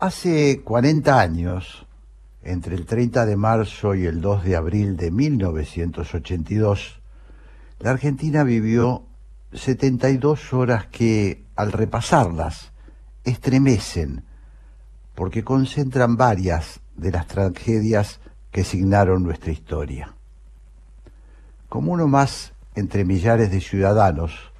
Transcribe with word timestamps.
Hace 0.00 0.60
40 0.62 1.18
años, 1.18 1.84
entre 2.44 2.76
el 2.76 2.86
30 2.86 3.26
de 3.26 3.34
marzo 3.34 3.96
y 3.96 4.06
el 4.06 4.20
2 4.20 4.44
de 4.44 4.54
abril 4.54 4.96
de 4.96 5.10
1982, 5.10 7.00
la 7.80 7.90
Argentina 7.90 8.44
vivió 8.44 9.02
72 9.52 10.52
horas 10.52 10.86
que, 10.86 11.42
al 11.56 11.72
repasarlas, 11.72 12.70
estremecen, 13.24 14.22
porque 15.16 15.42
concentran 15.42 16.16
varias 16.16 16.78
de 16.94 17.10
las 17.10 17.26
tragedias 17.26 18.20
que 18.52 18.62
signaron 18.62 19.24
nuestra 19.24 19.50
historia. 19.50 20.14
Como 21.68 21.90
uno 21.90 22.06
más 22.06 22.52
entre 22.76 23.04
millares 23.04 23.50
de 23.50 23.60
ciudadanos, 23.60 24.52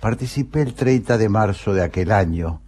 participé 0.00 0.62
el 0.62 0.74
30 0.74 1.16
de 1.16 1.28
marzo 1.28 1.72
de 1.74 1.84
aquel 1.84 2.10
año 2.10 2.60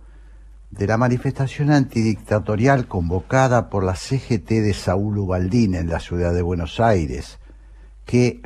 de 0.70 0.86
la 0.86 0.96
manifestación 0.96 1.70
antidictatorial 1.70 2.86
convocada 2.88 3.70
por 3.70 3.84
la 3.84 3.94
CGT 3.94 4.48
de 4.48 4.74
Saúl 4.74 5.18
Ubaldín 5.18 5.74
en 5.74 5.88
la 5.88 6.00
ciudad 6.00 6.34
de 6.34 6.42
Buenos 6.42 6.80
Aires, 6.80 7.38
que, 8.04 8.42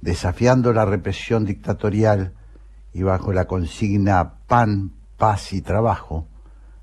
desafiando 0.00 0.72
la 0.72 0.84
represión 0.84 1.44
dictatorial 1.44 2.34
y 2.92 3.02
bajo 3.02 3.32
la 3.32 3.46
consigna 3.46 4.34
pan, 4.46 4.92
paz 5.16 5.52
y 5.52 5.62
trabajo, 5.62 6.26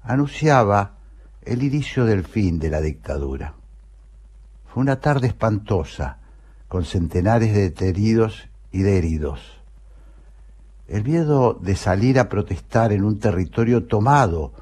anunciaba 0.02 0.98
el 1.44 1.64
inicio 1.64 2.06
del 2.06 2.26
fin 2.26 2.60
de 2.60 2.70
la 2.70 2.82
dictadura. 2.82 3.54
Fue 4.66 4.82
una 4.82 5.00
tarde 5.00 5.28
espantosa, 5.28 6.18
con 6.68 6.86
centenares 6.86 7.54
de 7.54 7.62
detenidos 7.62 8.50
y 8.72 8.84
de 8.84 8.98
heridos. 8.98 9.62
El 10.88 11.04
miedo 11.04 11.54
de 11.54 11.76
salir 11.76 12.20
a 12.20 12.30
protestar 12.30 12.92
en 12.92 13.04
un 13.04 13.20
territorio 13.20 13.86
tomado 13.86 14.54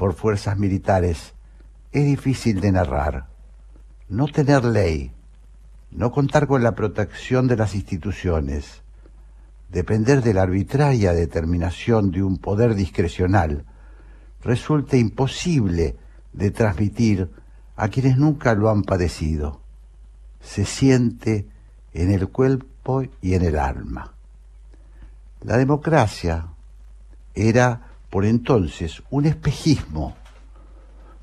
por 0.00 0.14
fuerzas 0.14 0.56
militares 0.56 1.34
es 1.92 2.06
difícil 2.06 2.62
de 2.62 2.72
narrar. 2.72 3.26
No 4.08 4.28
tener 4.28 4.64
ley, 4.64 5.12
no 5.90 6.10
contar 6.10 6.46
con 6.46 6.62
la 6.62 6.74
protección 6.74 7.46
de 7.46 7.56
las 7.58 7.74
instituciones, 7.74 8.80
depender 9.68 10.22
de 10.22 10.32
la 10.32 10.40
arbitraria 10.40 11.12
determinación 11.12 12.12
de 12.12 12.22
un 12.22 12.38
poder 12.38 12.74
discrecional, 12.76 13.66
resulta 14.42 14.96
imposible 14.96 15.96
de 16.32 16.50
transmitir 16.50 17.30
a 17.76 17.88
quienes 17.88 18.16
nunca 18.16 18.54
lo 18.54 18.70
han 18.70 18.84
padecido. 18.84 19.60
Se 20.40 20.64
siente 20.64 21.46
en 21.92 22.10
el 22.10 22.28
cuerpo 22.28 23.02
y 23.20 23.34
en 23.34 23.44
el 23.44 23.58
alma. 23.58 24.14
La 25.42 25.58
democracia 25.58 26.46
era 27.34 27.89
por 28.10 28.24
entonces 28.24 29.02
un 29.08 29.24
espejismo. 29.24 30.16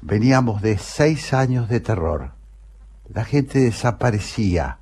Veníamos 0.02 0.62
de 0.62 0.78
seis 0.78 1.34
años 1.34 1.68
de 1.68 1.82
terror. 1.82 2.32
La 3.10 3.26
gente 3.26 3.60
desaparecía, 3.60 4.80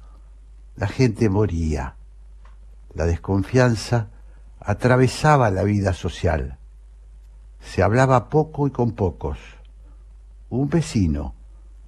la 0.75 0.87
gente 0.87 1.29
moría. 1.29 1.95
La 2.93 3.05
desconfianza 3.05 4.09
atravesaba 4.59 5.49
la 5.49 5.63
vida 5.63 5.93
social. 5.93 6.59
Se 7.59 7.81
hablaba 7.81 8.29
poco 8.29 8.67
y 8.67 8.71
con 8.71 8.91
pocos. 8.91 9.39
Un 10.49 10.69
vecino, 10.69 11.33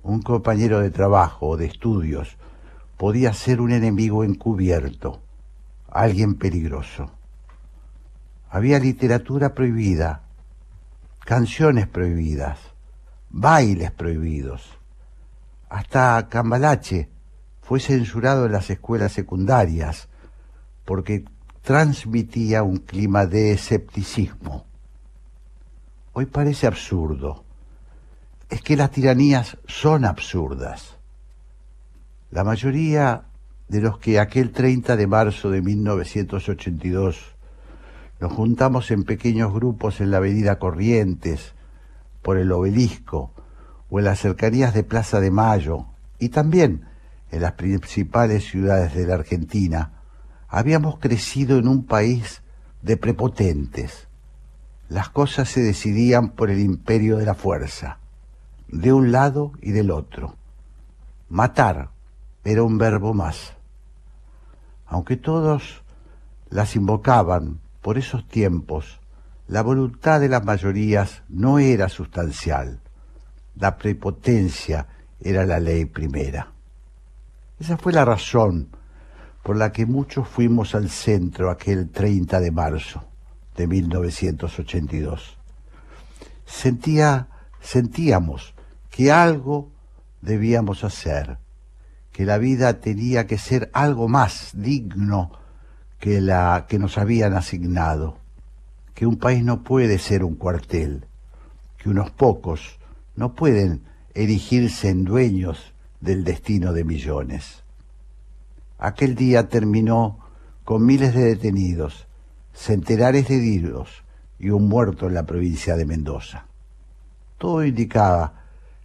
un 0.04 0.22
compañero 0.22 0.80
de 0.80 0.90
trabajo 0.90 1.48
o 1.50 1.58
de 1.58 1.66
estudios, 1.66 2.38
podía 2.98 3.34
ser 3.34 3.62
un 3.62 3.72
enemigo 3.72 4.24
encubierto, 4.24 5.22
alguien 5.90 6.36
peligroso. 6.36 7.17
Había 8.50 8.80
literatura 8.80 9.54
prohibida, 9.54 10.24
canciones 11.26 11.88
prohibidas, 11.88 12.58
bailes 13.30 13.92
prohibidos. 13.92 14.78
Hasta 15.70 16.28
Cambalache 16.30 17.10
fue 17.62 17.80
censurado 17.82 18.46
en 18.46 18.54
las 18.54 18.70
escuelas 18.70 19.12
secundarias 19.12 20.08
porque 20.86 21.26
transmitía 21.62 22.64
un 22.64 22.78
clima 22.78 23.26
de 23.26 23.52
escepticismo. 23.52 24.66
Hoy 26.14 26.26
parece 26.26 26.66
absurdo. 26.66 27.44
Es 28.50 28.62
que 28.62 28.78
las 28.78 28.92
tiranías 28.92 29.58
son 29.68 30.06
absurdas. 30.06 30.96
La 32.32 32.46
mayoría 32.46 33.26
de 33.68 33.82
los 33.82 34.00
que 34.00 34.20
aquel 34.20 34.52
30 34.54 34.96
de 34.96 35.08
marzo 35.08 35.52
de 35.52 35.62
1982 35.62 37.37
nos 38.20 38.34
juntamos 38.34 38.92
en 38.92 39.04
pequeños 39.04 39.54
grupos 39.54 40.02
en 40.02 40.12
la 40.12 40.18
avenida 40.18 40.60
Corrientes, 40.60 41.54
por 42.22 42.38
el 42.38 42.52
obelisco 42.52 43.32
o 43.90 44.00
en 44.00 44.06
las 44.06 44.20
cercanías 44.20 44.74
de 44.74 44.84
Plaza 44.84 45.20
de 45.20 45.32
Mayo 45.32 45.86
y 46.20 46.30
también 46.30 46.86
en 47.32 47.42
las 47.42 47.54
principales 47.54 48.46
ciudades 48.46 48.94
de 48.96 49.06
la 49.06 49.16
Argentina, 49.16 50.02
habíamos 50.48 50.98
crecido 51.00 51.58
en 51.58 51.68
un 51.68 51.86
país 51.86 52.42
de 52.82 52.98
prepotentes. 52.98 54.08
Las 54.90 55.10
cosas 55.10 55.50
se 55.50 55.62
decidían 55.62 56.30
por 56.30 56.50
el 56.50 56.60
imperio 56.60 57.18
de 57.18 57.26
la 57.26 57.36
fuerza, 57.36 58.00
de 58.68 58.94
un 58.94 59.12
lado 59.12 59.52
y 59.62 59.72
del 59.72 59.92
otro. 59.92 60.36
Matar 61.30 61.90
era 62.44 62.64
un 62.64 62.78
verbo 62.78 63.14
más. 63.14 63.54
Aunque 64.86 65.18
todos 65.18 65.84
las 66.50 66.78
invocaban 66.78 67.60
por 67.82 67.98
esos 67.98 68.28
tiempos, 68.28 69.00
la 69.48 69.62
voluntad 69.62 70.20
de 70.20 70.30
las 70.30 70.44
mayorías 70.44 71.24
no 71.30 71.60
era 71.60 71.90
sustancial. 71.90 72.82
La 73.56 73.78
prepotencia 73.78 74.88
era 75.20 75.46
la 75.46 75.60
ley 75.60 75.86
primera. 75.86 76.52
Esa 77.60 77.78
fue 77.78 77.94
la 77.94 78.06
razón 78.06 78.70
por 79.44 79.56
la 79.56 79.72
que 79.72 79.86
muchos 79.86 80.28
fuimos 80.28 80.76
al 80.76 80.90
centro 80.90 81.50
aquel 81.50 81.90
30 81.90 82.40
de 82.40 82.52
marzo 82.52 83.06
de 83.56 83.68
1982. 83.68 85.38
Sentía, 86.46 87.30
sentíamos 87.62 88.54
que 88.90 89.12
algo 89.12 89.72
debíamos 90.22 90.84
hacer, 90.84 91.38
que 92.12 92.26
la 92.26 92.38
vida 92.38 92.80
tenía 92.80 93.26
que 93.26 93.38
ser 93.38 93.70
algo 93.74 94.08
más 94.08 94.52
digno 94.54 95.32
que 96.00 96.22
la 96.22 96.66
que 96.68 96.80
nos 96.80 96.98
habían 96.98 97.34
asignado, 97.34 98.18
que 98.94 99.06
un 99.06 99.18
país 99.18 99.44
no 99.44 99.64
puede 99.64 99.98
ser 99.98 100.24
un 100.24 100.36
cuartel, 100.36 101.06
que 101.78 101.90
unos 101.90 102.12
pocos 102.12 102.80
no 103.16 103.34
pueden 103.34 103.82
erigirse 104.14 104.90
en 104.90 105.04
dueños 105.04 105.74
del 106.00 106.24
destino 106.24 106.74
de 106.74 106.84
millones. 106.84 107.64
Aquel 108.78 109.16
día 109.16 109.50
terminó 109.50 110.20
con 110.64 110.86
miles 110.86 111.16
de 111.16 111.24
detenidos, 111.24 112.08
centenares 112.54 113.28
de 113.28 113.38
heridos 113.38 114.04
y 114.40 114.50
un 114.50 114.68
muerto 114.68 115.08
en 115.08 115.16
la 115.16 115.26
provincia 115.26 115.76
de 115.76 115.86
Mendoza. 115.86 116.46
Todo 117.40 117.66
indicaba 117.66 118.44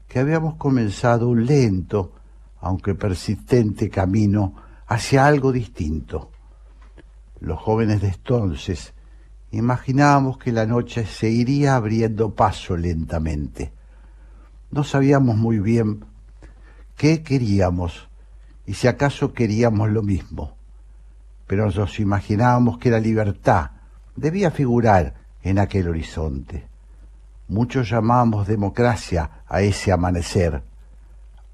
que 0.08 0.18
habíamos 0.18 0.54
comenzado 0.54 1.28
un 1.28 1.44
lento, 1.44 2.12
aunque 2.60 2.94
persistente 2.94 3.90
camino 3.90 4.54
hacia 4.86 5.26
algo 5.26 5.52
distinto 5.52 6.31
los 7.42 7.60
jóvenes 7.60 8.00
de 8.00 8.08
entonces, 8.08 8.94
imaginábamos 9.50 10.38
que 10.38 10.52
la 10.52 10.64
noche 10.64 11.04
se 11.06 11.28
iría 11.28 11.74
abriendo 11.74 12.34
paso 12.34 12.76
lentamente. 12.76 13.72
No 14.70 14.84
sabíamos 14.84 15.36
muy 15.36 15.58
bien 15.58 16.04
qué 16.96 17.24
queríamos 17.24 18.08
y 18.64 18.74
si 18.74 18.86
acaso 18.86 19.32
queríamos 19.32 19.90
lo 19.90 20.02
mismo, 20.04 20.54
pero 21.48 21.68
nos 21.68 21.98
imaginábamos 21.98 22.78
que 22.78 22.90
la 22.92 23.00
libertad 23.00 23.72
debía 24.14 24.52
figurar 24.52 25.14
en 25.42 25.58
aquel 25.58 25.88
horizonte. 25.88 26.64
Muchos 27.48 27.90
llamábamos 27.90 28.46
democracia 28.46 29.42
a 29.48 29.62
ese 29.62 29.90
amanecer, 29.90 30.62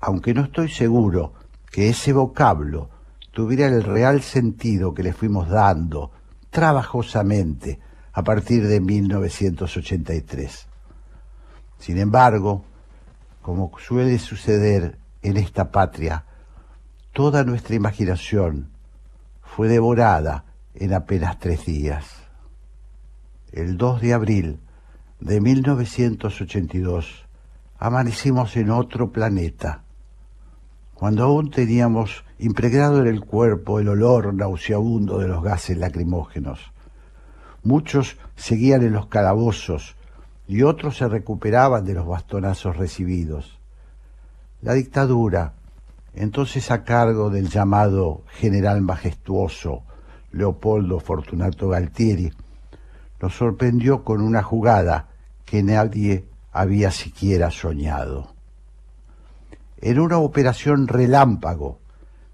aunque 0.00 0.34
no 0.34 0.43
estoy 0.43 0.69
seguro 0.69 1.32
que 1.70 1.88
ese 1.88 2.12
vocablo 2.12 2.91
tuviera 3.38 3.69
el 3.69 3.85
real 3.85 4.20
sentido 4.20 4.93
que 4.93 5.05
le 5.05 5.12
fuimos 5.12 5.49
dando 5.49 6.11
trabajosamente 6.50 7.79
a 8.12 8.25
partir 8.25 8.67
de 8.67 8.81
1983. 8.81 10.67
Sin 11.79 11.99
embargo, 11.99 12.64
como 13.40 13.70
suele 13.79 14.19
suceder 14.19 14.99
en 15.23 15.37
esta 15.37 15.70
patria, 15.70 16.25
toda 17.12 17.44
nuestra 17.44 17.76
imaginación 17.76 18.73
fue 19.41 19.69
devorada 19.69 20.44
en 20.75 20.93
apenas 20.93 21.38
tres 21.38 21.64
días. 21.64 22.06
El 23.52 23.76
2 23.76 24.00
de 24.00 24.14
abril 24.14 24.61
de 25.20 25.41
1982 25.41 27.29
amanecimos 27.79 28.56
en 28.56 28.70
otro 28.70 29.12
planeta, 29.12 29.84
cuando 30.98 31.22
aún 31.22 31.52
teníamos 31.52 32.24
impregnado 32.40 33.00
en 33.00 33.06
el 33.06 33.20
cuerpo 33.20 33.78
el 33.78 33.88
olor 33.88 34.34
nauseabundo 34.34 35.18
de 35.18 35.28
los 35.28 35.44
gases 35.44 35.78
lacrimógenos. 35.78 36.72
Muchos 37.62 38.16
seguían 38.34 38.82
en 38.82 38.94
los 38.94 39.06
calabozos 39.06 39.94
y 40.48 40.62
otros 40.62 40.96
se 40.96 41.06
recuperaban 41.06 41.84
de 41.84 41.94
los 41.94 42.04
bastonazos 42.04 42.76
recibidos. 42.76 43.60
La 44.60 44.72
dictadura, 44.72 45.52
entonces 46.14 46.72
a 46.72 46.82
cargo 46.82 47.30
del 47.30 47.48
llamado 47.48 48.22
general 48.30 48.80
majestuoso 48.80 49.84
Leopoldo 50.32 50.98
Fortunato 50.98 51.68
Galtieri, 51.68 52.32
nos 53.22 53.36
sorprendió 53.36 54.02
con 54.02 54.20
una 54.20 54.42
jugada 54.42 55.10
que 55.44 55.62
nadie 55.62 56.24
había 56.50 56.90
siquiera 56.90 57.52
soñado. 57.52 58.38
En 59.80 60.00
una 60.00 60.19
operación 60.19 60.88
relámpago, 60.88 61.78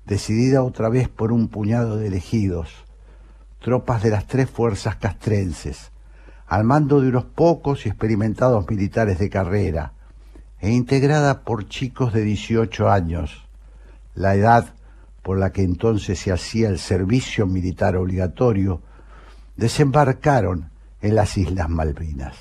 decidida 0.06 0.62
otra 0.62 0.88
vez 0.88 1.08
por 1.08 1.31
un 1.31 1.49
puñado 1.49 1.99
de 1.99 2.06
elegidos, 2.06 2.70
tropas 3.61 4.02
de 4.02 4.11
las 4.11 4.26
tres 4.26 4.49
fuerzas 4.49 4.96
castrenses, 4.96 5.91
al 6.46 6.64
mando 6.64 7.00
de 7.00 7.08
unos 7.08 7.25
pocos 7.25 7.85
y 7.85 7.91
experimentados 7.91 8.67
militares 8.69 9.19
de 9.19 9.29
carrera, 9.29 9.93
e 10.61 10.70
integrada 10.70 11.43
por 11.43 11.69
chicos 11.69 12.14
de 12.14 12.23
18 12.23 12.91
años, 12.91 13.47
la 14.14 14.35
edad 14.35 14.73
por 15.23 15.38
la 15.38 15.52
que 15.52 15.62
entonces 15.62 16.19
se 16.19 16.32
hacía 16.32 16.69
el 16.69 16.79
servicio 16.79 17.47
militar 17.47 17.97
obligatorio, 17.97 18.81
desembarcaron 19.56 20.70
en 21.02 21.14
las 21.14 21.37
Islas 21.37 21.69
Malvinas. 21.69 22.37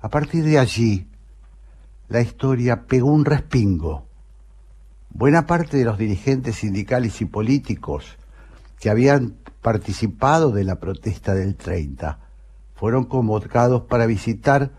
A 0.00 0.08
partir 0.08 0.44
de 0.44 0.60
allí, 0.60 1.08
la 2.08 2.20
historia 2.20 2.86
pegó 2.86 3.10
un 3.10 3.24
respingo. 3.24 4.06
Buena 5.10 5.46
parte 5.46 5.76
de 5.76 5.84
los 5.84 5.98
dirigentes 5.98 6.56
sindicales 6.56 7.20
y 7.20 7.24
políticos 7.24 8.16
que 8.78 8.90
habían 8.90 9.36
participado 9.62 10.52
de 10.52 10.64
la 10.64 10.76
protesta 10.76 11.34
del 11.34 11.56
30 11.56 12.18
fueron 12.74 13.04
convocados 13.04 13.82
para 13.82 14.06
visitar 14.06 14.70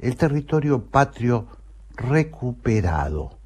el 0.00 0.16
territorio 0.16 0.84
patrio 0.86 1.46
recuperado. 1.94 3.38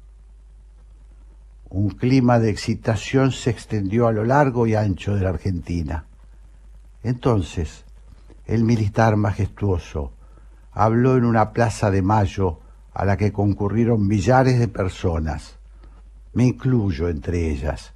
Un 1.69 1.91
clima 1.91 2.39
de 2.39 2.49
excitación 2.49 3.31
se 3.31 3.49
extendió 3.49 4.07
a 4.07 4.11
lo 4.11 4.25
largo 4.25 4.67
y 4.67 4.75
ancho 4.75 5.15
de 5.15 5.21
la 5.21 5.29
Argentina. 5.29 6.05
Entonces, 7.03 7.85
el 8.45 8.65
militar 8.65 9.15
majestuoso 9.15 10.11
habló 10.73 11.15
en 11.15 11.23
una 11.23 11.51
plaza 11.53 11.91
de 11.91 12.01
mayo 12.01 12.59
a 12.93 13.05
la 13.05 13.17
que 13.17 13.31
concurrieron 13.31 14.07
millares 14.07 14.59
de 14.59 14.67
personas. 14.67 15.57
Me 16.33 16.45
incluyo 16.45 17.09
entre 17.09 17.49
ellas, 17.49 17.93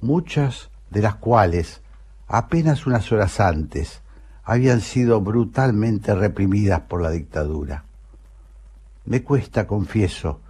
muchas 0.00 0.70
de 0.90 1.02
las 1.02 1.16
cuales, 1.16 1.82
apenas 2.26 2.86
unas 2.86 3.10
horas 3.12 3.40
antes, 3.40 4.02
habían 4.44 4.80
sido 4.80 5.20
brutalmente 5.20 6.14
reprimidas 6.14 6.80
por 6.82 7.02
la 7.02 7.10
dictadura. 7.10 7.84
Me 9.06 9.22
cuesta, 9.22 9.66
confieso, 9.66 10.40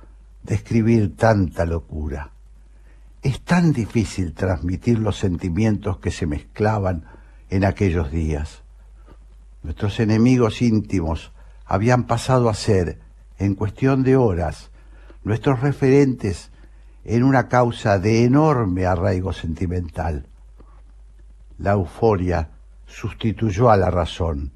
describir 0.42 1.16
tanta 1.16 1.64
locura. 1.64 2.30
Es 3.22 3.40
tan 3.40 3.72
difícil 3.72 4.34
transmitir 4.34 4.98
los 4.98 5.18
sentimientos 5.18 5.98
que 5.98 6.10
se 6.10 6.26
mezclaban 6.26 7.04
en 7.50 7.64
aquellos 7.64 8.10
días. 8.10 8.62
Nuestros 9.62 9.98
enemigos 9.98 10.60
íntimos 10.60 11.32
habían 11.64 12.04
pasado 12.04 12.48
a 12.48 12.54
ser, 12.54 13.00
en 13.38 13.54
cuestión 13.54 14.02
de 14.02 14.16
horas, 14.16 14.70
nuestros 15.22 15.60
referentes 15.60 16.50
en 17.04 17.22
una 17.22 17.48
causa 17.48 17.98
de 17.98 18.24
enorme 18.24 18.86
arraigo 18.86 19.32
sentimental. 19.32 20.26
La 21.58 21.72
euforia 21.72 22.50
sustituyó 22.86 23.70
a 23.70 23.76
la 23.76 23.90
razón. 23.90 24.52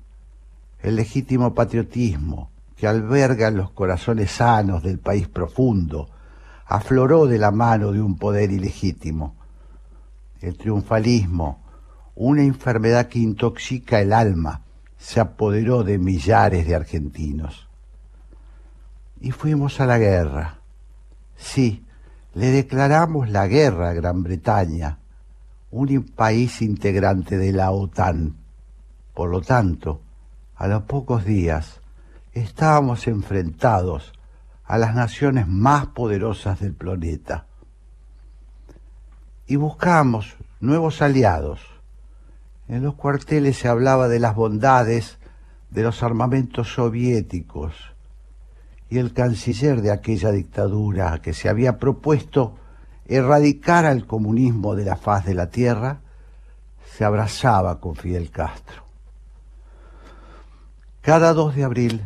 El 0.81 0.97
legítimo 0.97 1.55
patriotismo 1.55 2.51
que 2.77 2.87
alberga 2.87 3.49
en 3.49 3.57
los 3.57 3.71
corazones 3.71 4.31
sanos 4.31 4.83
del 4.83 4.99
país 4.99 5.29
profundo 5.29 6.09
afloró 6.67 7.27
de 7.27 7.39
la 7.39 7.51
mano 7.51 7.93
de 7.93 8.01
un 8.01 8.17
poder 8.17 8.53
ilegítimo. 8.53 9.35
El 10.41 10.57
triunfalismo, 10.57 11.65
una 12.15 12.43
enfermedad 12.43 13.09
que 13.09 13.19
intoxica 13.19 14.01
el 14.01 14.13
alma, 14.13 14.63
se 14.97 15.21
apoderó 15.21 15.83
de 15.83 15.99
millares 15.99 16.67
de 16.67 16.75
argentinos. 16.75 17.68
Y 19.21 19.31
fuimos 19.33 19.81
a 19.81 19.87
la 19.87 19.99
guerra. 19.99 20.59
Sí, 21.37 21.85
le 22.35 22.51
declaramos 22.51 23.29
la 23.31 23.47
guerra 23.47 23.91
a 23.91 23.95
Gran 23.95 24.23
Bretaña, 24.23 24.99
un 25.71 26.05
país 26.05 26.63
integrante 26.63 27.37
de 27.37 27.53
la 27.53 27.71
OTAN. 27.71 28.37
Por 29.15 29.31
lo 29.31 29.41
tanto, 29.41 30.01
a 30.57 30.69
los 30.69 30.83
pocos 30.85 31.25
días, 31.25 31.81
estábamos 32.33 33.07
enfrentados 33.07 34.13
a 34.65 34.79
las 34.79 34.95
naciones 34.95 35.49
más 35.49 35.87
poderosas 35.89 36.61
del 36.61 36.75
planeta. 36.75 37.47
Y 39.47 39.57
buscamos 39.57 40.37
nuevos 40.61 41.03
aliados 41.03 41.61
en 42.69 42.83
los 42.83 42.95
cuarteles 42.95 43.57
se 43.57 43.67
hablaba 43.67 44.09
de 44.09 44.21
las 44.21 44.35
bondades 44.35 45.19
de 45.71 45.83
los 45.83 46.03
armamentos 46.03 46.75
soviéticos 46.75 47.75
y 48.91 48.99
el 48.99 49.13
canciller 49.13 49.83
de 49.83 49.93
aquella 49.93 50.31
dictadura 50.31 51.21
que 51.21 51.35
se 51.35 51.49
había 51.49 51.79
propuesto 51.79 52.57
erradicar 53.07 53.87
al 53.87 54.07
comunismo 54.07 54.75
de 54.75 54.85
la 54.85 54.97
faz 54.97 55.25
de 55.25 55.35
la 55.35 55.51
tierra, 55.51 56.01
se 56.97 57.05
abrazaba 57.05 57.81
con 57.81 57.97
Fidel 57.97 58.31
Castro. 58.31 58.85
Cada 61.01 61.33
2 61.33 61.57
de 61.57 61.65
abril 61.65 62.03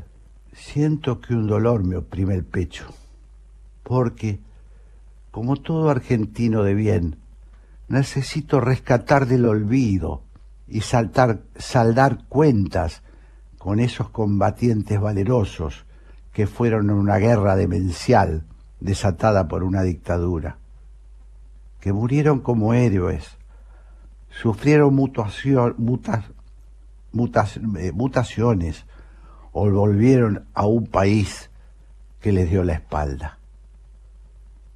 siento 0.52 1.20
que 1.20 1.34
un 1.34 1.46
dolor 1.46 1.84
me 1.84 1.96
oprime 1.96 2.34
el 2.34 2.44
pecho, 2.44 2.86
porque, 3.82 4.40
como 5.30 5.56
todo 5.56 5.90
argentino 5.90 6.62
de 6.62 6.74
bien, 6.74 7.16
necesito 7.88 8.60
rescatar 8.60 9.26
del 9.26 9.46
olvido 9.46 10.22
y 10.68 10.82
saltar, 10.82 11.42
saldar 11.56 12.24
cuentas 12.28 13.02
con 13.58 13.80
esos 13.80 14.08
combatientes 14.10 15.00
valerosos 15.00 15.84
que 16.32 16.46
fueron 16.46 16.90
en 16.90 16.96
una 16.96 17.16
guerra 17.18 17.56
demencial 17.56 18.44
desatada 18.80 19.48
por 19.48 19.62
una 19.62 19.82
dictadura, 19.82 20.56
que 21.80 21.92
murieron 21.92 22.40
como 22.40 22.72
héroes, 22.74 23.36
sufrieron 24.30 24.98
eh, 24.98 26.32
mutaciones 27.92 28.86
o 29.52 29.70
volvieron 29.70 30.46
a 30.54 30.66
un 30.66 30.86
país 30.86 31.50
que 32.20 32.32
les 32.32 32.50
dio 32.50 32.64
la 32.64 32.72
espalda. 32.74 33.38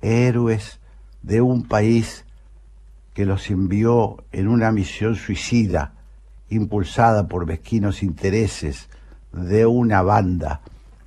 Héroes 0.03 0.79
de 1.23 1.41
un 1.41 1.67
país 1.67 2.25
que 3.15 3.25
los 3.25 3.51
envió 3.51 4.23
en 4.31 4.49
una 4.49 4.71
misión 4.73 5.17
suicida, 5.17 5.95
impulsada 6.51 7.29
por 7.29 7.47
mezquinos 7.47 8.03
intereses 8.03 8.91
de 9.33 9.65
una 9.65 10.03
banda 10.03 10.61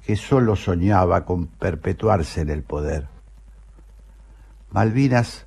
que 0.10 0.16
solo 0.16 0.56
soñaba 0.56 1.24
con 1.24 1.46
perpetuarse 1.46 2.42
en 2.42 2.50
el 2.50 2.64
poder. 2.64 3.08
Malvinas 4.72 5.46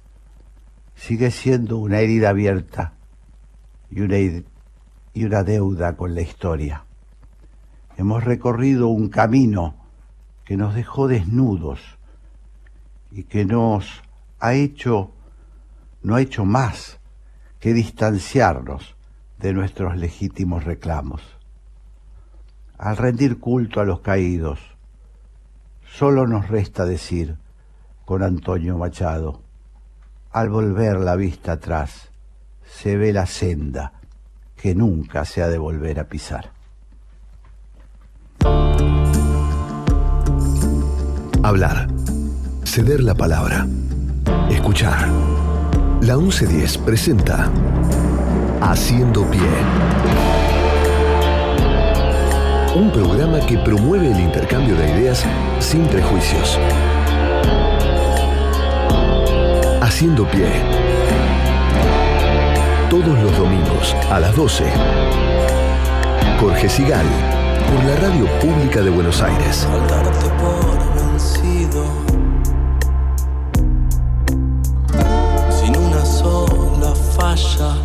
sigue 0.94 1.32
siendo 1.32 1.78
una 1.78 1.98
herida 1.98 2.28
abierta 2.28 2.92
y 3.90 4.02
una, 4.02 4.18
y 4.18 5.24
una 5.24 5.42
deuda 5.42 5.96
con 5.96 6.14
la 6.14 6.20
historia. 6.20 6.84
Hemos 7.96 8.22
recorrido 8.22 8.86
un 8.86 9.08
camino 9.08 9.74
que 10.44 10.56
nos 10.56 10.76
dejó 10.76 11.08
desnudos 11.08 11.98
y 13.10 13.24
que 13.24 13.44
nos 13.44 14.04
ha 14.38 14.54
hecho 14.54 15.10
no 16.02 16.14
ha 16.14 16.20
hecho 16.20 16.44
más 16.44 17.00
que 17.58 17.72
distanciarnos 17.72 18.94
de 19.40 19.54
nuestros 19.54 19.96
legítimos 19.96 20.62
reclamos. 20.62 21.41
Al 22.82 22.96
rendir 22.96 23.38
culto 23.38 23.80
a 23.80 23.84
los 23.84 24.00
caídos, 24.00 24.58
solo 25.86 26.26
nos 26.26 26.48
resta 26.48 26.84
decir 26.84 27.36
con 28.04 28.24
Antonio 28.24 28.76
Machado, 28.76 29.40
al 30.32 30.50
volver 30.50 30.98
la 30.98 31.14
vista 31.14 31.52
atrás, 31.52 32.10
se 32.66 32.96
ve 32.96 33.12
la 33.12 33.26
senda 33.26 33.92
que 34.56 34.74
nunca 34.74 35.24
se 35.24 35.44
ha 35.44 35.48
de 35.48 35.58
volver 35.58 36.00
a 36.00 36.08
pisar. 36.08 36.50
Hablar, 41.44 41.86
ceder 42.64 43.04
la 43.04 43.14
palabra, 43.14 43.64
escuchar 44.50 45.08
la 46.00 46.16
1110 46.16 46.78
presenta 46.78 47.48
Haciendo 48.60 49.24
Pie. 49.30 50.31
Un 52.74 52.90
programa 52.90 53.38
que 53.40 53.58
promueve 53.58 54.10
el 54.10 54.18
intercambio 54.18 54.74
de 54.74 54.88
ideas 54.88 55.22
sin 55.60 55.84
prejuicios. 55.84 56.58
Haciendo 59.82 60.26
Pie. 60.30 60.48
Todos 62.88 63.18
los 63.20 63.36
domingos 63.36 63.94
a 64.10 64.20
las 64.20 64.34
12. 64.34 64.64
Jorge 66.40 66.70
Sigal 66.70 67.04
por 67.70 67.84
la 67.84 67.96
radio 67.96 68.24
pública 68.40 68.80
de 68.80 68.88
Buenos 68.88 69.20
Aires. 69.20 69.68
Sin 75.50 75.76
una 75.76 76.04
sola 76.06 76.94
falla. 76.94 77.76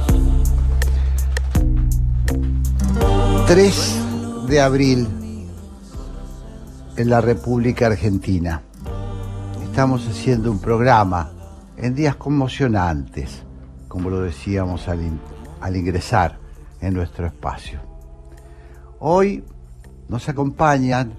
3 3.48 4.07
de 4.48 4.62
abril 4.62 5.08
en 6.96 7.10
la 7.10 7.22
República 7.22 7.88
Argentina. 7.88 8.62
Estamos 9.64 10.08
haciendo 10.08 10.52
un 10.52 10.60
programa 10.60 11.32
en 11.78 11.94
días 11.94 12.16
conmocionantes, 12.16 13.44
como 13.88 14.10
lo 14.10 14.22
decíamos 14.22 14.88
al, 14.88 15.02
in- 15.02 15.20
al 15.62 15.76
ingresar 15.76 16.40
en 16.82 16.94
nuestro 16.94 17.26
espacio. 17.28 17.80
Hoy 19.00 19.44
nos 20.10 20.28
acompañan 20.30 21.14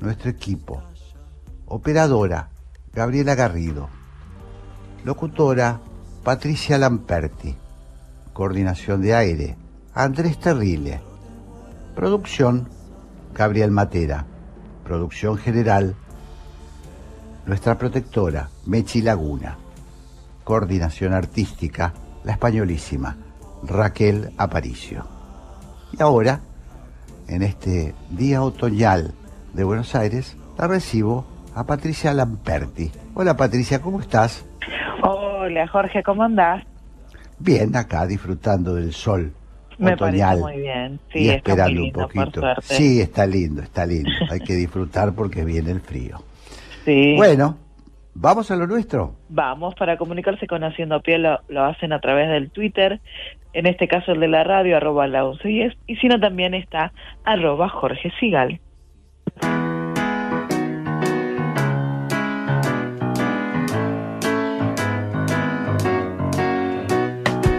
nuestro 0.00 0.30
equipo. 0.30 0.82
Operadora, 1.66 2.50
Gabriela 2.92 3.34
Garrido. 3.34 3.88
Locutora, 5.04 5.80
Patricia 6.22 6.78
Lamperti. 6.78 7.56
Coordinación 8.32 9.00
de 9.02 9.14
aire, 9.14 9.56
Andrés 9.94 10.38
Terrile. 10.38 11.00
Producción, 11.94 12.68
Gabriel 13.34 13.70
Matera. 13.70 14.26
Producción 14.82 15.38
general, 15.38 15.94
nuestra 17.46 17.78
protectora, 17.78 18.48
Mechi 18.66 19.00
Laguna. 19.00 19.56
Coordinación 20.42 21.14
artística, 21.14 21.94
la 22.24 22.32
españolísima, 22.32 23.16
Raquel 23.62 24.32
Aparicio. 24.36 25.06
Y 25.96 26.02
ahora, 26.02 26.40
en 27.28 27.42
este 27.42 27.94
día 28.10 28.42
otoñal 28.42 29.14
de 29.52 29.62
Buenos 29.62 29.94
Aires, 29.94 30.36
la 30.58 30.66
recibo 30.66 31.24
a 31.54 31.64
Patricia 31.64 32.12
Lamperti. 32.12 32.90
Hola 33.14 33.36
Patricia, 33.36 33.80
¿cómo 33.80 34.00
estás? 34.00 34.44
Hola 35.00 35.68
Jorge, 35.68 36.02
¿cómo 36.02 36.24
andás? 36.24 36.64
Bien, 37.38 37.74
acá 37.76 38.04
disfrutando 38.04 38.74
del 38.74 38.92
sol 38.92 39.32
Me 39.78 39.94
otoñal. 39.94 40.40
parece 40.40 40.56
muy 40.56 40.62
bien. 40.62 41.00
Sí, 41.12 41.18
y 41.18 41.28
está 41.28 41.36
esperando 41.52 41.80
lindo, 41.80 42.00
un 42.00 42.06
poquito. 42.06 42.42
Sí, 42.62 43.00
está 43.00 43.26
lindo, 43.26 43.62
está 43.62 43.86
lindo. 43.86 44.10
Hay 44.30 44.40
que 44.40 44.54
disfrutar 44.54 45.14
porque 45.14 45.44
viene 45.44 45.70
el 45.70 45.80
frío. 45.80 46.18
Sí. 46.84 47.14
Bueno, 47.16 47.56
vamos 48.12 48.50
a 48.50 48.56
lo 48.56 48.66
nuestro. 48.66 49.14
Vamos, 49.30 49.74
para 49.74 49.96
comunicarse 49.96 50.46
con 50.46 50.62
Haciendo 50.64 51.00
Pie 51.00 51.16
lo, 51.16 51.40
lo 51.48 51.64
hacen 51.64 51.94
a 51.94 52.00
través 52.00 52.28
del 52.28 52.50
Twitter, 52.50 53.00
en 53.54 53.64
este 53.64 53.88
caso 53.88 54.12
el 54.12 54.20
de 54.20 54.28
la 54.28 54.44
radio, 54.44 54.76
arroba 54.76 55.06
la 55.06 55.22
1110, 55.22 55.74
y 55.86 55.96
si 55.96 56.08
no 56.08 56.20
también 56.20 56.52
está 56.52 56.92
arroba 57.24 57.70
Jorge 57.70 58.12
Sigal. 58.20 58.60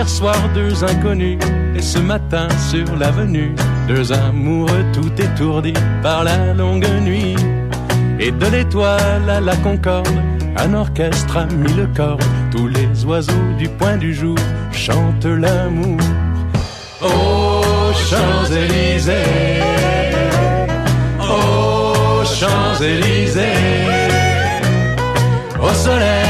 Hier 0.00 0.08
soir, 0.08 0.48
deux 0.54 0.82
inconnus, 0.82 1.38
et 1.76 1.82
ce 1.82 1.98
matin 1.98 2.48
sur 2.70 2.96
l'avenue, 2.96 3.54
deux 3.86 4.10
amoureux 4.10 4.82
tout 4.94 5.12
étourdis 5.20 5.74
par 6.02 6.24
la 6.24 6.54
longue 6.54 6.88
nuit. 7.02 7.36
Et 8.18 8.30
de 8.30 8.46
l'étoile 8.46 9.28
à 9.28 9.40
la 9.40 9.54
concorde, 9.56 10.08
un 10.56 10.72
orchestre 10.72 11.36
a 11.36 11.44
mis 11.44 11.74
le 11.74 11.86
corps. 11.94 12.16
Tous 12.50 12.66
les 12.66 13.04
oiseaux 13.04 13.52
du 13.58 13.68
point 13.68 13.98
du 13.98 14.14
jour 14.14 14.38
chantent 14.72 15.26
l'amour. 15.26 15.98
Aux 17.02 17.92
Champs-Élysées, 17.92 19.12
aux 21.20 22.24
Champs-Élysées. 22.24 23.42
Au 25.60 25.74
soleil, 25.74 26.29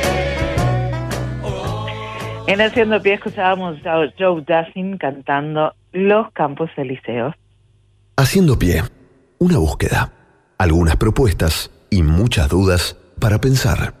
En 2.51 2.59
Haciendo 2.59 3.01
Pie 3.01 3.13
escuchábamos 3.13 3.77
a 3.85 4.11
Joe 4.19 4.43
Dassin 4.45 4.97
cantando 4.97 5.73
Los 5.93 6.33
Campos 6.33 6.69
Elíseos. 6.75 7.33
Haciendo 8.17 8.59
pie. 8.59 8.83
Una 9.39 9.57
búsqueda. 9.57 10.11
Algunas 10.57 10.97
propuestas 10.97 11.71
y 11.89 12.03
muchas 12.03 12.49
dudas 12.49 12.97
para 13.21 13.39
pensar. 13.39 14.00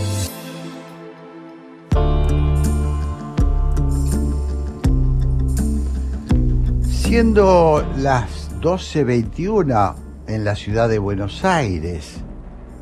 Siendo 7.11 7.85
las 7.97 8.57
12.21 8.61 9.95
en 10.27 10.45
la 10.45 10.55
ciudad 10.55 10.87
de 10.87 10.97
Buenos 10.97 11.43
Aires 11.43 12.21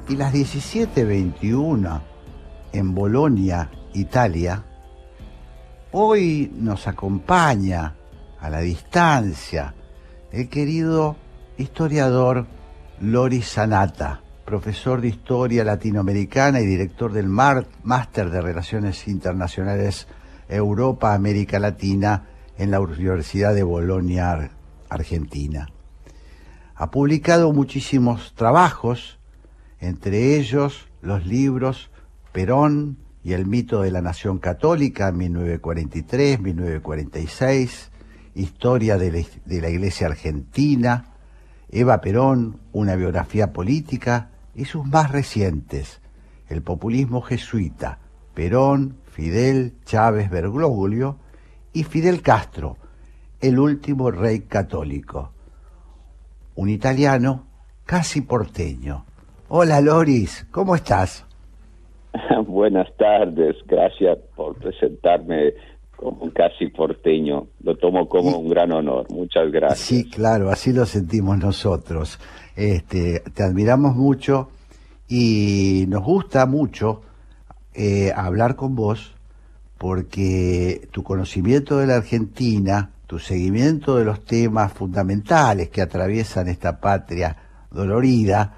y 0.08 0.18
las 0.18 0.32
17.21 0.32 2.02
en 2.72 2.94
Bolonia, 2.94 3.72
Italia, 3.96 4.64
hoy 5.94 6.52
nos 6.54 6.88
acompaña 6.88 7.96
a 8.40 8.52
la 8.52 8.60
distancia 8.60 9.74
el 10.32 10.48
querido 10.48 11.16
historiador 11.58 12.46
Loris 13.02 13.48
Sanata, 13.48 14.22
profesor 14.46 15.02
de 15.02 15.08
Historia 15.08 15.64
Latinoamericana 15.64 16.62
y 16.62 16.68
director 16.68 17.14
del 17.14 17.30
Máster 17.30 18.30
de 18.30 18.42
Relaciones 18.42 19.08
Internacionales 19.08 20.06
Europa-América 20.48 21.58
Latina 21.58 22.29
en 22.60 22.70
la 22.72 22.80
Universidad 22.82 23.54
de 23.56 23.64
Bolonia, 23.64 24.52
Argentina. 24.90 25.70
Ha 26.76 26.92
publicado 26.92 27.54
muchísimos 27.54 28.34
trabajos, 28.36 29.18
entre 29.80 30.36
ellos 30.36 30.90
los 31.02 31.26
libros 31.26 31.90
Perón 32.34 32.98
y 33.24 33.32
el 33.32 33.46
mito 33.46 33.82
de 33.82 33.92
la 33.92 34.02
Nación 34.02 34.40
Católica, 34.40 35.14
1943-1946, 35.14 37.92
Historia 38.36 38.98
de 38.98 39.12
la, 39.12 39.22
de 39.46 39.62
la 39.62 39.70
Iglesia 39.70 40.08
Argentina, 40.08 41.14
Eva 41.70 42.02
Perón, 42.02 42.60
una 42.74 42.96
biografía 42.96 43.54
política, 43.54 44.32
y 44.54 44.66
sus 44.66 44.86
más 44.86 45.14
recientes, 45.14 46.02
El 46.50 46.62
populismo 46.62 47.22
jesuita, 47.22 48.00
Perón, 48.34 48.98
Fidel, 49.10 49.76
Chávez, 49.86 50.30
Bergoglio, 50.30 51.20
y 51.74 51.84
Fidel 51.84 52.22
Castro, 52.22 52.78
el 53.42 53.60
último 53.60 54.12
rey 54.12 54.42
católico. 54.42 55.32
Un 56.56 56.70
italiano 56.70 57.46
casi 57.86 58.22
porteño. 58.22 59.06
Hola 59.50 59.82
Loris, 59.82 60.46
¿cómo 60.52 60.76
estás? 60.76 61.26
Buenas 62.48 62.88
tardes, 62.98 63.56
gracias 63.66 64.18
por 64.36 64.56
presentarme 64.56 65.54
como 65.96 66.24
un 66.24 66.32
casi 66.32 66.68
porteño. 66.68 67.48
Lo 67.64 67.76
tomo 67.76 68.08
como 68.08 68.38
un 68.38 68.50
gran 68.50 68.72
honor. 68.72 69.08
Muchas 69.12 69.52
gracias. 69.52 69.80
Sí, 69.80 70.10
claro, 70.10 70.50
así 70.50 70.74
lo 70.74 70.86
sentimos 70.86 71.38
nosotros. 71.38 72.20
Este, 72.56 73.22
te 73.34 73.44
admiramos 73.44 73.96
mucho 73.96 74.50
y 75.08 75.86
nos 75.88 76.04
gusta 76.04 76.46
mucho 76.46 77.02
eh, 77.74 78.12
hablar 78.16 78.56
con 78.56 78.76
vos 78.76 79.16
porque 79.80 80.90
tu 80.92 81.04
conocimiento 81.04 81.78
de 81.78 81.88
la 81.88 81.96
Argentina, 81.96 82.92
tu 83.08 83.18
seguimiento 83.18 83.96
de 83.96 84.04
los 84.04 84.26
temas 84.26 84.74
fundamentales 84.74 85.70
que 85.70 85.82
atraviesan 85.82 86.50
esta 86.50 86.82
patria 86.82 87.36
dolorida, 87.72 88.56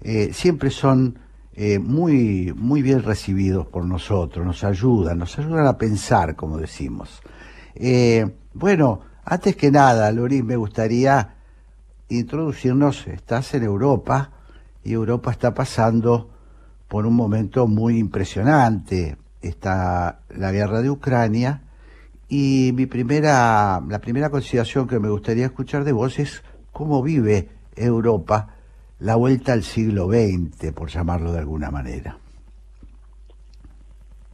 eh, 0.00 0.30
siempre 0.32 0.70
son 0.70 1.18
eh, 1.52 1.78
muy, 1.78 2.54
muy 2.56 2.80
bien 2.80 3.02
recibidos 3.02 3.66
por 3.66 3.84
nosotros, 3.84 4.46
nos 4.46 4.64
ayudan, 4.64 5.18
nos 5.18 5.38
ayudan 5.38 5.66
a 5.66 5.76
pensar, 5.76 6.34
como 6.34 6.56
decimos. 6.56 7.20
Eh, 7.74 8.34
bueno, 8.54 9.00
antes 9.26 9.54
que 9.56 9.70
nada, 9.70 10.10
Loris, 10.10 10.42
me 10.42 10.56
gustaría 10.56 11.34
introducirnos, 12.08 13.06
estás 13.08 13.52
en 13.52 13.64
Europa 13.64 14.30
y 14.82 14.94
Europa 14.94 15.32
está 15.32 15.52
pasando 15.52 16.30
por 16.88 17.04
un 17.04 17.14
momento 17.14 17.66
muy 17.66 17.98
impresionante, 17.98 19.18
está 19.42 20.20
la 20.36 20.52
guerra 20.52 20.82
de 20.82 20.90
Ucrania 20.90 21.62
y 22.28 22.70
mi 22.72 22.86
primera, 22.86 23.80
la 23.86 24.00
primera 24.00 24.30
consideración 24.30 24.88
que 24.88 24.98
me 24.98 25.10
gustaría 25.10 25.44
escuchar 25.44 25.84
de 25.84 25.92
vos 25.92 26.18
es 26.18 26.42
cómo 26.72 27.02
vive 27.02 27.48
Europa 27.76 28.54
la 29.00 29.16
vuelta 29.16 29.52
al 29.52 29.62
siglo 29.62 30.06
XX, 30.06 30.72
por 30.72 30.88
llamarlo 30.88 31.32
de 31.32 31.40
alguna 31.40 31.70
manera. 31.70 32.16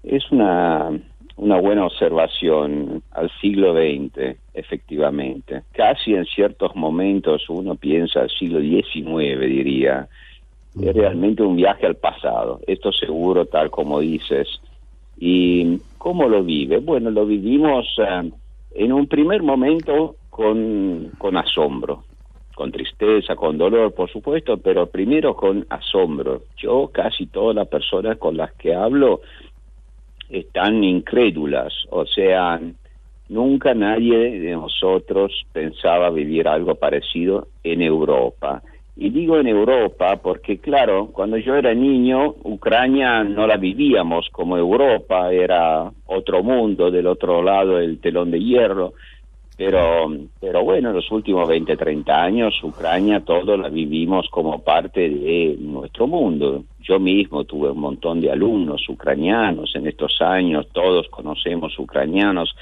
Es 0.04 0.30
una, 0.30 0.90
una 1.38 1.60
buena 1.60 1.86
observación 1.86 3.02
al 3.12 3.30
siglo 3.40 3.74
XX, 3.74 4.36
efectivamente. 4.54 5.62
Casi 5.72 6.14
en 6.14 6.24
ciertos 6.26 6.76
momentos 6.76 7.48
uno 7.48 7.76
piensa 7.76 8.20
al 8.20 8.30
siglo 8.30 8.60
XIX, 8.60 9.40
diría. 9.40 10.08
Es 10.80 10.94
realmente 10.94 11.42
un 11.42 11.56
viaje 11.56 11.86
al 11.86 11.96
pasado. 11.96 12.60
Esto 12.66 12.92
seguro, 12.92 13.46
tal 13.46 13.70
como 13.70 13.98
dices, 14.00 14.60
¿Y 15.20 15.80
cómo 15.98 16.28
lo 16.28 16.44
vive? 16.44 16.78
Bueno, 16.78 17.10
lo 17.10 17.26
vivimos 17.26 17.86
eh, 17.98 18.30
en 18.72 18.92
un 18.92 19.06
primer 19.08 19.42
momento 19.42 20.16
con, 20.30 21.10
con 21.18 21.36
asombro, 21.36 22.04
con 22.54 22.70
tristeza, 22.70 23.34
con 23.34 23.58
dolor, 23.58 23.92
por 23.94 24.10
supuesto, 24.10 24.58
pero 24.58 24.86
primero 24.86 25.34
con 25.34 25.66
asombro. 25.70 26.42
Yo, 26.56 26.90
casi 26.92 27.26
todas 27.26 27.56
las 27.56 27.66
personas 27.66 28.18
con 28.18 28.36
las 28.36 28.52
que 28.54 28.74
hablo 28.74 29.20
están 30.28 30.84
incrédulas, 30.84 31.72
o 31.90 32.04
sea, 32.06 32.60
nunca 33.28 33.74
nadie 33.74 34.38
de 34.38 34.52
nosotros 34.52 35.46
pensaba 35.52 36.10
vivir 36.10 36.46
algo 36.46 36.74
parecido 36.76 37.48
en 37.62 37.82
Europa. 37.82 38.62
Y 39.00 39.10
digo 39.10 39.38
en 39.38 39.46
Europa 39.46 40.16
porque, 40.16 40.58
claro, 40.58 41.10
cuando 41.12 41.36
yo 41.36 41.54
era 41.54 41.72
niño, 41.72 42.34
Ucrania 42.42 43.22
no 43.22 43.46
la 43.46 43.56
vivíamos 43.56 44.28
como 44.32 44.58
Europa, 44.58 45.32
era 45.32 45.88
otro 46.06 46.42
mundo 46.42 46.90
del 46.90 47.06
otro 47.06 47.40
lado 47.40 47.76
del 47.76 48.00
telón 48.00 48.32
de 48.32 48.40
hierro. 48.40 48.94
Pero, 49.56 50.12
pero 50.40 50.64
bueno, 50.64 50.88
en 50.88 50.96
los 50.96 51.08
últimos 51.12 51.48
20, 51.48 51.76
30 51.76 52.22
años, 52.22 52.60
Ucrania 52.60 53.20
todo 53.20 53.56
la 53.56 53.68
vivimos 53.68 54.28
como 54.30 54.64
parte 54.64 55.08
de 55.08 55.56
nuestro 55.60 56.08
mundo. 56.08 56.64
Yo 56.80 56.98
mismo 56.98 57.44
tuve 57.44 57.70
un 57.70 57.78
montón 57.78 58.20
de 58.20 58.32
alumnos 58.32 58.88
ucranianos 58.88 59.76
en 59.76 59.86
estos 59.86 60.20
años, 60.20 60.66
todos 60.72 61.08
conocemos 61.08 61.78
ucranianos. 61.78 62.52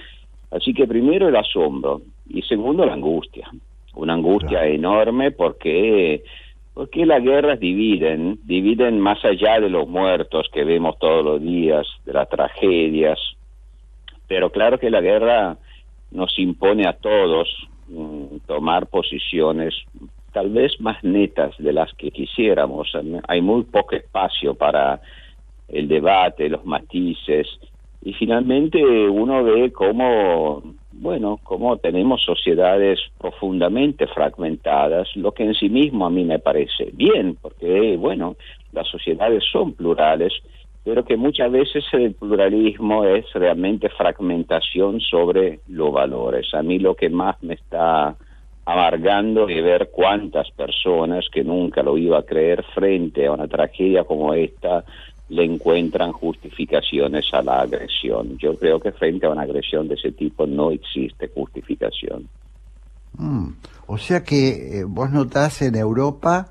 Así 0.51 0.75
que 0.75 0.87
primero 0.87 1.29
el 1.29 1.37
asombro 1.37 2.03
y 2.29 2.43
segundo 2.43 2.85
la 2.85 2.93
angustia 2.93 3.51
una 3.97 4.15
angustia 4.15 4.65
enorme 4.67 5.33
porque 5.33 6.23
porque 6.75 7.07
las 7.07 7.23
guerras 7.23 7.59
dividen, 7.59 8.39
dividen 8.45 9.01
más 9.01 9.25
allá 9.25 9.59
de 9.59 9.71
los 9.71 9.89
muertos 9.89 10.47
que 10.53 10.63
vemos 10.63 10.99
todos 10.99 11.25
los 11.25 11.41
días, 11.41 11.87
de 12.05 12.13
las 12.13 12.29
tragedias, 12.29 13.19
pero 14.29 14.51
claro 14.51 14.79
que 14.79 14.91
la 14.91 15.01
guerra 15.01 15.57
nos 16.11 16.39
impone 16.39 16.87
a 16.87 16.93
todos 16.93 17.49
mm, 17.89 18.41
tomar 18.47 18.89
posiciones 18.89 19.75
tal 20.33 20.51
vez 20.51 20.79
más 20.81 21.03
netas 21.03 21.55
de 21.57 21.73
las 21.73 21.95
que 21.95 22.11
quisiéramos. 22.11 22.93
Hay 23.27 23.41
muy 23.41 23.63
poco 23.65 23.97
espacio 23.97 24.55
para 24.55 25.01
el 25.67 25.89
debate, 25.89 26.51
los 26.51 26.67
matices, 26.67 27.47
y 28.03 28.13
finalmente 28.13 28.83
uno 29.09 29.43
ve 29.45 29.73
cómo 29.73 30.63
bueno, 30.99 31.39
como 31.43 31.77
tenemos 31.77 32.23
sociedades 32.23 32.99
profundamente 33.19 34.07
fragmentadas, 34.07 35.09
lo 35.15 35.33
que 35.33 35.45
en 35.45 35.55
sí 35.55 35.69
mismo 35.69 36.07
a 36.07 36.11
mí 36.11 36.25
me 36.25 36.39
parece 36.39 36.91
bien, 36.93 37.37
porque, 37.41 37.97
bueno, 37.99 38.37
las 38.73 38.89
sociedades 38.89 39.45
son 39.51 39.75
plurales, 39.75 40.33
pero 40.85 41.05
que 41.05 41.17
muchas 41.17 41.51
veces 41.51 41.85
el 41.93 42.15
pluralismo 42.15 43.05
es 43.05 43.27
realmente 43.35 43.89
fragmentación 43.91 45.01
sobre 45.01 45.61
los 45.69 45.93
valores. 45.93 46.53
A 46.55 46.63
mí 46.63 46.79
lo 46.79 46.95
que 46.95 47.11
más 47.11 47.43
me 47.43 47.55
está 47.55 48.17
amargando 48.65 49.47
de 49.47 49.61
ver 49.61 49.91
cuántas 49.93 50.51
personas 50.51 51.29
que 51.31 51.45
nunca 51.45 51.83
lo 51.83 51.99
iba 51.99 52.19
a 52.19 52.25
creer 52.25 52.65
frente 52.75 53.27
a 53.27 53.33
una 53.33 53.47
tragedia 53.47 54.05
como 54.05 54.33
esta 54.35 54.85
le 55.29 55.45
encuentran 55.45 56.13
justificaciones 56.13 57.27
a 57.33 57.43
la 57.43 57.61
agresión. 57.61 58.39
Yo 58.39 58.57
creo 58.57 58.79
que 58.79 58.93
frente 58.93 59.27
a 59.27 59.31
una 59.31 59.43
agresión 59.43 59.89
de 59.89 59.95
ese 59.95 60.13
tipo 60.13 60.47
no 60.47 60.71
existe 60.71 61.29
justificación. 61.35 62.29
Mm. 63.19 63.49
O 63.87 63.99
sea 63.99 64.23
que 64.23 64.79
eh, 64.79 64.85
vos 64.85 65.11
notás 65.11 65.63
en 65.63 65.75
Europa 65.75 66.49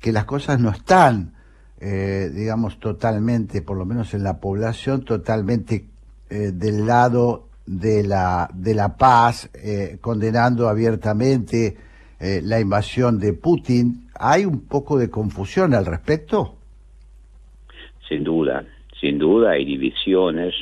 que 0.00 0.12
las 0.12 0.24
cosas 0.24 0.58
no 0.58 0.70
están, 0.70 1.34
eh, 1.80 2.30
digamos, 2.32 2.80
totalmente, 2.80 3.62
por 3.62 3.76
lo 3.76 3.84
menos 3.84 4.14
en 4.14 4.24
la 4.24 4.38
población, 4.38 5.04
totalmente 5.04 5.86
eh, 6.30 6.52
del 6.52 6.86
lado 6.86 7.48
de 7.66 8.02
la, 8.02 8.50
de 8.52 8.74
la 8.74 8.96
paz, 8.96 9.48
condenando 10.00 10.68
abiertamente 10.68 11.76
la 12.18 12.58
invasión 12.58 13.20
de 13.20 13.34
Putin. 13.34 14.08
¿Hay 14.14 14.44
un 14.44 14.62
poco 14.62 14.98
de 14.98 15.08
confusión 15.08 15.72
al 15.72 15.86
respecto? 15.86 16.56
Sin 18.12 18.24
duda, 18.24 18.62
sin 19.00 19.18
duda 19.18 19.52
hay 19.52 19.64
divisiones 19.64 20.54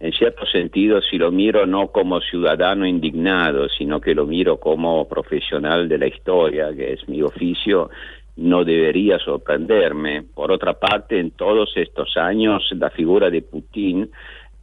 en 0.00 0.12
cierto 0.12 0.44
sentido, 0.44 1.00
si 1.00 1.16
lo 1.16 1.32
miro 1.32 1.64
no 1.64 1.88
como 1.88 2.20
ciudadano 2.20 2.86
indignado, 2.86 3.70
sino 3.70 4.02
que 4.02 4.14
lo 4.14 4.26
miro 4.26 4.60
como 4.60 5.08
profesional 5.08 5.88
de 5.88 5.96
la 5.96 6.06
historia, 6.08 6.68
que 6.76 6.92
es 6.92 7.08
mi 7.08 7.22
oficio, 7.22 7.88
no 8.36 8.64
debería 8.64 9.18
sorprenderme. 9.18 10.24
Por 10.34 10.52
otra 10.52 10.74
parte, 10.74 11.18
en 11.18 11.30
todos 11.30 11.72
estos 11.74 12.18
años, 12.18 12.70
la 12.78 12.90
figura 12.90 13.30
de 13.30 13.40
Putin, 13.40 14.10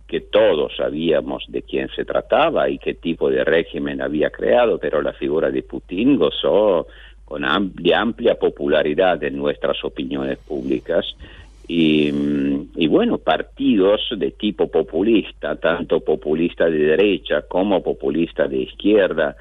que 0.07 0.21
todos 0.21 0.73
sabíamos 0.77 1.43
de 1.47 1.63
quién 1.63 1.89
se 1.95 2.05
trataba 2.05 2.69
y 2.69 2.77
qué 2.77 2.93
tipo 2.93 3.31
de 3.31 3.43
régimen 3.43 4.03
había 4.03 4.29
creado, 4.29 4.77
pero 4.77 5.01
la 5.01 5.13
figura 5.13 5.49
de 5.49 5.63
Putin 5.63 6.17
gozó 6.17 6.85
con 7.25 7.43
amplia, 7.43 7.99
amplia 7.99 8.35
popularidad 8.35 9.21
en 9.23 9.35
nuestras 9.35 9.83
opiniones 9.83 10.37
públicas 10.37 11.05
y, 11.67 12.87
bueno, 12.87 13.17
partidos 13.17 14.01
de 14.17 14.31
tipo 14.31 14.67
populista, 14.69 15.55
tanto 15.55 15.99
populista 16.01 16.65
de 16.65 16.77
derecha 16.77 17.43
como 17.43 17.81
populista 17.81 18.47
de 18.47 18.57
izquierda, 18.57 19.35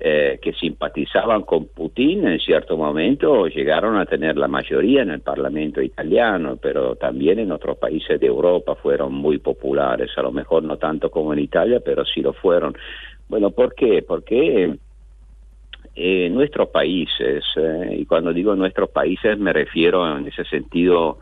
eh, 0.00 0.38
que 0.40 0.52
simpatizaban 0.52 1.42
con 1.42 1.66
Putin 1.66 2.28
en 2.28 2.38
cierto 2.38 2.76
momento 2.76 3.48
llegaron 3.48 3.96
a 3.96 4.06
tener 4.06 4.36
la 4.36 4.46
mayoría 4.46 5.02
en 5.02 5.10
el 5.10 5.20
Parlamento 5.22 5.82
italiano, 5.82 6.56
pero 6.56 6.94
también 6.94 7.40
en 7.40 7.50
otros 7.50 7.78
países 7.78 8.20
de 8.20 8.26
Europa 8.28 8.76
fueron 8.76 9.12
muy 9.12 9.38
populares, 9.38 10.10
a 10.16 10.22
lo 10.22 10.30
mejor 10.30 10.62
no 10.62 10.76
tanto 10.76 11.10
como 11.10 11.32
en 11.32 11.40
Italia, 11.40 11.80
pero 11.84 12.04
sí 12.04 12.20
lo 12.20 12.32
fueron. 12.32 12.76
Bueno, 13.28 13.50
¿por 13.50 13.74
qué? 13.74 14.04
Porque 14.06 14.78
eh, 15.96 16.30
nuestros 16.30 16.68
países, 16.68 17.42
eh, 17.56 17.96
y 17.98 18.06
cuando 18.06 18.32
digo 18.32 18.54
nuestros 18.54 18.90
países 18.90 19.36
me 19.36 19.52
refiero 19.52 20.16
en 20.16 20.28
ese 20.28 20.44
sentido 20.44 21.18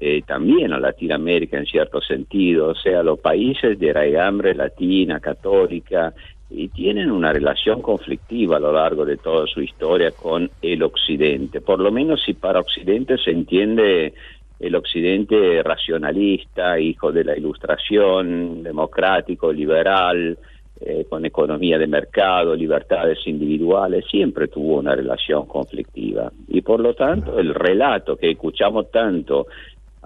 eh, 0.00 0.22
también 0.26 0.72
a 0.72 0.78
Latinoamérica 0.78 1.58
en 1.58 1.66
cierto 1.66 2.00
sentido, 2.00 2.68
o 2.68 2.74
sea, 2.74 3.02
los 3.02 3.18
países 3.18 3.78
de 3.78 3.92
raigambre 3.92 4.54
latina, 4.54 5.18
católica, 5.18 6.14
y 6.50 6.68
tienen 6.68 7.10
una 7.10 7.32
relación 7.32 7.82
conflictiva 7.82 8.56
a 8.56 8.60
lo 8.60 8.72
largo 8.72 9.04
de 9.04 9.16
toda 9.16 9.46
su 9.46 9.60
historia 9.60 10.12
con 10.12 10.50
el 10.62 10.82
Occidente, 10.82 11.60
por 11.60 11.80
lo 11.80 11.90
menos 11.90 12.22
si 12.24 12.34
para 12.34 12.60
Occidente 12.60 13.18
se 13.18 13.32
entiende 13.32 14.14
el 14.60 14.74
Occidente 14.74 15.62
racionalista, 15.62 16.78
hijo 16.78 17.12
de 17.12 17.24
la 17.24 17.36
Ilustración, 17.36 18.62
democrático, 18.62 19.52
liberal, 19.52 20.38
eh, 20.80 21.06
con 21.08 21.24
economía 21.24 21.76
de 21.76 21.88
mercado, 21.88 22.54
libertades 22.54 23.18
individuales, 23.26 24.04
siempre 24.08 24.46
tuvo 24.46 24.78
una 24.78 24.94
relación 24.94 25.46
conflictiva. 25.46 26.30
Y 26.46 26.60
por 26.60 26.78
lo 26.78 26.94
tanto, 26.94 27.38
el 27.38 27.52
relato 27.52 28.16
que 28.16 28.30
escuchamos 28.30 28.88
tanto 28.90 29.48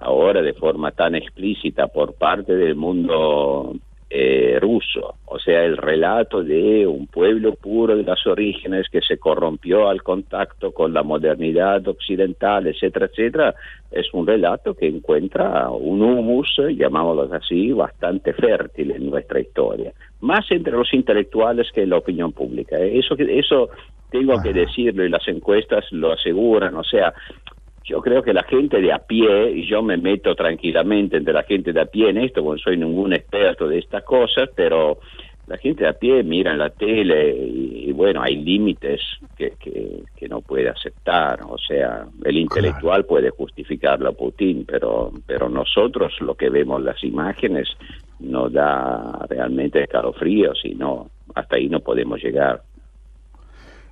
ahora 0.03 0.41
de 0.41 0.53
forma 0.53 0.91
tan 0.91 1.15
explícita 1.15 1.87
por 1.87 2.13
parte 2.13 2.55
del 2.55 2.75
mundo 2.75 3.73
eh, 4.15 4.59
ruso, 4.61 5.15
o 5.25 5.39
sea, 5.39 5.63
el 5.63 5.75
relato 5.75 6.43
de 6.43 6.85
un 6.85 7.07
pueblo 7.07 7.55
puro 7.55 7.95
de 7.95 8.03
las 8.03 8.27
orígenes 8.27 8.87
que 8.91 9.01
se 9.01 9.17
corrompió 9.17 9.89
al 9.89 10.03
contacto 10.03 10.71
con 10.71 10.93
la 10.93 11.01
modernidad 11.01 11.87
occidental, 11.87 12.67
etcétera, 12.67 13.07
etcétera, 13.07 13.55
es 13.89 14.13
un 14.13 14.27
relato 14.27 14.75
que 14.75 14.87
encuentra 14.87 15.67
un 15.71 16.03
humus, 16.03 16.55
llamámoslo 16.77 17.27
así, 17.33 17.71
bastante 17.71 18.33
fértil 18.33 18.91
en 18.91 19.09
nuestra 19.09 19.39
historia, 19.39 19.93
más 20.21 20.45
entre 20.51 20.73
los 20.73 20.93
intelectuales 20.93 21.71
que 21.73 21.81
en 21.81 21.89
la 21.89 21.97
opinión 21.97 22.33
pública. 22.33 22.77
Eso, 22.77 23.15
eso 23.17 23.69
tengo 24.11 24.39
que 24.43 24.53
decirlo 24.53 25.03
y 25.03 25.09
las 25.09 25.27
encuestas 25.27 25.85
lo 25.91 26.13
aseguran, 26.13 26.75
o 26.75 26.83
sea, 26.83 27.15
yo 27.83 28.01
creo 28.01 28.23
que 28.23 28.33
la 28.33 28.43
gente 28.43 28.81
de 28.81 28.93
a 28.93 28.99
pie, 28.99 29.51
y 29.51 29.67
yo 29.67 29.83
me 29.83 29.97
meto 29.97 30.35
tranquilamente 30.35 31.17
entre 31.17 31.33
la 31.33 31.43
gente 31.43 31.73
de 31.73 31.81
a 31.81 31.85
pie 31.85 32.09
en 32.09 32.17
esto, 32.17 32.43
porque 32.43 32.59
no 32.59 32.63
soy 32.63 32.77
ningún 32.77 33.13
experto 33.13 33.67
de 33.67 33.79
estas 33.79 34.03
cosas, 34.03 34.49
pero 34.55 34.99
la 35.47 35.57
gente 35.57 35.83
de 35.83 35.89
a 35.89 35.93
pie 35.93 36.23
mira 36.23 36.53
en 36.53 36.59
la 36.59 36.69
tele 36.69 37.35
y, 37.35 37.91
bueno, 37.91 38.21
hay 38.21 38.37
límites 38.37 39.01
que, 39.37 39.53
que, 39.59 40.29
no 40.29 40.39
puede 40.39 40.69
aceptar. 40.69 41.41
O 41.45 41.57
sea, 41.57 42.07
el 42.23 42.37
intelectual 42.37 43.05
puede 43.05 43.29
justificarlo 43.29 44.09
a 44.09 44.13
Putin, 44.13 44.65
pero, 44.65 45.11
pero 45.27 45.49
nosotros 45.49 46.13
lo 46.21 46.35
que 46.35 46.49
vemos 46.49 46.81
las 46.81 47.03
imágenes 47.03 47.67
nos 48.21 48.51
da 48.53 49.25
realmente 49.29 49.83
escalofríos 49.83 50.59
y 50.63 50.75
no, 50.75 51.09
hasta 51.35 51.57
ahí 51.57 51.67
no 51.67 51.81
podemos 51.81 52.23
llegar. 52.23 52.63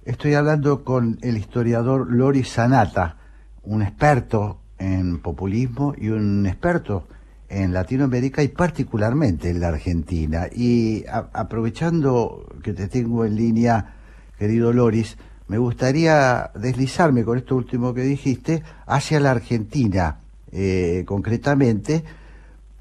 Estoy 0.05 0.33
hablando 0.33 0.83
con 0.85 1.17
el 1.21 1.35
historiador 1.35 2.07
Lori 2.09 2.43
Sanata 2.43 3.20
un 3.63 3.81
experto 3.81 4.59
en 4.77 5.19
populismo 5.19 5.93
y 5.97 6.09
un 6.09 6.45
experto 6.45 7.07
en 7.49 7.73
Latinoamérica 7.73 8.41
y 8.43 8.47
particularmente 8.47 9.49
en 9.49 9.59
la 9.59 9.69
Argentina. 9.69 10.47
Y 10.51 11.03
aprovechando 11.07 12.47
que 12.63 12.73
te 12.73 12.87
tengo 12.87 13.25
en 13.25 13.35
línea, 13.35 13.95
querido 14.39 14.73
Loris, 14.73 15.17
me 15.47 15.57
gustaría 15.57 16.49
deslizarme 16.55 17.25
con 17.25 17.37
esto 17.37 17.55
último 17.55 17.93
que 17.93 18.03
dijiste 18.03 18.63
hacia 18.85 19.19
la 19.19 19.31
Argentina, 19.31 20.19
eh, 20.51 21.03
concretamente, 21.05 22.03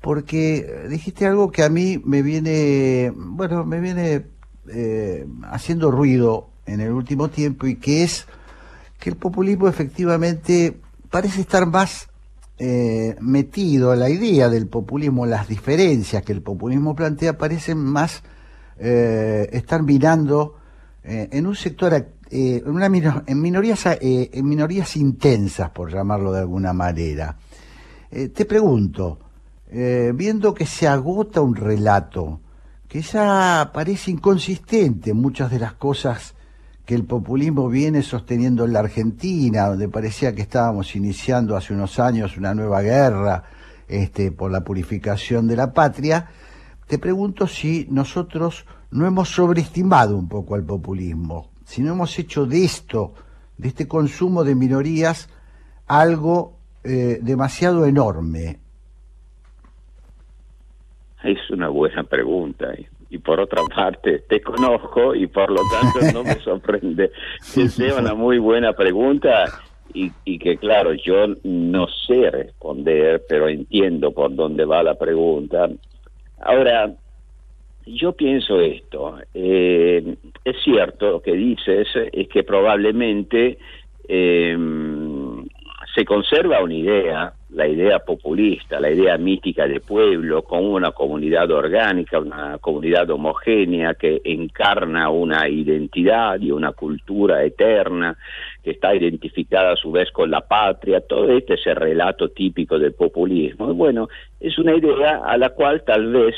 porque 0.00 0.86
dijiste 0.88 1.26
algo 1.26 1.50
que 1.50 1.64
a 1.64 1.68
mí 1.68 2.00
me 2.04 2.22
viene, 2.22 3.12
bueno, 3.14 3.64
me 3.64 3.80
viene 3.80 4.24
eh, 4.68 5.26
haciendo 5.50 5.90
ruido 5.90 6.48
en 6.64 6.80
el 6.80 6.92
último 6.92 7.28
tiempo 7.28 7.66
y 7.66 7.74
que 7.74 8.04
es 8.04 8.26
que 9.00 9.10
el 9.10 9.16
populismo 9.16 9.66
efectivamente 9.66 10.78
parece 11.10 11.40
estar 11.40 11.66
más 11.66 12.08
eh, 12.58 13.16
metido, 13.20 13.94
la 13.96 14.10
idea 14.10 14.50
del 14.50 14.68
populismo, 14.68 15.24
las 15.24 15.48
diferencias 15.48 16.22
que 16.22 16.32
el 16.32 16.42
populismo 16.42 16.94
plantea 16.94 17.38
parecen 17.38 17.78
más 17.78 18.22
eh, 18.78 19.48
estar 19.52 19.82
mirando 19.82 20.56
eh, 21.02 21.30
en 21.32 21.46
un 21.46 21.56
sector, 21.56 22.06
en, 22.30 22.68
una, 22.68 22.86
en, 22.86 23.40
minorías, 23.40 23.86
en 24.00 24.46
minorías 24.46 24.94
intensas, 24.96 25.70
por 25.70 25.90
llamarlo 25.90 26.32
de 26.32 26.40
alguna 26.40 26.74
manera. 26.74 27.36
te 28.10 28.44
pregunto, 28.44 29.18
viendo 29.72 30.52
que 30.52 30.66
se 30.66 30.86
agota 30.86 31.40
un 31.40 31.56
relato, 31.56 32.40
que 32.86 33.00
ya 33.00 33.70
parece 33.72 34.10
inconsistente 34.10 35.14
muchas 35.14 35.50
de 35.50 35.60
las 35.60 35.72
cosas 35.72 36.34
que 36.90 36.96
el 36.96 37.04
populismo 37.04 37.68
viene 37.68 38.02
sosteniendo 38.02 38.64
en 38.64 38.72
la 38.72 38.80
Argentina, 38.80 39.68
donde 39.68 39.88
parecía 39.88 40.34
que 40.34 40.42
estábamos 40.42 40.96
iniciando 40.96 41.56
hace 41.56 41.72
unos 41.72 42.00
años 42.00 42.36
una 42.36 42.52
nueva 42.52 42.82
guerra 42.82 43.44
este, 43.86 44.32
por 44.32 44.50
la 44.50 44.64
purificación 44.64 45.46
de 45.46 45.54
la 45.54 45.72
patria, 45.72 46.26
te 46.88 46.98
pregunto 46.98 47.46
si 47.46 47.86
nosotros 47.92 48.66
no 48.90 49.06
hemos 49.06 49.28
sobreestimado 49.28 50.16
un 50.16 50.28
poco 50.28 50.56
al 50.56 50.64
populismo, 50.64 51.52
si 51.62 51.80
no 51.80 51.92
hemos 51.92 52.18
hecho 52.18 52.44
de 52.44 52.64
esto, 52.64 53.14
de 53.56 53.68
este 53.68 53.86
consumo 53.86 54.42
de 54.42 54.56
minorías, 54.56 55.32
algo 55.86 56.58
eh, 56.82 57.20
demasiado 57.22 57.86
enorme. 57.86 58.58
Es 61.22 61.38
una 61.50 61.68
buena 61.68 62.02
pregunta. 62.02 62.66
¿eh? 62.72 62.88
Y 63.10 63.18
por 63.18 63.40
otra 63.40 63.62
parte 63.64 64.20
te 64.28 64.40
conozco 64.40 65.14
y 65.14 65.26
por 65.26 65.50
lo 65.50 65.60
tanto 65.70 65.98
no 66.14 66.24
me 66.24 66.36
sorprende 66.36 67.10
que 67.54 67.68
sea 67.68 67.96
una 67.96 68.14
muy 68.14 68.38
buena 68.38 68.72
pregunta 68.72 69.44
y, 69.92 70.12
y, 70.24 70.38
que 70.38 70.56
claro, 70.56 70.94
yo 70.94 71.26
no 71.42 71.88
sé 72.06 72.30
responder, 72.30 73.24
pero 73.28 73.48
entiendo 73.48 74.12
por 74.12 74.32
dónde 74.32 74.64
va 74.64 74.84
la 74.84 74.94
pregunta. 74.94 75.68
Ahora, 76.40 76.94
yo 77.86 78.12
pienso 78.12 78.60
esto, 78.60 79.18
eh, 79.34 80.14
es 80.44 80.56
cierto 80.62 81.10
lo 81.10 81.20
que 81.20 81.32
dices, 81.32 81.88
es 82.12 82.28
que 82.28 82.44
probablemente 82.44 83.58
eh, 84.06 84.56
se 85.94 86.04
conserva 86.04 86.62
una 86.62 86.74
idea 86.74 87.32
la 87.52 87.66
idea 87.66 87.98
populista, 87.98 88.78
la 88.78 88.90
idea 88.90 89.18
mítica 89.18 89.66
de 89.66 89.80
pueblo, 89.80 90.42
con 90.42 90.64
una 90.64 90.92
comunidad 90.92 91.50
orgánica, 91.50 92.20
una 92.20 92.58
comunidad 92.58 93.10
homogénea 93.10 93.94
que 93.94 94.20
encarna 94.24 95.10
una 95.10 95.48
identidad 95.48 96.40
y 96.40 96.52
una 96.52 96.72
cultura 96.72 97.42
eterna, 97.42 98.16
que 98.62 98.70
está 98.72 98.94
identificada 98.94 99.72
a 99.72 99.76
su 99.76 99.90
vez 99.90 100.10
con 100.12 100.30
la 100.30 100.42
patria, 100.42 101.00
todo 101.00 101.30
este 101.36 101.54
es 101.54 101.66
el 101.66 101.76
relato 101.76 102.28
típico 102.28 102.78
del 102.78 102.92
populismo. 102.92 103.70
Y 103.70 103.74
bueno, 103.74 104.08
es 104.38 104.56
una 104.58 104.76
idea 104.76 105.22
a 105.24 105.36
la 105.36 105.50
cual 105.50 105.82
tal 105.82 106.12
vez 106.12 106.34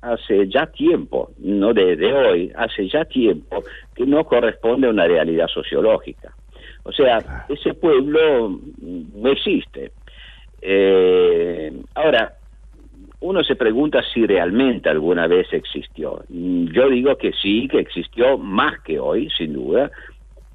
hace 0.00 0.48
ya 0.48 0.66
tiempo, 0.66 1.30
no 1.38 1.74
desde 1.74 2.12
hoy, 2.12 2.52
hace 2.56 2.88
ya 2.88 3.04
tiempo 3.04 3.62
que 3.94 4.06
no 4.06 4.24
corresponde 4.24 4.86
a 4.86 4.90
una 4.90 5.06
realidad 5.06 5.48
sociológica. 5.48 6.34
O 6.84 6.92
sea, 6.92 7.46
ese 7.48 7.74
pueblo 7.74 8.60
no 8.80 9.30
existe. 9.30 9.92
Eh, 10.66 11.70
ahora, 11.94 12.32
uno 13.20 13.44
se 13.44 13.54
pregunta 13.54 14.02
si 14.14 14.26
realmente 14.26 14.88
alguna 14.88 15.26
vez 15.26 15.46
existió. 15.52 16.24
Yo 16.28 16.88
digo 16.88 17.16
que 17.16 17.32
sí, 17.32 17.68
que 17.68 17.80
existió 17.80 18.38
más 18.38 18.80
que 18.80 18.98
hoy, 18.98 19.28
sin 19.36 19.52
duda, 19.52 19.90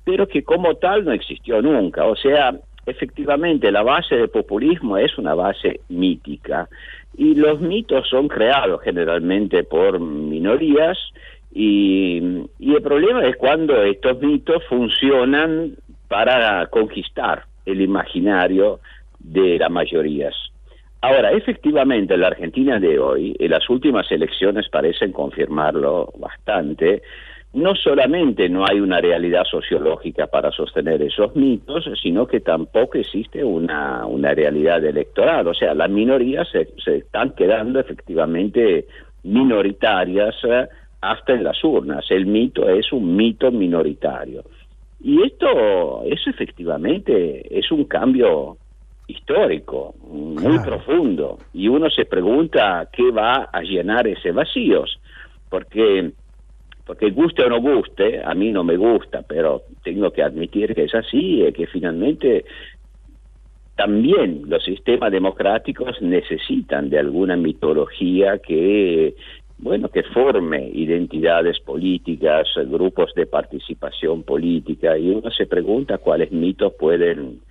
pero 0.04 0.28
que 0.28 0.44
como 0.44 0.76
tal 0.76 1.06
no 1.06 1.12
existió 1.12 1.62
nunca. 1.62 2.06
O 2.06 2.16
sea, 2.16 2.56
efectivamente, 2.88 3.72
la 3.72 3.84
base 3.84 4.16
del 4.16 4.30
populismo 4.30 4.98
es 4.98 5.16
una 5.20 5.36
base 5.36 5.82
mítica 5.90 6.68
y 7.16 7.36
los 7.36 7.62
mitos 7.62 8.10
son 8.10 8.28
creados 8.28 8.82
generalmente 8.82 9.64
por 9.64 10.00
minorías 10.00 10.98
y, 11.52 12.20
y 12.58 12.76
el 12.76 12.82
problema 12.82 13.26
es 13.26 13.36
cuando 13.36 13.84
estos 13.84 14.20
mitos 14.22 14.64
funcionan 14.68 15.76
para 16.08 16.66
conquistar 16.68 17.46
el 17.66 17.82
imaginario 17.82 18.80
de 19.20 19.58
las 19.60 19.70
mayorías. 19.70 20.36
Ahora, 21.02 21.32
efectivamente, 21.32 22.14
en 22.14 22.22
la 22.22 22.28
Argentina 22.28 22.80
de 22.80 23.00
hoy, 23.00 23.36
en 23.40 23.52
las 23.52 23.70
últimas 23.70 24.12
elecciones 24.12 24.68
parecen 24.70 25.14
confirmarlo 25.14 26.12
bastante, 26.18 27.02
no 27.54 27.74
solamente 27.74 28.48
no 28.48 28.66
hay 28.66 28.80
una 28.80 29.02
realidad 29.02 29.44
sociológica 29.50 30.28
para 30.28 30.52
sostener 30.52 31.02
esos 31.02 31.36
mitos, 31.36 31.90
sino 32.02 32.28
que 32.28 32.42
tampoco 32.42 32.98
existe 32.98 33.44
una, 33.44 34.06
una 34.06 34.34
realidad 34.34 34.84
electoral. 34.84 35.48
O 35.48 35.54
sea, 35.54 35.74
las 35.74 35.90
minorías 35.90 36.48
se, 36.52 36.68
están 36.98 37.32
quedando 37.32 37.80
efectivamente 37.80 38.86
minoritarias 39.24 40.36
eh, 40.44 40.68
hasta 41.02 41.34
en 41.34 41.44
las 41.44 41.64
urnas. 41.64 42.06
El 42.12 42.28
mito 42.28 42.70
es 42.70 42.92
un 42.92 43.16
mito 43.16 43.52
minoritario. 43.52 44.44
Y 45.02 45.24
esto, 45.24 46.04
eso 46.06 46.30
efectivamente 46.30 47.58
es 47.58 47.72
un 47.72 47.86
cambio 47.86 48.58
histórico, 49.10 49.96
muy 50.04 50.60
profundo, 50.60 51.40
y 51.54 51.68
uno 51.68 51.90
se 51.90 52.06
pregunta 52.06 52.88
qué 52.94 53.12
va 53.12 53.50
a 53.52 53.62
llenar 53.62 54.08
ese 54.08 54.32
vacíos, 54.32 55.00
porque 55.50 56.12
porque 56.86 57.12
guste 57.12 57.44
o 57.44 57.50
no 57.50 57.62
guste, 57.62 58.20
a 58.24 58.34
mí 58.34 58.52
no 58.52 58.64
me 58.64 58.76
gusta, 58.76 59.22
pero 59.22 59.62
tengo 59.84 60.10
que 60.12 60.24
admitir 60.24 60.74
que 60.74 60.86
es 60.86 60.96
así, 60.96 61.44
y 61.44 61.52
que 61.54 61.68
finalmente 61.68 62.46
también 63.76 64.42
los 64.48 64.64
sistemas 64.64 65.12
democráticos 65.12 66.02
necesitan 66.02 66.90
de 66.90 66.98
alguna 66.98 67.36
mitología 67.36 68.40
que 68.40 69.16
bueno, 69.60 69.90
que 69.90 70.04
forme 70.04 70.70
identidades 70.74 71.60
políticas, 71.60 72.48
grupos 72.66 73.14
de 73.14 73.26
participación 73.26 74.24
política, 74.24 74.98
y 74.98 75.10
uno 75.10 75.30
se 75.32 75.46
pregunta 75.46 75.98
cuáles 75.98 76.32
mitos 76.32 76.74
pueden 76.80 77.42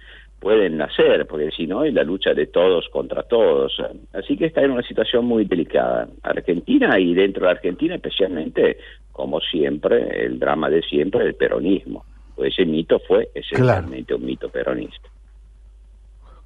pueden 0.40 0.76
nacer, 0.76 1.26
porque 1.26 1.50
si 1.50 1.66
no 1.66 1.84
es 1.84 1.92
la 1.92 2.04
lucha 2.04 2.32
de 2.32 2.46
todos 2.46 2.88
contra 2.90 3.24
todos. 3.24 3.72
Así 4.12 4.36
que 4.36 4.46
está 4.46 4.62
en 4.62 4.72
una 4.72 4.82
situación 4.82 5.24
muy 5.24 5.44
delicada. 5.44 6.08
Argentina 6.22 6.98
y 6.98 7.14
dentro 7.14 7.46
de 7.46 7.52
Argentina 7.52 7.96
especialmente, 7.96 8.78
como 9.12 9.40
siempre, 9.40 10.24
el 10.24 10.38
drama 10.38 10.70
de 10.70 10.82
siempre, 10.82 11.26
el 11.26 11.34
peronismo. 11.34 12.04
Pues 12.36 12.52
ese 12.52 12.64
mito 12.64 13.00
fue 13.00 13.30
esencialmente 13.34 14.14
un 14.14 14.24
mito 14.24 14.48
peronista. 14.48 15.08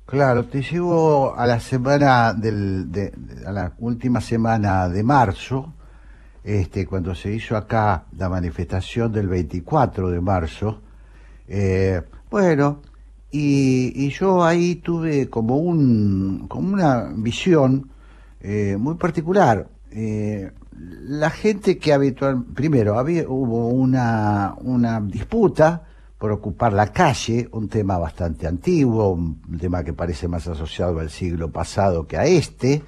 Claro, 0.07 0.45
te 0.45 0.63
llevo 0.63 1.35
a 1.37 1.47
la 1.47 1.61
semana 1.61 2.33
del, 2.35 2.91
de, 2.91 3.13
a 3.47 3.53
la 3.53 3.73
última 3.79 4.21
semana 4.21 4.89
de 4.89 5.03
marzo, 5.03 5.75
este, 6.45 6.87
cuando 6.87 7.15
se 7.15 7.33
hizo 7.33 7.57
acá 7.57 8.05
la 8.17 8.29
manifestación 8.29 9.13
del 9.13 9.29
24 9.29 10.11
de 10.11 10.21
marzo. 10.21 10.83
Eh, 11.47 12.03
bueno, 12.31 12.83
y, 13.33 14.11
yo 14.11 14.45
ahí 14.45 14.77
tuve 14.77 15.29
como 15.31 15.57
un, 15.57 16.47
como 16.49 16.75
una 16.75 17.13
visión 17.17 17.91
eh, 18.41 18.77
muy 18.79 18.97
particular. 18.97 19.69
Eh, 19.91 20.51
la 20.79 21.31
gente 21.31 21.79
que 21.79 21.93
habitual, 21.93 22.45
primero 22.55 22.99
había, 22.99 23.29
hubo 23.29 23.69
una, 23.69 24.55
una 24.61 25.01
disputa 25.01 25.83
por 26.19 26.31
ocupar 26.31 26.73
la 26.73 26.93
calle, 26.93 27.49
un 27.53 27.69
tema 27.69 27.99
bastante 27.99 28.47
antiguo, 28.47 29.11
un 29.11 29.59
tema 29.59 29.83
que 29.83 29.93
parece 29.93 30.29
más 30.29 30.47
asociado 30.47 31.01
al 31.01 31.11
siglo 31.11 31.51
pasado 31.51 32.07
que 32.07 32.17
a 32.17 32.27
este, 32.27 32.83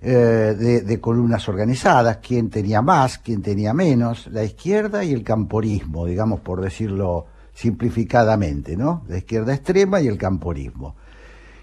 eh, 0.00 0.82
de, 0.84 1.00
columnas 1.00 1.48
organizadas, 1.48 2.18
quién 2.18 2.50
tenía 2.50 2.82
más, 2.82 3.18
quién 3.18 3.40
tenía 3.40 3.72
menos, 3.72 4.26
la 4.28 4.44
izquierda 4.44 5.02
y 5.04 5.12
el 5.12 5.24
camporismo, 5.24 6.06
digamos 6.06 6.40
por 6.40 6.60
decirlo 6.60 7.26
simplificadamente, 7.54 8.76
¿no? 8.76 9.04
La 9.08 9.18
izquierda 9.18 9.54
extrema 9.54 10.00
y 10.00 10.08
el 10.08 10.18
camporismo. 10.18 10.96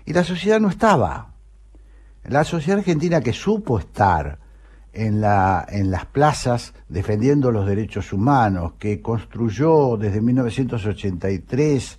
Y 0.06 0.14
la 0.14 0.24
sociedad 0.24 0.60
no 0.60 0.70
estaba. 0.70 1.34
La 2.26 2.44
sociedad 2.44 2.80
argentina 2.80 3.22
que 3.22 3.34
supo 3.34 3.80
estar, 3.80 4.40
en, 4.94 5.22
la, 5.22 5.66
en 5.70 5.92
las 5.92 6.06
plazas 6.06 6.74
defendiendo 6.88 7.52
los 7.52 7.66
derechos 7.66 8.12
humanos, 8.14 8.74
que 8.80 9.02
construyó 9.02 9.98
desde 9.98 10.22
1983 10.22 11.98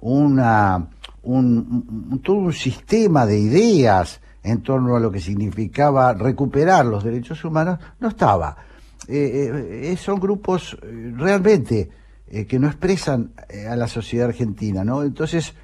una, 0.00 0.88
un, 1.22 2.20
todo 2.22 2.36
un 2.36 2.52
sistema 2.52 3.26
de 3.26 3.38
ideas 3.38 4.20
en 4.42 4.62
torno 4.62 4.96
a 4.96 5.00
lo 5.00 5.10
que 5.10 5.20
significaba 5.20 6.14
recuperar 6.14 6.86
los 6.86 7.04
derechos 7.04 7.44
humanos, 7.44 7.78
no 7.98 8.08
estaba. 8.08 8.56
Eh, 9.06 9.90
eh, 9.92 9.96
son 9.96 10.18
grupos 10.18 10.78
eh, 12.30 12.46
que 12.46 12.58
no 12.58 12.68
expresan 12.68 13.32
a 13.68 13.76
la 13.76 13.88
sociedad 13.88 14.28
argentina, 14.28 14.84
¿no? 14.84 15.02
Entonces, 15.02 15.54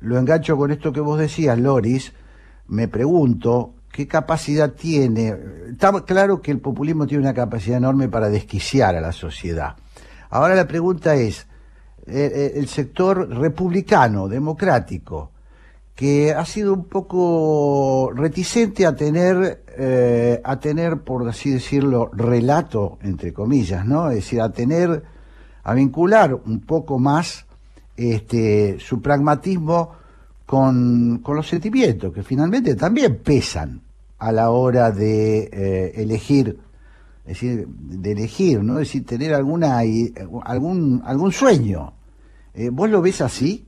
lo 0.00 0.18
engancho 0.18 0.56
con 0.56 0.70
esto 0.70 0.92
que 0.92 1.00
vos 1.00 1.18
decías, 1.18 1.58
Loris, 1.58 2.12
me 2.68 2.88
pregunto 2.88 3.74
qué 3.92 4.06
capacidad 4.06 4.72
tiene. 4.72 5.34
Está 5.70 5.92
claro 6.04 6.40
que 6.40 6.50
el 6.50 6.60
populismo 6.60 7.06
tiene 7.06 7.24
una 7.24 7.34
capacidad 7.34 7.78
enorme 7.78 8.08
para 8.08 8.28
desquiciar 8.28 8.96
a 8.96 9.00
la 9.00 9.12
sociedad. 9.12 9.76
Ahora 10.30 10.54
la 10.54 10.66
pregunta 10.66 11.16
es, 11.16 11.46
eh, 12.06 12.32
eh, 12.34 12.52
el 12.56 12.68
sector 12.68 13.28
republicano, 13.28 14.28
democrático, 14.28 15.32
que 15.94 16.32
ha 16.32 16.46
sido 16.46 16.72
un 16.72 16.84
poco 16.84 18.10
reticente 18.14 18.86
a 18.86 18.96
tener, 18.96 19.64
eh, 19.76 20.40
a 20.42 20.58
tener, 20.58 21.00
por 21.02 21.28
así 21.28 21.50
decirlo, 21.50 22.10
relato, 22.12 22.98
entre 23.02 23.32
comillas, 23.32 23.84
¿no? 23.84 24.08
Es 24.08 24.16
decir, 24.16 24.40
a 24.40 24.50
tener, 24.50 25.02
a 25.62 25.74
vincular 25.74 26.34
un 26.34 26.60
poco 26.60 26.98
más 26.98 27.46
este, 27.96 28.78
su 28.80 29.02
pragmatismo 29.02 29.94
con, 30.46 31.18
con 31.22 31.36
los 31.36 31.46
sentimientos, 31.46 32.12
que 32.12 32.22
finalmente 32.22 32.74
también 32.74 33.18
pesan 33.22 33.80
a 34.18 34.32
la 34.32 34.50
hora 34.50 34.90
de 34.90 35.48
eh, 35.52 35.92
elegir, 35.96 36.56
es 37.24 37.40
decir, 37.40 37.66
de 37.68 38.12
elegir, 38.12 38.62
¿no? 38.62 38.74
Es 38.74 38.88
decir, 38.88 39.06
tener 39.06 39.34
alguna 39.34 39.78
algún 40.44 41.02
algún 41.04 41.32
sueño. 41.32 41.92
Eh, 42.54 42.68
¿Vos 42.70 42.90
lo 42.90 43.00
ves 43.00 43.20
así? 43.20 43.64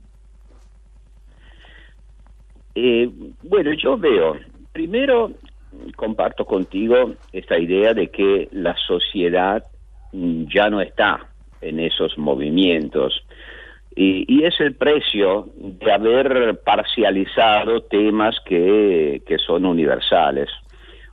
Eh, 2.75 3.09
bueno, 3.43 3.71
yo 3.75 3.97
veo, 3.97 4.37
primero 4.73 5.31
comparto 5.97 6.45
contigo 6.45 7.15
esta 7.33 7.59
idea 7.59 7.95
de 7.95 8.11
que 8.11 8.49
la 8.53 8.75
sociedad 8.87 9.63
ya 10.13 10.69
no 10.69 10.81
está 10.81 11.32
en 11.63 11.81
esos 11.81 12.19
movimientos 12.19 13.25
y, 13.95 14.45
es 14.45 14.59
el 14.61 14.75
precio 14.75 15.49
de 15.57 15.93
haber 15.93 16.61
parcializado 16.65 17.83
temas 17.83 18.37
que, 18.45 19.23
que 19.27 19.39
son 19.39 19.67
universales. 19.67 20.49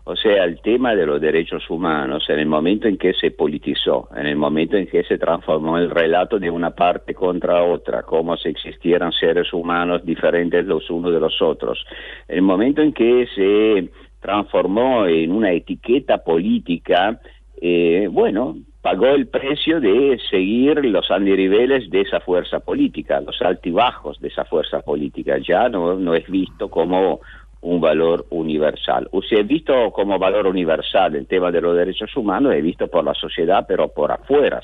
O 0.05 0.15
sea, 0.15 0.43
el 0.43 0.59
tema 0.61 0.95
de 0.95 1.05
los 1.05 1.21
derechos 1.21 1.69
humanos, 1.69 2.23
en 2.29 2.39
el 2.39 2.47
momento 2.47 2.87
en 2.87 2.97
que 2.97 3.13
se 3.13 3.31
politizó, 3.31 4.09
en 4.15 4.25
el 4.25 4.37
momento 4.37 4.75
en 4.75 4.87
que 4.87 5.03
se 5.03 5.19
transformó 5.19 5.77
el 5.77 5.91
relato 5.91 6.39
de 6.39 6.49
una 6.49 6.71
parte 6.71 7.13
contra 7.13 7.63
otra, 7.63 8.01
como 8.01 8.35
si 8.37 8.49
existieran 8.49 9.11
seres 9.11 9.53
humanos 9.53 10.03
diferentes 10.03 10.65
los 10.65 10.89
unos 10.89 11.13
de 11.13 11.19
los 11.19 11.39
otros, 11.41 11.85
en 12.27 12.37
el 12.37 12.41
momento 12.41 12.81
en 12.81 12.93
que 12.93 13.27
se 13.35 13.89
transformó 14.19 15.05
en 15.05 15.31
una 15.31 15.51
etiqueta 15.51 16.17
política, 16.23 17.19
eh, 17.61 18.07
bueno, 18.09 18.55
pagó 18.89 19.09
el 19.09 19.27
precio 19.27 19.79
de 19.79 20.19
seguir 20.31 20.83
los 20.83 21.11
andiriveles 21.11 21.91
de 21.91 22.01
esa 22.01 22.19
fuerza 22.21 22.59
política, 22.59 23.21
los 23.21 23.39
altibajos 23.39 24.19
de 24.19 24.29
esa 24.29 24.45
fuerza 24.45 24.81
política. 24.81 25.37
Ya 25.37 25.69
no, 25.69 25.93
no 25.93 26.15
es 26.15 26.27
visto 26.27 26.69
como 26.69 27.19
un 27.61 27.79
valor 27.79 28.25
universal. 28.31 29.07
O 29.11 29.21
si 29.21 29.35
es 29.35 29.45
visto 29.45 29.91
como 29.91 30.17
valor 30.17 30.47
universal 30.47 31.15
el 31.15 31.27
tema 31.27 31.51
de 31.51 31.61
los 31.61 31.77
derechos 31.77 32.17
humanos, 32.17 32.55
es 32.55 32.63
visto 32.63 32.87
por 32.87 33.05
la 33.05 33.13
sociedad, 33.13 33.63
pero 33.67 33.89
por 33.89 34.11
afuera 34.11 34.59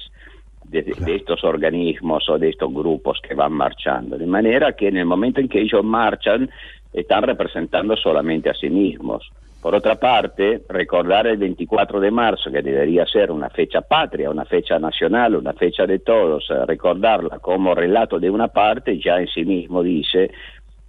de, 0.64 0.82
de, 0.82 1.16
estos 1.16 1.44
organismos 1.44 2.28
o 2.28 2.40
de 2.40 2.50
estos 2.50 2.74
grupos 2.74 3.22
que 3.22 3.36
van 3.36 3.54
marchando. 3.54 4.18
De 4.18 4.26
manera 4.26 4.74
que 4.74 4.88
en 4.88 4.98
el 4.98 5.06
momento 5.06 5.40
en 5.40 5.48
que 5.48 5.62
ellos 5.62 5.84
marchan, 5.84 6.50
están 6.92 7.22
representando 7.22 7.96
solamente 7.96 8.50
a 8.50 8.56
sí 8.56 8.72
mismos. 8.72 9.30
Por 9.66 9.74
otra 9.74 9.96
parte, 9.96 10.62
recordar 10.70 11.26
el 11.26 11.38
24 11.38 12.00
de 12.00 12.12
marzo, 12.12 12.52
que 12.52 12.62
debería 12.62 13.04
ser 13.08 13.32
una 13.32 13.50
fecha 13.50 13.82
patria, 13.82 14.30
una 14.30 14.46
fecha 14.46 14.78
nacional, 14.78 15.38
una 15.38 15.54
fecha 15.54 15.88
de 15.88 15.98
todos, 15.98 16.48
eh, 16.52 16.66
recordarla 16.68 17.40
como 17.40 17.74
relato 17.74 18.20
de 18.20 18.30
una 18.30 18.50
parte, 18.50 19.00
ya 19.00 19.20
en 19.20 19.26
sí 19.26 19.44
mismo 19.44 19.82
dice 19.82 20.30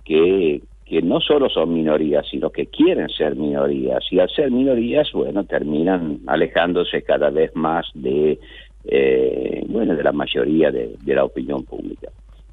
que, 0.05 0.61
que 0.85 1.01
no 1.01 1.23
solo 1.23 1.49
son 1.49 1.73
minorías, 1.73 2.27
sino 2.31 2.51
que 2.51 2.67
quieren 2.67 3.09
ser 3.09 3.35
minorías, 3.35 4.05
y 4.11 4.19
al 4.19 4.29
ser 4.29 4.51
minorías, 4.51 5.11
bueno, 5.11 5.45
terminan 5.45 6.19
alejándose 6.27 7.01
cada 7.01 7.31
vez 7.31 7.57
más 7.57 7.87
de, 7.95 8.39
eh, 8.85 9.65
bueno, 9.71 9.97
de 9.97 10.03
la 10.03 10.13
mayoría 10.13 10.71
de, 10.71 10.97
de 11.01 11.15
la 11.15 11.25
opinión 11.25 11.65
pública. 11.65 12.09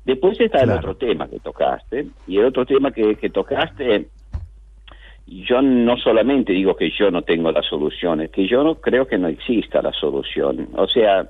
Después 0.06 0.40
está 0.40 0.64
el 0.64 0.70
otro 0.70 0.96
tema 0.96 1.28
que 1.28 1.42
tocaste, 1.42 2.08
y 2.28 2.38
el 2.38 2.46
otro 2.46 2.66
tema 2.66 2.92
que, 2.92 3.16
que 3.16 3.30
tocaste 3.30 4.08
yo 5.26 5.62
no 5.62 5.98
solamente 5.98 6.54
digo 6.54 6.76
que 6.76 6.92
yo 6.92 7.10
no 7.10 7.22
tengo 7.22 7.52
la 7.52 7.62
solución, 7.62 8.22
es 8.22 8.32
que 8.32 8.48
yo 8.48 8.64
no 8.64 8.76
creo 8.76 9.08
que 9.08 9.18
no 9.18 9.28
exista 9.28 9.82
la 9.82 9.94
solución. 9.94 10.70
O 10.76 10.88
sea, 10.88 11.28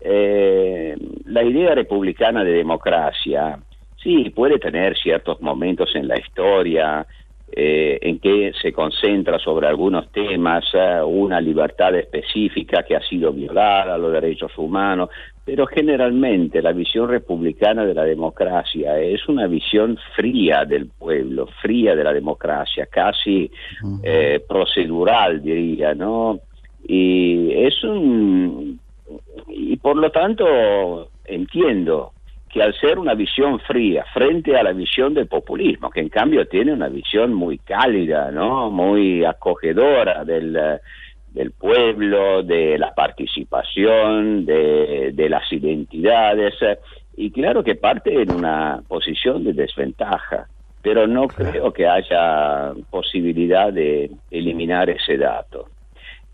eh, 0.00 0.96
la 1.26 1.42
idea 1.42 1.74
republicana 1.74 2.44
de 2.44 2.52
democracia, 2.52 3.58
sí, 4.02 4.30
puede 4.30 4.58
tener 4.58 4.96
ciertos 4.96 5.40
momentos 5.40 5.94
en 5.94 6.08
la 6.08 6.18
historia 6.18 7.06
eh, 7.54 7.98
en 8.00 8.18
que 8.18 8.52
se 8.60 8.72
concentra 8.72 9.38
sobre 9.38 9.66
algunos 9.66 10.10
temas, 10.10 10.64
eh, 10.72 11.02
una 11.04 11.40
libertad 11.40 11.94
específica 11.94 12.82
que 12.82 12.96
ha 12.96 13.02
sido 13.02 13.32
violada, 13.32 13.98
los 13.98 14.12
derechos 14.12 14.56
humanos, 14.56 15.10
pero 15.44 15.66
generalmente 15.66 16.62
la 16.62 16.72
visión 16.72 17.08
republicana 17.08 17.84
de 17.84 17.94
la 17.94 18.04
democracia 18.04 18.98
es 18.98 19.28
una 19.28 19.46
visión 19.48 19.98
fría 20.14 20.64
del 20.64 20.86
pueblo, 20.86 21.48
fría 21.60 21.96
de 21.96 22.04
la 22.04 22.12
democracia, 22.12 22.86
casi 22.86 23.50
eh, 24.02 24.40
procedural 24.46 25.42
diría, 25.42 25.94
¿no? 25.94 26.38
Y 26.86 27.52
es 27.52 27.82
un 27.82 28.78
y 29.48 29.76
por 29.76 29.96
lo 29.96 30.10
tanto 30.10 31.08
entiendo 31.24 32.12
que 32.48 32.62
al 32.62 32.74
ser 32.78 32.98
una 32.98 33.14
visión 33.14 33.58
fría 33.60 34.04
frente 34.12 34.56
a 34.56 34.62
la 34.62 34.72
visión 34.72 35.14
del 35.14 35.26
populismo, 35.26 35.90
que 35.90 36.00
en 36.00 36.08
cambio 36.08 36.46
tiene 36.46 36.72
una 36.72 36.88
visión 36.88 37.32
muy 37.32 37.58
cálida, 37.58 38.30
¿no? 38.30 38.70
Muy 38.70 39.24
acogedora 39.24 40.24
del 40.24 40.80
del 41.34 41.52
pueblo, 41.52 42.42
de 42.42 42.78
la 42.78 42.94
participación, 42.94 44.44
de, 44.44 45.12
de 45.12 45.28
las 45.28 45.50
identidades, 45.52 46.54
y 47.16 47.30
claro 47.30 47.62
que 47.62 47.74
parte 47.74 48.22
en 48.22 48.30
una 48.30 48.82
posición 48.88 49.44
de 49.44 49.52
desventaja, 49.52 50.48
pero 50.82 51.06
no 51.06 51.28
creo 51.28 51.72
que 51.72 51.86
haya 51.86 52.72
posibilidad 52.90 53.72
de 53.72 54.10
eliminar 54.30 54.90
ese 54.90 55.16
dato. 55.16 55.68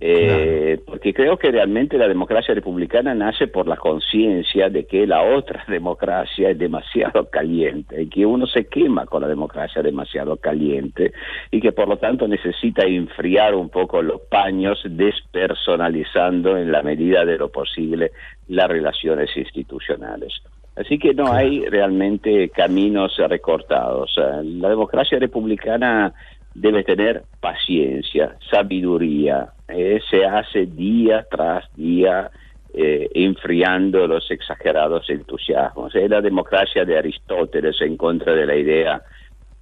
Eh, 0.01 0.81
Porque 0.87 1.13
creo 1.13 1.37
que 1.37 1.51
realmente 1.51 1.99
la 1.99 2.07
democracia 2.07 2.55
republicana 2.55 3.15
nace 3.15 3.49
por 3.49 3.67
la 3.67 3.77
conciencia 3.77 4.69
de 4.69 4.87
que 4.87 5.07
la 5.07 5.23
otra 5.23 5.65
democracia 5.69 6.51
es 6.51 6.59
demasiado 6.59 7.29
caliente 7.29 8.03
y 8.03 8.09
que 8.09 8.25
uno 8.25 8.47
se 8.47 8.67
quema 8.67 9.07
con 9.07 9.23
la 9.23 9.29
democracia 9.29 9.83
demasiado 9.83 10.37
caliente 10.37 11.13
y 11.51 11.61
que 11.61 11.73
por 11.73 11.89
lo 11.89 11.97
tanto 11.97 12.29
necesita 12.29 12.87
enfriar 12.87 13.57
un 13.57 13.71
poco 13.71 14.01
los 14.01 14.21
paños 14.21 14.81
despersonalizando 14.85 16.57
en 16.57 16.71
la 16.71 16.83
medida 16.83 17.25
de 17.25 17.37
lo 17.37 17.49
posible 17.49 18.13
las 18.47 18.69
relaciones 18.69 19.37
institucionales. 19.37 20.33
Así 20.77 20.97
que 20.97 21.13
no 21.13 21.33
hay 21.33 21.65
realmente 21.65 22.51
caminos 22.51 23.17
recortados. 23.29 24.15
La 24.17 24.69
democracia 24.69 25.19
republicana 25.19 26.15
debe 26.61 26.85
tener 26.85 27.23
paciencia, 27.41 28.37
sabiduría, 28.51 29.53
eh, 29.69 30.01
se 30.11 30.25
hace 30.25 30.67
día 30.67 31.27
tras 31.31 31.65
día 31.75 32.31
eh, 32.73 33.09
enfriando 33.15 34.07
los 34.07 34.31
exagerados 34.31 35.09
entusiasmos. 35.09 35.95
Es 35.95 36.09
la 36.11 36.21
democracia 36.21 36.85
de 36.85 36.99
Aristóteles 36.99 37.77
en 37.81 37.97
contra 37.97 38.35
de 38.35 38.47
la 38.47 38.57
idea 38.57 39.03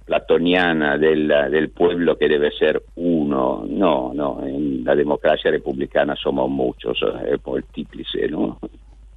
platoniana 0.05 0.97
del, 0.97 1.27
del 1.27 1.69
pueblo 1.69 2.17
que 2.17 2.27
debe 2.29 2.51
ser 2.51 2.81
uno. 2.95 3.65
No, 3.67 4.13
no, 4.13 4.45
en 4.45 4.83
la 4.83 4.95
democracia 4.95 5.51
republicana 5.51 6.15
somos 6.15 6.49
muchos, 6.49 6.97
eh, 7.25 7.37
múltiplices, 7.45 8.31
¿no? 8.31 8.59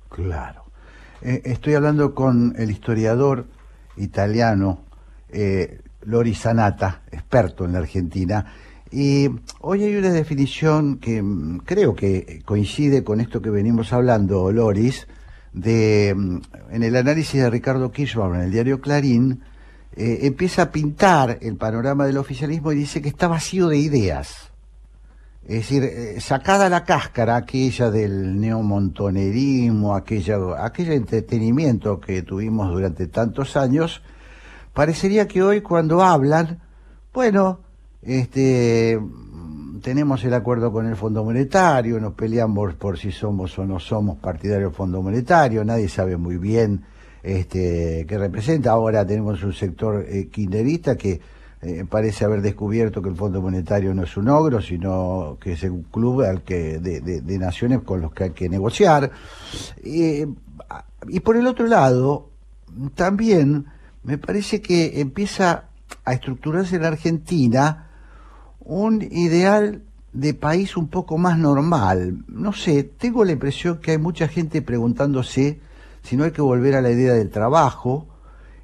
Claro. 0.08 0.64
Eh, 1.22 1.42
estoy 1.44 1.74
hablando 1.74 2.14
con 2.14 2.54
el 2.56 2.70
historiador 2.70 3.44
italiano 3.96 4.84
Lori 6.02 6.34
Sanata, 6.34 7.02
experto 7.10 7.64
en 7.64 7.72
la 7.72 7.78
Argentina, 7.80 8.46
y 8.90 9.28
hoy 9.60 9.84
hay 9.84 9.94
una 9.94 10.10
definición 10.10 10.98
que 10.98 11.22
mm, 11.22 11.58
creo 11.64 11.94
que 11.94 12.42
coincide 12.44 13.04
con 13.04 13.20
esto 13.20 13.40
que 13.40 13.50
venimos 13.50 13.92
hablando, 13.92 14.50
Loris, 14.50 15.06
de 15.52 16.14
mm, 16.16 16.40
en 16.72 16.82
el 16.82 16.96
análisis 16.96 17.40
de 17.40 17.50
Ricardo 17.50 17.92
Kirchner 17.92 18.34
en 18.34 18.40
el 18.40 18.50
diario 18.50 18.80
Clarín, 18.80 19.42
eh, 19.94 20.20
empieza 20.22 20.62
a 20.62 20.72
pintar 20.72 21.38
el 21.40 21.56
panorama 21.56 22.06
del 22.06 22.18
oficialismo 22.18 22.72
y 22.72 22.76
dice 22.76 23.02
que 23.02 23.08
está 23.08 23.28
vacío 23.28 23.68
de 23.68 23.78
ideas. 23.78 24.50
Es 25.44 25.68
decir, 25.68 25.82
eh, 25.82 26.20
sacada 26.20 26.68
la 26.68 26.84
cáscara 26.84 27.36
aquella 27.36 27.90
del 27.90 28.38
neomontonerismo, 28.40 29.94
aquella, 29.94 30.64
aquel 30.64 30.92
entretenimiento 30.92 31.98
que 32.00 32.22
tuvimos 32.22 32.70
durante 32.70 33.06
tantos 33.06 33.56
años, 33.56 34.02
parecería 34.72 35.26
que 35.28 35.42
hoy 35.42 35.61
cuando 35.61 36.02
hablan, 36.02 36.61
bueno, 37.12 37.61
este, 38.02 38.98
tenemos 39.83 40.22
el 40.24 40.35
acuerdo 40.35 40.72
con 40.72 40.87
el 40.87 40.96
Fondo 40.96 41.24
Monetario, 41.24 42.00
nos 42.00 42.14
peleamos 42.14 42.74
por 42.74 42.98
si 42.98 43.12
somos 43.12 43.59
o 43.59 43.66
no 43.66 43.80
somos 43.80 44.18
partidarios 44.18 44.70
del 44.70 44.76
Fondo 44.76 45.02
Monetario, 45.02 45.64
nadie 45.64 45.88
sabe 45.88 46.16
muy 46.16 46.37
bien 46.37 46.85
este, 47.22 48.06
qué 48.09 48.18
representa. 48.18 48.70
Ahora 48.70 49.06
tenemos 49.06 49.42
un 49.42 49.52
sector 49.52 50.04
eh, 50.09 50.28
kinderista 50.28 50.96
que 50.96 51.20
eh, 51.62 51.85
parece 51.88 52.24
haber 52.24 52.40
descubierto 52.40 53.02
que 53.02 53.11
el 53.11 53.16
Fondo 53.16 53.42
Monetario 53.42 53.92
no 53.94 54.04
es 54.04 54.16
un 54.16 54.28
ogro, 54.28 54.62
sino 54.62 55.37
que 55.40 55.52
es 55.52 55.62
un 55.64 55.83
club 55.83 56.22
al 56.22 56.42
que, 56.42 56.78
de, 56.78 57.38
naciones 57.38 57.80
con 57.80 58.00
los 58.00 58.12
que 58.12 58.24
hay 58.24 58.30
que 58.30 58.48
negociar. 58.48 59.11
y 59.83 60.24
por 61.20 61.37
el 61.37 61.46
otro 61.46 61.66
lado, 61.66 62.30
también 62.94 63.66
me 64.02 64.18
parece 64.18 64.60
que 64.60 65.00
empieza 65.00 65.64
a 66.04 66.12
estructurarse 66.12 66.76
en 66.76 66.84
Argentina 66.84 67.90
un 68.60 69.02
ideal 69.02 69.82
de 70.12 70.34
país 70.34 70.76
un 70.76 70.88
poco 70.88 71.18
más 71.18 71.38
normal. 71.38 72.24
No 72.28 72.52
sé, 72.52 72.84
tengo 72.84 73.24
la 73.24 73.32
impresión 73.32 73.78
que 73.78 73.92
hay 73.92 73.98
mucha 73.98 74.28
gente 74.28 74.62
preguntándose 74.62 75.60
si 76.02 76.16
no 76.16 76.24
hay 76.24 76.30
que 76.30 76.42
volver 76.42 76.74
a 76.74 76.80
la 76.80 76.90
idea 76.90 77.12
del 77.12 77.30
trabajo, 77.30 78.06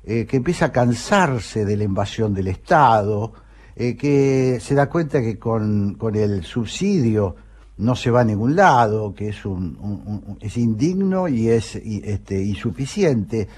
eh, 0.04 0.26
que 0.26 0.36
empieza 0.38 0.66
a 0.66 0.72
cansarse 0.72 1.64
de 1.64 1.76
la 1.76 1.84
invasión 1.84 2.32
del 2.32 2.48
Estado, 2.48 3.32
eh, 3.74 3.96
que 3.96 4.58
se 4.60 4.74
da 4.74 4.88
cuenta 4.88 5.20
que 5.20 5.38
con, 5.38 5.94
con, 5.94 6.16
el 6.16 6.44
subsidio 6.44 7.36
no 7.78 7.94
se 7.94 8.10
va 8.10 8.22
a 8.22 8.24
ningún 8.24 8.56
lado, 8.56 9.14
que 9.14 9.28
es, 9.28 9.44
un, 9.44 10.38
es 10.40 10.56
indigno 10.56 11.28
y 11.28 11.48
es 11.48 11.76
este, 11.76 12.42
insuficiente. 12.42 13.48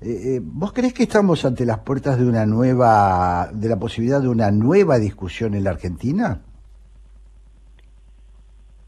Eh, 0.00 0.38
¿Vos 0.40 0.72
crees 0.72 0.94
que 0.94 1.02
estamos 1.02 1.44
ante 1.44 1.66
las 1.66 1.80
puertas 1.80 2.18
de 2.18 2.26
una 2.26 2.46
nueva, 2.46 3.48
de 3.52 3.68
la 3.68 3.76
posibilidad 3.76 4.20
de 4.20 4.28
una 4.28 4.50
nueva 4.50 4.98
discusión 4.98 5.54
en 5.54 5.64
la 5.64 5.70
Argentina? 5.70 6.40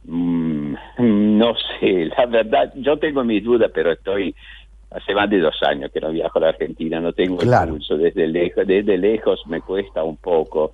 Mm, 0.05 0.75
no 1.39 1.55
sé, 1.81 2.07
la 2.17 2.27
verdad, 2.27 2.73
yo 2.77 2.97
tengo 2.99 3.25
mis 3.25 3.43
dudas, 3.43 3.71
pero 3.75 3.93
estoy 3.93 4.35
hace 4.91 5.15
más 5.15 5.29
de 5.31 5.39
dos 5.39 5.55
años 5.63 5.91
que 5.93 6.01
no 6.01 6.11
viajo 6.11 6.39
a 6.39 6.43
la 6.43 6.49
Argentina, 6.51 7.01
no 7.01 7.13
tengo 7.13 7.41
el 7.41 7.69
pulso 7.69 7.97
desde 7.97 8.27
lejos, 8.27 8.67
desde 8.67 8.99
lejos 8.99 9.41
me 9.47 9.61
cuesta 9.61 10.03
un 10.05 10.17
poco. 10.17 10.73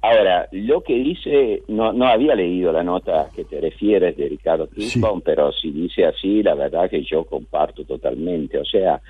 Ahora, 0.00 0.48
lo 0.52 0.80
que 0.82 0.94
dice, 0.94 1.62
no, 1.68 1.92
no 1.92 2.06
había 2.06 2.34
leído 2.34 2.72
la 2.72 2.84
nota 2.84 3.28
que 3.34 3.44
te 3.44 3.60
refieres 3.60 4.16
de 4.16 4.28
Ricardo 4.28 4.68
Crispo, 4.68 5.20
pero 5.24 5.50
si 5.52 5.72
dice 5.72 6.06
así, 6.06 6.42
la 6.42 6.54
verdad 6.54 6.88
que 6.88 7.02
yo 7.02 7.24
comparto 7.24 7.84
totalmente. 7.84 8.58
O 8.58 8.64
sea, 8.64 9.00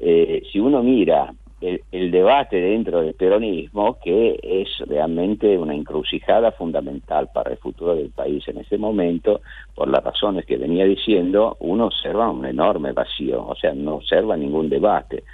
eh, 0.00 0.42
si 0.50 0.60
uno 0.60 0.82
mira 0.82 1.32
el, 1.60 2.10
debate 2.10 2.60
dentro 2.60 3.00
del 3.00 3.14
peronismo, 3.14 3.98
que 4.02 4.38
es 4.42 4.68
realmente 4.86 5.58
una 5.58 5.74
encrucijada 5.74 6.52
fundamental 6.52 7.30
para 7.32 7.52
el 7.52 7.56
futuro 7.58 7.94
del 7.94 8.10
país 8.10 8.46
en 8.48 8.58
ese 8.58 8.76
momento, 8.76 9.40
por 9.74 9.88
las 9.88 10.04
razones 10.04 10.44
que 10.44 10.58
venía 10.58 10.84
diciendo, 10.84 11.56
uno 11.60 11.86
observa 11.86 12.30
un 12.30 12.44
enorme 12.44 12.92
vacío, 12.92 13.46
o 13.46 13.54
sea, 13.54 13.72
no 13.74 13.96
observa 13.96 14.36
ningún 14.36 14.68
debate. 14.68 15.24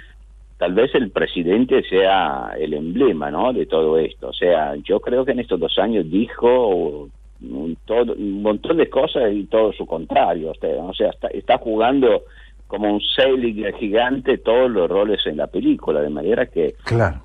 Tal 0.57 0.73
vez 0.73 0.95
el 0.95 1.11
presidente 1.11 1.83
sea 1.83 2.53
el 2.57 2.73
emblema 2.73 3.29
¿no? 3.29 3.51
de 3.51 3.65
todo 3.65 3.97
esto. 3.97 4.29
O 4.29 4.33
sea, 4.33 4.75
yo 4.77 5.01
creo 5.01 5.25
que 5.25 5.31
en 5.31 5.39
estos 5.39 5.59
dos 5.59 5.77
años 5.77 6.09
dijo 6.09 7.09
un, 7.41 7.77
todo, 7.85 8.13
un 8.13 8.41
montón 8.41 8.77
de 8.77 8.89
cosas 8.89 9.33
y 9.33 9.43
todo 9.45 9.73
su 9.73 9.85
contrario. 9.85 10.51
O 10.51 10.93
sea, 10.93 11.09
está, 11.09 11.27
está 11.29 11.57
jugando 11.57 12.23
como 12.73 12.91
un 12.91 13.01
sailing 13.01 13.71
gigante 13.75 14.39
todos 14.39 14.71
los 14.71 14.89
roles 14.89 15.19
en 15.27 15.37
la 15.37 15.45
película, 15.45 16.01
de 16.01 16.09
manera 16.09 16.47
que 16.47 16.73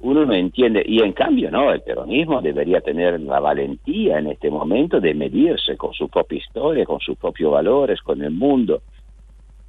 uno 0.03 0.26
no 0.26 0.34
entiende. 0.34 0.82
Y 0.84 1.03
en 1.03 1.14
cambio, 1.14 1.51
no, 1.51 1.72
el 1.72 1.80
peronismo 1.80 2.42
debería 2.42 2.82
tener 2.82 3.18
la 3.18 3.40
valentía 3.40 4.18
en 4.18 4.26
este 4.26 4.51
momento 4.51 5.01
de 5.01 5.14
medirse 5.14 5.74
con 5.78 5.94
su 5.94 6.11
propia 6.11 6.36
historia, 6.36 6.84
con 6.84 7.01
sus 7.01 7.16
propios 7.16 7.51
valores, 7.51 8.03
con 8.03 8.20
el 8.20 8.32
mundo. 8.32 8.82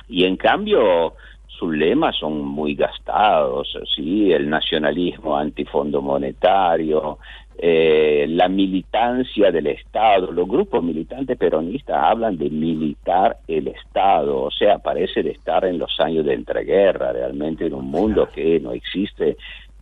Y 0.09 0.25
en 0.25 0.35
cambio, 0.35 1.13
sus 1.47 1.73
lemas 1.73 2.17
son 2.17 2.41
muy 2.41 2.75
gastados, 2.75 3.73
¿sí? 3.95 4.33
el 4.33 4.49
nacionalismo 4.49 5.37
antifondo 5.37 6.01
monetario, 6.01 7.19
eh, 7.61 8.25
la 8.29 8.47
militancia 8.47 9.51
del 9.51 9.67
Estado. 9.67 10.31
Los 10.31 10.47
grupos 10.47 10.81
militantes 10.81 11.37
peronistas 11.37 11.97
hablan 12.01 12.37
de 12.37 12.49
militar 12.49 13.37
el 13.49 13.67
Estado, 13.67 14.43
o 14.43 14.51
sea, 14.51 14.79
parece 14.79 15.23
de 15.23 15.31
estar 15.31 15.65
en 15.65 15.77
los 15.77 15.99
años 15.99 16.25
de 16.25 16.35
entreguerra, 16.35 17.11
realmente 17.11 17.65
en 17.65 17.73
un 17.73 17.91
mundo 17.91 18.29
que 18.33 18.61
no 18.61 18.71
existe 18.71 19.35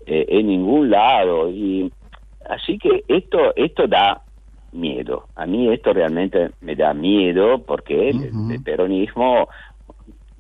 eh, 0.08 0.26
en 0.28 0.48
ningún 0.48 0.90
lado. 0.90 1.52
Y 1.52 1.92
así 2.50 2.80
que 2.80 3.04
esto, 3.08 3.56
esto 3.56 3.86
da 3.88 4.22
miedo. 4.72 5.26
A 5.36 5.46
mí 5.46 5.72
esto 5.72 5.94
realmente 5.94 6.50
me 6.62 6.76
da 6.76 6.96
miedo 6.96 7.60
porque 7.60 8.10
el 8.10 8.64
peronismo 8.64 9.50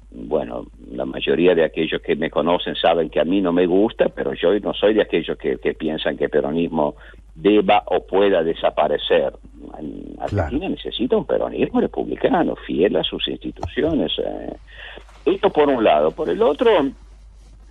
bueno, 0.09 0.65
la 0.89 1.05
mayoría 1.05 1.53
de 1.53 1.63
aquellos 1.63 2.01
que 2.01 2.15
me 2.15 2.29
conocen 2.29 2.75
saben 2.75 3.09
que 3.09 3.19
a 3.19 3.25
mí 3.25 3.41
no 3.41 3.51
me 3.51 3.67
gusta, 3.67 4.09
pero 4.09 4.33
yo 4.33 4.57
no 4.59 4.73
soy 4.73 4.95
de 4.95 5.01
aquellos 5.01 5.37
que, 5.37 5.57
piensan 5.77 6.17
que 6.17 6.25
el 6.25 6.29
peronismo 6.29 6.95
deba 7.37 7.83
o 7.85 8.05
pueda 8.05 8.43
desaparecer. 8.43 9.33
Argentina 10.19 10.69
necesita 10.69 11.15
un 11.15 11.25
peronismo 11.25 11.79
republicano, 11.79 12.55
fiel 12.55 12.95
a 12.97 13.03
sus 13.03 13.27
instituciones. 13.27 14.11
Eh. 14.17 14.55
Esto 15.25 15.49
por 15.51 15.69
un 15.69 15.83
lado. 15.83 16.11
Por 16.11 16.29
el 16.29 16.41
otro, 16.41 16.71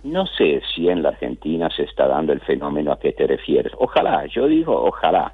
no 0.03 0.25
sé 0.25 0.61
si 0.73 0.87
en 0.87 1.03
la 1.03 1.09
Argentina 1.09 1.69
se 1.69 1.83
está 1.83 2.07
dando 2.07 2.31
el 2.31 2.39
fenómeno 2.39 2.93
a 2.93 2.99
que 2.99 3.11
te 3.11 3.27
refieres. 3.27 3.73
Ojalá, 3.77 4.25
yo 4.27 4.47
digo 4.47 4.73
ojalá. 4.73 5.33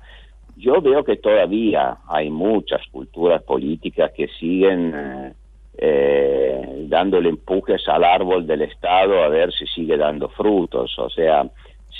Yo 0.56 0.82
veo 0.82 1.04
que 1.04 1.18
todavía 1.18 1.98
hay 2.08 2.30
muchas 2.30 2.82
culturas 2.92 3.42
políticas 3.44 4.12
que 4.12 4.28
siguen... 4.40 4.94
Eh, 4.96 5.34
eh, 5.76 6.86
dándole 6.88 7.30
empujes 7.30 7.88
al 7.88 8.04
árbol 8.04 8.46
del 8.46 8.62
Estado 8.62 9.24
a 9.24 9.28
ver 9.28 9.52
si 9.52 9.66
sigue 9.66 9.98
dando 9.98 10.30
frutos. 10.30 10.98
O 11.00 11.10
sea, 11.10 11.50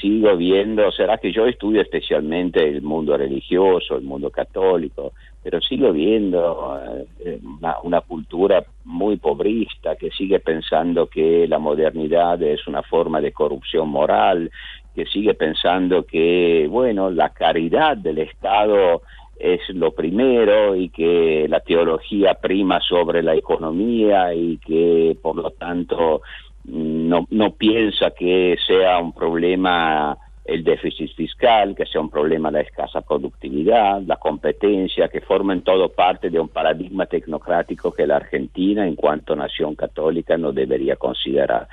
sigo 0.02 0.36
viendo, 0.36 0.92
será 0.92 1.18
que 1.18 1.32
yo 1.32 1.46
estudio 1.46 1.82
especialmente 1.82 2.68
el 2.68 2.82
mundo 2.82 3.16
religioso, 3.18 3.96
el 3.96 4.04
mundo 4.04 4.30
católico, 4.30 5.14
pero 5.42 5.62
sigo 5.62 5.92
viendo 5.92 6.80
eh, 7.20 7.40
una, 7.60 7.78
una, 7.84 8.02
cultura 8.02 8.64
muy 8.86 9.18
pobrista 9.18 9.96
que 9.96 10.10
sigue 10.12 10.40
pensando 10.40 11.08
que 11.08 11.48
la 11.48 11.60
modernidad 11.60 12.42
es 12.42 12.66
una 12.68 12.82
forma 12.82 13.22
de 13.22 13.32
corrupción 13.32 13.90
moral, 13.90 14.52
que 14.96 15.06
sigue 15.06 15.34
pensando 15.34 16.04
que, 16.04 16.68
bueno, 16.70 17.10
la 17.10 17.30
caridad 17.30 17.98
del 17.98 18.20
Estado 18.20 19.02
es 19.40 19.62
lo 19.70 19.92
primero 19.92 20.76
y 20.76 20.90
que 20.90 21.48
la 21.50 21.60
teología 21.60 22.36
prima 22.36 22.80
sobre 22.80 23.24
la 23.24 23.36
economía 23.36 24.34
y 24.34 24.58
que 24.58 25.18
por 25.22 25.36
lo 25.36 25.52
tanto 25.52 26.22
no, 26.66 27.28
no 27.30 27.54
piensa 27.56 28.12
que 28.12 28.58
sea 28.66 29.00
un 29.00 29.14
problema 29.14 30.18
el 30.46 30.64
déficit 30.64 31.14
fiscal, 31.16 31.74
que 31.76 31.86
sea 31.86 32.02
un 32.02 32.10
problema 32.10 32.52
la 32.52 32.62
escasa 32.62 33.02
productividad, 33.02 34.02
la 34.02 34.18
competencia, 34.18 35.08
que 35.08 35.22
formen 35.22 35.62
todo 35.62 35.90
parte 35.90 36.30
de 36.30 36.40
un 36.40 36.50
paradigma 36.50 37.06
tecnocrático 37.06 37.94
que 37.94 38.06
la 38.06 38.18
Argentina, 38.18 38.86
en 38.86 38.96
cuanto 38.96 39.36
nación 39.36 39.76
católica, 39.76 40.38
no 40.38 40.52
debería 40.52 40.98
considerar. 40.98 41.68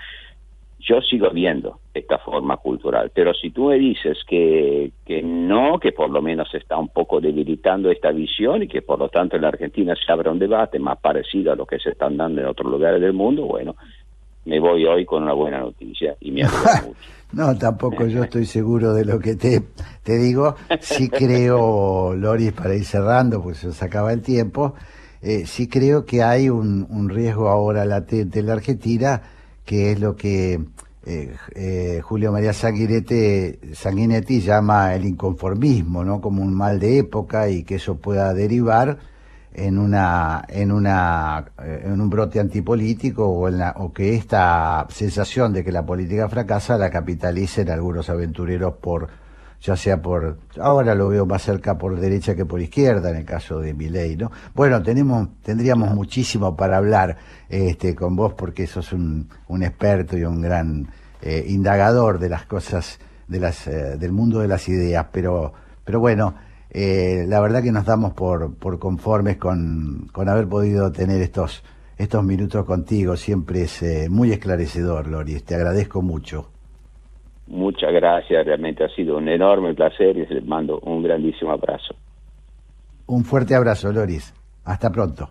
Yo 0.79 1.03
sigo 1.03 1.31
viendo 1.31 1.81
esta 1.93 2.19
forma 2.19 2.57
cultural, 2.57 3.11
pero 3.13 3.35
si 3.35 3.51
tú 3.51 3.67
me 3.67 3.79
dices 3.79 4.19
que, 4.27 4.93
que 5.05 5.21
no, 5.21 5.79
que 5.79 5.93
por 5.93 6.09
lo 6.09 6.23
menos 6.23 6.49
se 6.51 6.57
está 6.57 6.79
un 6.79 6.89
poco 6.89 7.21
debilitando 7.21 7.91
esta 7.91 8.13
visión 8.13 8.63
y 8.63 8.69
que 8.69 8.81
por 8.81 8.99
lo 8.99 9.09
tanto 9.09 9.37
en 9.37 9.43
la 9.43 9.49
Argentina 9.49 9.95
se 9.95 10.11
abre 10.11 10.31
un 10.31 10.39
debate 10.39 10.79
más 10.79 10.99
parecido 10.99 11.53
a 11.53 11.57
lo 11.57 11.67
que 11.67 11.79
se 11.81 11.91
están 11.91 12.17
dando 12.17 12.41
en 12.41 12.47
otros 12.47 12.71
lugares 12.71 13.01
del 13.01 13.13
mundo, 13.13 13.45
bueno, 13.45 13.77
me 14.45 14.59
voy 14.61 14.85
hoy 14.87 15.05
con 15.05 15.23
una 15.23 15.33
buena 15.33 15.61
noticia 15.61 16.17
y 16.21 16.31
me 16.31 16.43
mucho. 16.87 16.95
No, 17.33 17.57
tampoco 17.57 18.07
yo 18.07 18.25
estoy 18.25 18.45
seguro 18.45 18.93
de 18.93 19.05
lo 19.05 19.21
que 19.21 19.37
te, 19.37 19.63
te 20.03 20.19
digo. 20.19 20.57
Sí 20.81 21.09
creo, 21.09 22.15
Loris, 22.15 22.53
para 22.53 22.75
ir 22.75 22.85
cerrando, 22.85 23.41
pues 23.41 23.59
se 23.59 23.69
nos 23.69 23.83
acaba 23.83 24.13
el 24.13 24.21
tiempo, 24.21 24.75
eh, 25.23 25.47
sí 25.47 25.69
creo 25.69 26.05
que 26.05 26.23
hay 26.23 26.49
un, 26.49 26.87
un 26.91 27.09
riesgo 27.09 27.49
ahora 27.49 27.85
latente 27.85 28.41
en 28.41 28.47
la 28.47 28.55
Argentina 28.55 29.23
que 29.65 29.93
es 29.93 30.01
lo 30.01 30.17
que 30.17 30.59
eh, 31.07 31.37
eh, 31.55 32.01
Julio 32.03 32.33
María 32.33 32.53
Sanguinetti, 32.53 34.41
llama 34.41 34.95
el 34.95 35.05
inconformismo, 35.05 36.05
¿no? 36.05 36.21
Como 36.21 36.43
un 36.43 36.53
mal 36.53 36.81
de 36.81 36.99
época 36.99 37.49
y 37.49 37.63
que 37.63 37.77
eso 37.77 37.97
pueda 37.97 38.35
derivar 38.35 38.99
en 39.53 39.79
una 39.79 40.45
en 40.49 40.71
una 40.71 41.45
eh, 41.63 41.83
en 41.87 42.01
un 42.01 42.09
brote 42.09 42.39
antipolítico 42.39 43.29
o, 43.29 43.93
que 43.93 44.15
esta 44.15 44.87
sensación 44.91 45.53
de 45.53 45.65
que 45.65 45.73
la 45.73 45.85
política 45.85 46.29
fracasa 46.29 46.79
la 46.79 46.91
capitalicen 46.91 47.71
algunos 47.71 48.09
aventureros 48.11 48.75
por 48.75 49.09
ya 49.61 49.77
sea 49.77 50.01
por, 50.01 50.39
ahora 50.59 50.95
lo 50.95 51.09
veo 51.09 51.27
más 51.27 51.43
cerca 51.43 51.77
por 51.77 51.99
derecha 52.01 52.35
que 52.35 52.47
por 52.47 52.61
izquierda 52.61 53.11
en 53.11 53.17
el 53.17 53.25
caso 53.25 53.61
de 53.61 53.75
Milei, 53.75 54.17
¿no? 54.17 54.33
Bueno, 54.55 54.83
tenemos, 54.83 55.29
tendríamos 55.43 55.95
muchísimo 55.95 56.57
para 56.57 56.79
hablar 56.79 57.19
este, 57.49 57.95
con 57.95 58.17
vos 58.17 58.33
porque 58.33 58.67
sos 58.67 58.93
un, 58.93 59.29
un 59.49 59.63
experto 59.63 60.17
y 60.17 60.25
un 60.25 60.41
gran 60.41 60.89
eh, 61.21 61.45
indagador 61.49 62.19
de 62.19 62.31
las 62.31 62.47
cosas, 62.47 62.99
de 63.29 63.41
las, 63.41 63.67
eh, 63.67 63.99
del 63.99 64.13
mundo 64.13 64.41
de 64.41 64.49
las 64.49 64.67
ideas, 64.69 65.07
pero, 65.13 65.53
pero 65.85 66.01
bueno, 66.01 66.35
eh, 66.71 67.25
la 67.27 67.41
verdad 67.41 67.63
que 67.63 67.73
nos 67.73 67.85
damos 67.85 68.15
por, 68.15 68.57
por 68.59 68.79
conformes 68.79 69.37
con, 69.37 70.09
con 70.13 70.29
haber 70.29 70.49
podido 70.49 70.93
tener 70.93 71.21
estos, 71.21 71.65
estos 71.99 72.25
minutos 72.25 72.65
contigo, 72.65 73.17
siempre 73.17 73.63
es 73.63 74.09
muy 74.11 74.33
esclarecedor, 74.33 75.09
Loris, 75.09 75.45
te 75.45 75.55
agradezco 75.55 76.03
mucho. 76.03 76.51
Muchas 77.47 77.93
gracias, 77.93 78.47
realmente 78.47 78.85
ha 78.85 78.89
sido 78.89 79.17
un 79.17 79.29
enorme 79.29 79.75
placer 79.75 80.17
y 80.17 80.27
les 80.27 80.45
mando 80.45 80.79
un 80.81 81.03
grandísimo 81.03 81.51
abrazo. 81.51 81.95
Un 83.07 83.25
fuerte 83.25 83.57
abrazo, 83.57 83.93
Loris. 83.93 84.33
Hasta 84.65 84.89
pronto. 84.91 85.29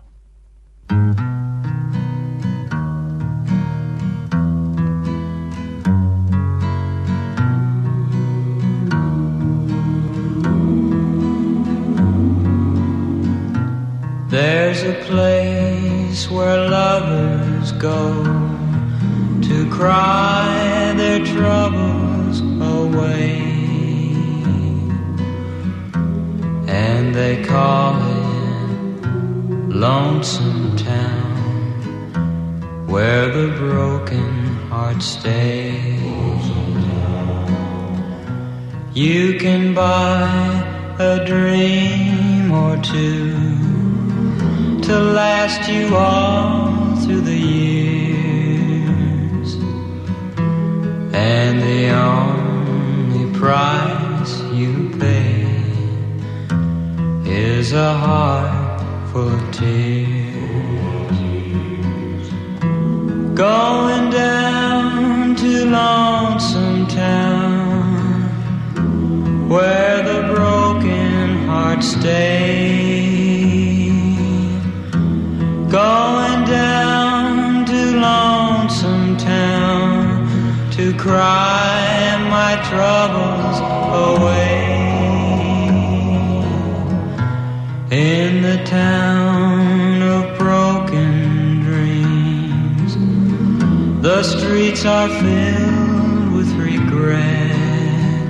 There's 14.30 14.82
a 14.84 14.94
place 15.06 16.30
where 16.30 16.70
lovers 16.70 17.72
go 17.72 18.22
to 19.42 19.70
cry 19.70 20.94
their 20.96 21.26
troubles 21.26 22.40
away. 22.40 23.40
And 26.68 27.12
they 27.12 27.44
call 27.44 27.96
it 27.96 29.04
Lonesome 29.74 30.76
Town, 30.76 32.86
where 32.86 33.32
the 33.32 33.48
broken 33.58 34.44
heart 34.70 35.02
stays. 35.02 36.00
You 38.94 39.40
can 39.40 39.74
buy 39.74 40.94
a 41.00 41.24
dream 41.26 42.52
or 42.52 42.80
two 42.80 43.69
to 44.90 44.98
last 44.98 45.62
you 45.70 45.94
all 45.94 46.96
through 47.02 47.20
the 47.20 47.40
years. 47.60 48.70
And 51.14 51.62
the 51.62 51.82
only 51.90 53.26
price 53.38 54.32
you 54.60 54.72
pay 54.98 55.46
is 57.24 57.72
a 57.72 57.92
heart 58.04 58.80
full 59.12 59.28
of 59.38 59.42
tears. 59.52 61.20
Going 63.46 64.06
down 64.10 65.36
to 65.36 65.50
Lonesome 65.78 66.82
Town, 66.88 68.22
where 69.48 70.02
the 70.10 70.20
broken 70.34 71.46
heart 71.46 71.82
stays. 71.84 73.09
Cry 81.00 82.18
my 82.28 82.52
troubles 82.68 83.58
away. 84.08 84.58
In 87.90 88.42
the 88.42 88.62
town 88.64 90.02
of 90.02 90.38
broken 90.38 91.62
dreams, 91.62 92.92
the 94.02 94.22
streets 94.22 94.84
are 94.84 95.08
filled 95.08 96.32
with 96.34 96.50
regret. 96.68 98.28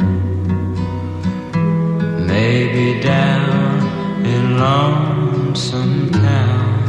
Maybe 2.35 3.01
down 3.01 4.25
in 4.25 4.59
Lonesome 4.59 6.11
Town, 6.11 6.81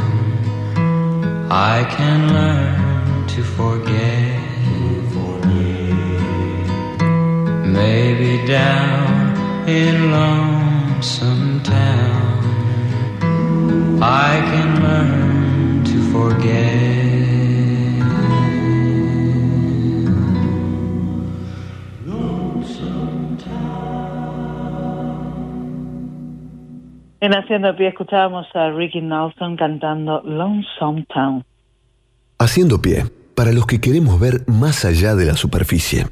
I 1.49 1.83
can 1.95 2.33
learn 2.33 2.80
down 8.51 9.33
in 9.65 10.11
Lonesome 10.11 11.61
Town, 11.63 12.43
I 14.01 14.41
can 14.51 14.69
learn 14.83 15.83
to 15.85 15.97
forget. 16.11 16.91
En 27.23 27.35
Haciendo 27.35 27.75
Pie 27.75 27.89
escuchábamos 27.89 28.47
a 28.55 28.71
Ricky 28.71 28.99
Nelson 28.99 29.55
cantando 29.55 30.21
Lonesome 30.25 31.05
Town. 31.13 31.45
Haciendo 32.39 32.81
pie, 32.81 33.05
para 33.35 33.51
los 33.53 33.67
que 33.67 33.79
queremos 33.79 34.19
ver 34.19 34.41
más 34.47 34.83
allá 34.85 35.13
de 35.13 35.25
la 35.25 35.35
superficie. 35.37 36.07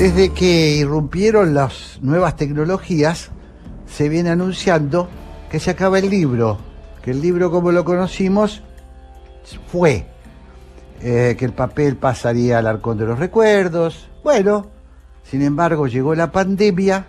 Desde 0.00 0.30
que 0.30 0.76
irrumpieron 0.76 1.52
las 1.52 1.98
nuevas 2.00 2.34
tecnologías, 2.34 3.28
se 3.86 4.08
viene 4.08 4.30
anunciando 4.30 5.10
que 5.50 5.60
se 5.60 5.72
acaba 5.72 5.98
el 5.98 6.08
libro, 6.08 6.56
que 7.02 7.10
el 7.10 7.20
libro 7.20 7.50
como 7.50 7.70
lo 7.70 7.84
conocimos 7.84 8.62
fue, 9.70 10.06
eh, 11.02 11.36
que 11.38 11.44
el 11.44 11.52
papel 11.52 11.96
pasaría 11.96 12.60
al 12.60 12.66
arcón 12.66 12.96
de 12.96 13.04
los 13.04 13.18
recuerdos. 13.18 14.08
Bueno, 14.24 14.68
sin 15.22 15.42
embargo 15.42 15.86
llegó 15.86 16.14
la 16.14 16.32
pandemia 16.32 17.04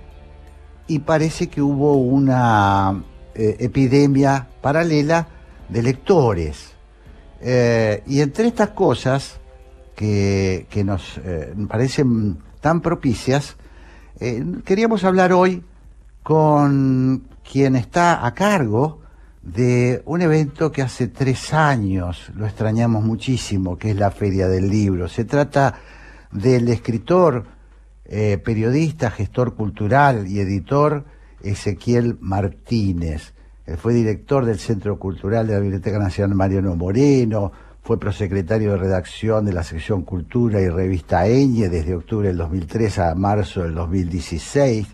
y 0.85 0.99
parece 0.99 1.47
que 1.47 1.61
hubo 1.61 1.95
una 1.95 3.05
eh, 3.33 3.55
epidemia 3.59 4.49
paralela 4.59 5.29
de 5.69 5.81
lectores. 5.81 6.73
Eh, 7.39 8.03
y 8.05 8.19
entre 8.19 8.47
estas 8.47 8.71
cosas 8.71 9.39
que, 9.95 10.67
nos 10.83 11.21
parecen 11.69 12.50
tan 12.62 12.82
propicias, 12.82 13.57
eh, 14.20 14.45
queríamos 14.64 15.03
hablar 15.03 15.34
hoy 15.34 15.64
con 16.24 17.24
quien 17.43 17.76
está 17.76 18.26
a 18.26 18.34
cargo 18.34 19.01
de 19.41 20.03
un 20.05 20.22
evento 20.22 20.72
que 20.72 20.84
hace 20.84 21.07
tres 21.07 21.53
años 21.53 22.32
lo 22.36 22.45
extrañamos 22.45 23.03
muchísimo, 23.03 23.78
que 23.78 23.91
es 23.91 23.97
la 23.97 24.12
Feria 24.12 24.47
del 24.47 24.70
Libro. 24.70 25.07
Se 25.07 25.26
trata 25.26 25.74
del 26.32 26.70
escritor, 26.70 27.45
eh, 28.05 28.38
periodista, 28.38 29.09
gestor 29.09 29.55
cultural 29.55 30.28
y 30.28 30.39
editor 30.39 31.03
Ezequiel 31.41 32.18
Martínez. 32.22 33.34
Él 33.66 33.78
fue 33.78 33.93
director 33.93 34.45
del 34.45 34.59
Centro 34.59 34.99
Cultural 34.99 35.47
de 35.47 35.53
la 35.53 35.59
Biblioteca 35.59 35.97
Nacional 35.97 36.36
Mariano 36.36 36.76
Moreno, 36.76 37.51
fue 37.82 37.99
prosecretario 37.99 38.71
de 38.71 38.77
redacción 38.77 39.45
de 39.45 39.53
la 39.53 39.63
sección 39.63 40.03
Cultura 40.03 40.61
y 40.61 40.69
Revista 40.69 41.27
Eñe 41.27 41.67
desde 41.67 41.95
octubre 41.95 42.27
del 42.27 42.38
2003 42.38 42.99
a 42.99 43.15
marzo 43.15 43.63
del 43.63 43.73
2016 43.73 44.88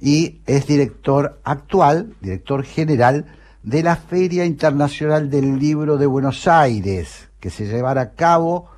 y 0.00 0.40
es 0.46 0.66
director 0.66 1.38
actual, 1.44 2.14
director 2.20 2.62
general 2.62 3.24
de 3.62 3.82
la 3.82 3.96
Feria 3.96 4.44
Internacional 4.44 5.28
del 5.30 5.58
Libro 5.58 5.96
de 5.96 6.06
Buenos 6.06 6.46
Aires, 6.46 7.30
que 7.40 7.50
se 7.50 7.66
llevará 7.66 8.02
a 8.02 8.10
cabo 8.12 8.68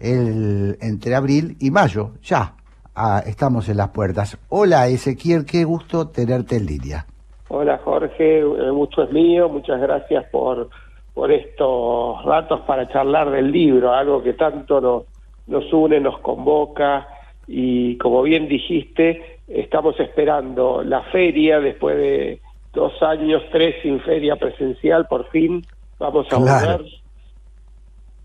entre 0.00 1.14
abril 1.14 1.56
y 1.60 1.70
mayo. 1.70 2.12
Ya 2.22 2.54
ah, 2.94 3.22
estamos 3.26 3.68
en 3.68 3.76
las 3.76 3.88
puertas. 3.88 4.38
Hola 4.48 4.88
Ezequiel, 4.88 5.44
qué 5.44 5.64
gusto 5.64 6.08
tenerte 6.08 6.56
en 6.56 6.66
línea. 6.66 7.06
Hola 7.48 7.78
Jorge, 7.84 8.38
el 8.38 8.72
gusto 8.72 9.02
es 9.02 9.12
mío, 9.12 9.48
muchas 9.48 9.78
gracias 9.80 10.24
por, 10.32 10.70
por 11.14 11.30
estos 11.30 12.24
ratos 12.24 12.60
para 12.62 12.88
charlar 12.88 13.30
del 13.30 13.50
libro, 13.52 13.92
algo 13.92 14.22
que 14.22 14.32
tanto 14.32 14.80
nos, 14.80 15.02
nos 15.46 15.72
une, 15.72 16.00
nos 16.00 16.18
convoca 16.20 17.06
y 17.46 17.98
como 17.98 18.22
bien 18.22 18.48
dijiste, 18.48 19.40
estamos 19.48 19.98
esperando 20.00 20.82
la 20.82 21.02
feria 21.04 21.60
después 21.60 21.96
de 21.96 22.40
dos 22.72 22.92
años, 23.02 23.42
tres 23.52 23.76
sin 23.82 24.00
feria 24.00 24.36
presencial, 24.36 25.06
por 25.06 25.28
fin 25.30 25.62
vamos 25.98 26.26
a 26.32 26.36
Claro. 26.36 26.78
volver. 26.78 26.92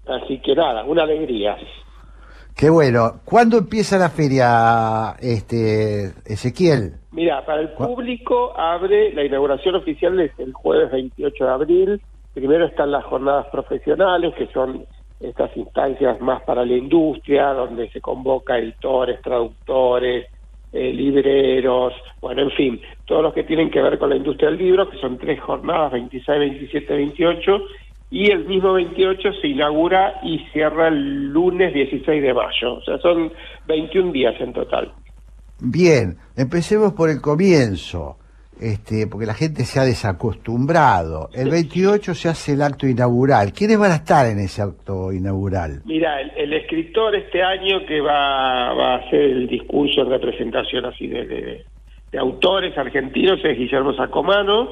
Así 0.08 0.40
que 0.40 0.56
nada, 0.56 0.86
una 0.86 1.04
alegría. 1.04 1.58
Qué 2.56 2.70
bueno. 2.70 3.20
¿Cuándo 3.26 3.58
empieza 3.58 3.98
la 4.00 4.10
feria, 4.10 5.16
este 5.20 6.14
Ezequiel? 6.26 6.94
Mira, 7.12 7.46
para 7.46 7.62
el 7.62 7.70
público 7.74 8.58
abre 8.58 9.14
la 9.14 9.24
inauguración 9.26 9.76
oficial 9.76 10.20
es 10.20 10.32
el 10.40 10.54
jueves 10.54 10.90
28 10.92 11.44
de 11.46 11.52
abril. 11.52 12.02
Primero 12.38 12.66
están 12.68 12.92
las 12.92 13.04
jornadas 13.04 13.48
profesionales, 13.48 14.32
que 14.38 14.46
son 14.54 14.86
estas 15.20 15.58
instancias 15.58 16.22
más 16.22 16.44
para 16.44 16.64
la 16.64 16.76
industria, 16.78 17.48
donde 17.48 17.90
se 17.90 18.00
convoca 18.00 18.60
editores, 18.60 19.20
traductores, 19.24 20.28
eh, 20.72 20.94
libreros, 20.94 21.94
bueno, 22.22 22.44
en 22.44 22.52
fin, 22.52 22.82
todos 23.06 23.24
los 23.24 23.34
que 23.34 23.44
tienen 23.44 23.72
que 23.72 23.82
ver 23.82 23.98
con 23.98 24.12
la 24.12 24.18
industria 24.18 24.52
del 24.52 24.60
libro, 24.60 24.88
que 24.88 25.00
son 25.00 25.18
tres 25.18 25.42
jornadas, 25.42 25.94
26, 25.94 26.40
27, 26.40 26.94
28, 26.94 27.58
y 28.12 28.30
el 28.30 28.46
mismo 28.46 28.74
28 28.74 29.30
se 29.42 29.48
inaugura 29.48 30.20
y 30.22 30.38
cierra 30.54 30.90
el 30.90 31.30
lunes 31.34 31.74
16 31.74 32.22
de 32.22 32.34
mayo. 32.36 32.76
O 32.76 32.84
sea, 32.84 33.00
son 33.00 33.34
21 33.68 34.12
días 34.12 34.36
en 34.40 34.54
total. 34.54 34.94
Bien, 35.60 36.18
empecemos 36.36 36.94
por 36.94 37.10
el 37.10 37.20
comienzo, 37.20 38.18
este, 38.62 39.08
porque 39.08 39.26
la 39.26 39.34
gente 39.34 39.64
se 39.66 39.80
ha 39.80 39.84
desacostumbrado. 39.84 41.30
El 41.34 41.50
28 41.50 42.14
se 42.16 42.30
hace 42.30 42.54
el 42.54 42.62
acto 42.62 42.88
inaugural. 42.88 43.54
¿Quiénes 43.54 43.78
van 43.80 43.92
a 43.92 43.96
estar 43.96 44.26
en 44.28 44.40
ese 44.40 44.62
acto 44.62 45.12
inaugural? 45.12 45.82
Mira, 45.86 46.22
el, 46.22 46.32
el 46.36 46.54
escritor 46.54 47.16
este 47.16 47.42
año 47.44 47.86
que 47.88 48.02
va, 48.02 48.74
va 48.74 48.94
a 48.96 48.98
hacer 48.98 49.20
el 49.22 49.48
discurso 49.48 50.02
en 50.02 50.10
representación 50.10 50.86
así 50.86 51.08
de, 51.08 51.26
de- 51.26 51.66
de 52.12 52.18
autores 52.20 52.78
argentinos 52.78 53.40
es 53.44 53.58
Guillermo 53.58 53.94
Sacomano. 53.94 54.70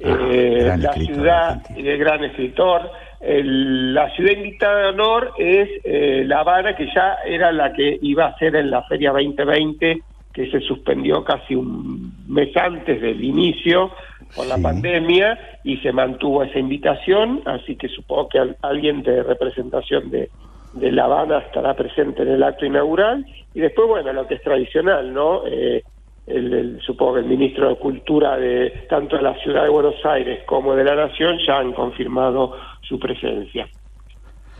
Eh, 0.00 0.58
gran 0.64 0.82
la 0.82 0.92
ciudad, 0.92 1.62
el 1.76 1.98
gran 1.98 2.22
escritor. 2.24 2.82
El- 3.20 3.94
la 3.94 4.10
ciudad 4.14 4.32
invitada 4.32 4.78
de 4.82 4.86
honor 4.90 5.32
es 5.38 5.68
eh, 5.84 6.22
La 6.26 6.40
Habana, 6.40 6.76
que 6.76 6.86
ya 6.94 7.16
era 7.26 7.50
la 7.52 7.72
que 7.72 7.98
iba 8.02 8.26
a 8.26 8.36
ser 8.38 8.54
en 8.56 8.70
la 8.70 8.82
Feria 8.84 9.10
2020, 9.12 10.02
que 10.38 10.50
se 10.52 10.60
suspendió 10.60 11.24
casi 11.24 11.56
un 11.56 12.12
mes 12.28 12.56
antes 12.56 13.00
del 13.02 13.24
inicio 13.24 13.90
por 14.36 14.46
la 14.46 14.56
pandemia 14.58 15.36
y 15.64 15.78
se 15.78 15.90
mantuvo 15.90 16.44
esa 16.44 16.60
invitación, 16.60 17.42
así 17.44 17.74
que 17.74 17.88
supongo 17.88 18.28
que 18.28 18.38
al- 18.38 18.56
alguien 18.62 19.02
de 19.02 19.24
representación 19.24 20.10
de, 20.10 20.30
de 20.74 20.92
La 20.92 21.06
Habana 21.06 21.38
estará 21.38 21.74
presente 21.74 22.22
en 22.22 22.28
el 22.28 22.42
acto 22.44 22.64
inaugural 22.66 23.26
y 23.52 23.58
después, 23.58 23.88
bueno, 23.88 24.12
lo 24.12 24.28
que 24.28 24.34
es 24.34 24.42
tradicional, 24.42 25.12
¿no? 25.12 25.44
Eh, 25.44 25.82
el, 26.28 26.52
el- 26.54 26.80
supongo 26.82 27.14
que 27.14 27.20
el 27.20 27.26
ministro 27.26 27.68
de 27.70 27.76
Cultura 27.76 28.36
de 28.36 28.86
tanto 28.88 29.16
de 29.16 29.22
la 29.22 29.34
ciudad 29.42 29.64
de 29.64 29.70
Buenos 29.70 29.96
Aires 30.04 30.44
como 30.46 30.76
de 30.76 30.84
la 30.84 30.94
Nación 30.94 31.36
ya 31.44 31.58
han 31.58 31.72
confirmado 31.72 32.54
su 32.82 32.96
presencia. 33.00 33.66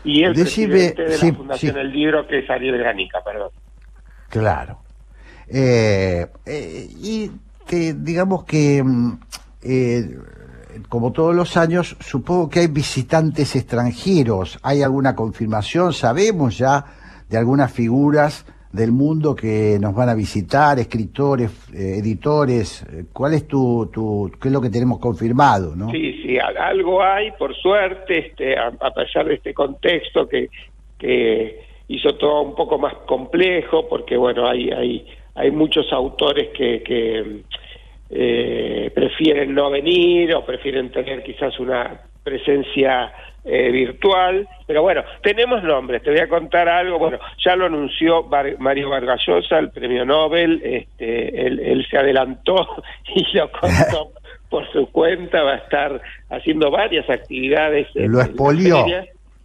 Y 0.03 0.23
el 0.23 0.33
Decime- 0.33 0.67
presidente 0.67 1.03
de 1.03 1.11
sí, 1.11 1.27
la 1.31 1.37
Fundación 1.37 1.73
sí. 1.75 1.79
El 1.79 1.91
Libro, 1.93 2.27
que 2.27 2.39
es 2.39 2.49
Ariel 2.49 2.77
Granica, 2.77 3.21
perdón. 3.23 3.51
Claro. 4.29 4.79
Eh, 5.51 6.27
eh, 6.45 6.87
y 7.01 7.31
que 7.67 7.93
digamos 7.93 8.43
que, 8.45 8.83
mm, 8.83 9.19
eh, 9.63 10.17
como 10.87 11.11
todos 11.11 11.35
los 11.35 11.57
años, 11.57 11.95
supongo 11.99 12.49
que 12.49 12.59
hay 12.61 12.67
visitantes 12.67 13.55
extranjeros. 13.55 14.59
¿Hay 14.63 14.81
alguna 14.81 15.15
confirmación? 15.15 15.93
¿Sabemos 15.93 16.57
ya 16.57 16.85
de 17.29 17.37
algunas 17.37 17.71
figuras 17.71 18.45
del 18.71 18.91
mundo 18.91 19.35
que 19.35 19.77
nos 19.81 19.95
van 19.95 20.09
a 20.09 20.13
visitar, 20.13 20.77
escritores, 20.79 21.51
eh, 21.73 21.97
editores? 21.99 22.85
¿Cuál 23.11 23.33
es 23.33 23.47
tu, 23.47 23.87
tu, 23.91 24.31
qué 24.39 24.47
es 24.49 24.53
lo 24.53 24.61
que 24.61 24.69
tenemos 24.69 24.99
confirmado, 24.99 25.75
no? 25.75 25.89
Sí, 25.91 26.21
sí, 26.21 26.37
al- 26.37 26.57
algo 26.57 27.01
hay, 27.03 27.31
por 27.31 27.55
suerte, 27.55 28.27
este, 28.27 28.57
a, 28.57 28.67
a 28.79 28.91
pesar 28.93 29.25
de 29.25 29.35
este 29.35 29.53
contexto 29.53 30.27
que, 30.27 30.49
que 30.99 31.59
hizo 31.87 32.15
todo 32.15 32.41
un 32.43 32.55
poco 32.55 32.77
más 32.77 32.93
complejo, 33.07 33.87
porque 33.89 34.15
bueno, 34.15 34.47
hay, 34.47 34.69
hay, 34.69 35.07
hay 35.35 35.51
muchos 35.51 35.91
autores 35.93 36.49
que, 36.49 36.81
que 36.83 37.41
eh, 38.09 38.91
prefieren 38.93 39.53
no 39.53 39.69
venir 39.69 40.33
o 40.33 40.45
prefieren 40.45 40.91
tener 40.91 41.23
quizás 41.23 41.59
una 41.59 42.01
presencia 42.23 43.11
eh, 43.45 43.71
virtual, 43.71 44.47
pero 44.67 44.81
bueno, 44.81 45.03
tenemos 45.23 45.63
nombres, 45.63 46.03
te 46.03 46.11
voy 46.11 46.19
a 46.19 46.27
contar 46.27 46.67
algo, 46.67 46.99
bueno, 46.99 47.17
ya 47.43 47.55
lo 47.55 47.65
anunció 47.67 48.23
Var- 48.23 48.57
Mario 48.59 48.89
Vargallosa, 48.89 49.57
el 49.59 49.71
premio 49.71 50.05
Nobel, 50.05 50.61
este, 50.63 51.47
él, 51.47 51.59
él 51.59 51.87
se 51.89 51.97
adelantó 51.97 52.67
y 53.15 53.25
lo 53.37 53.49
contó 53.51 54.11
por 54.49 54.69
su 54.71 54.91
cuenta, 54.91 55.43
va 55.43 55.53
a 55.53 55.57
estar 55.57 56.01
haciendo 56.29 56.69
varias 56.71 57.09
actividades. 57.09 57.87
Lo 57.93 58.19
expolió. 58.21 58.85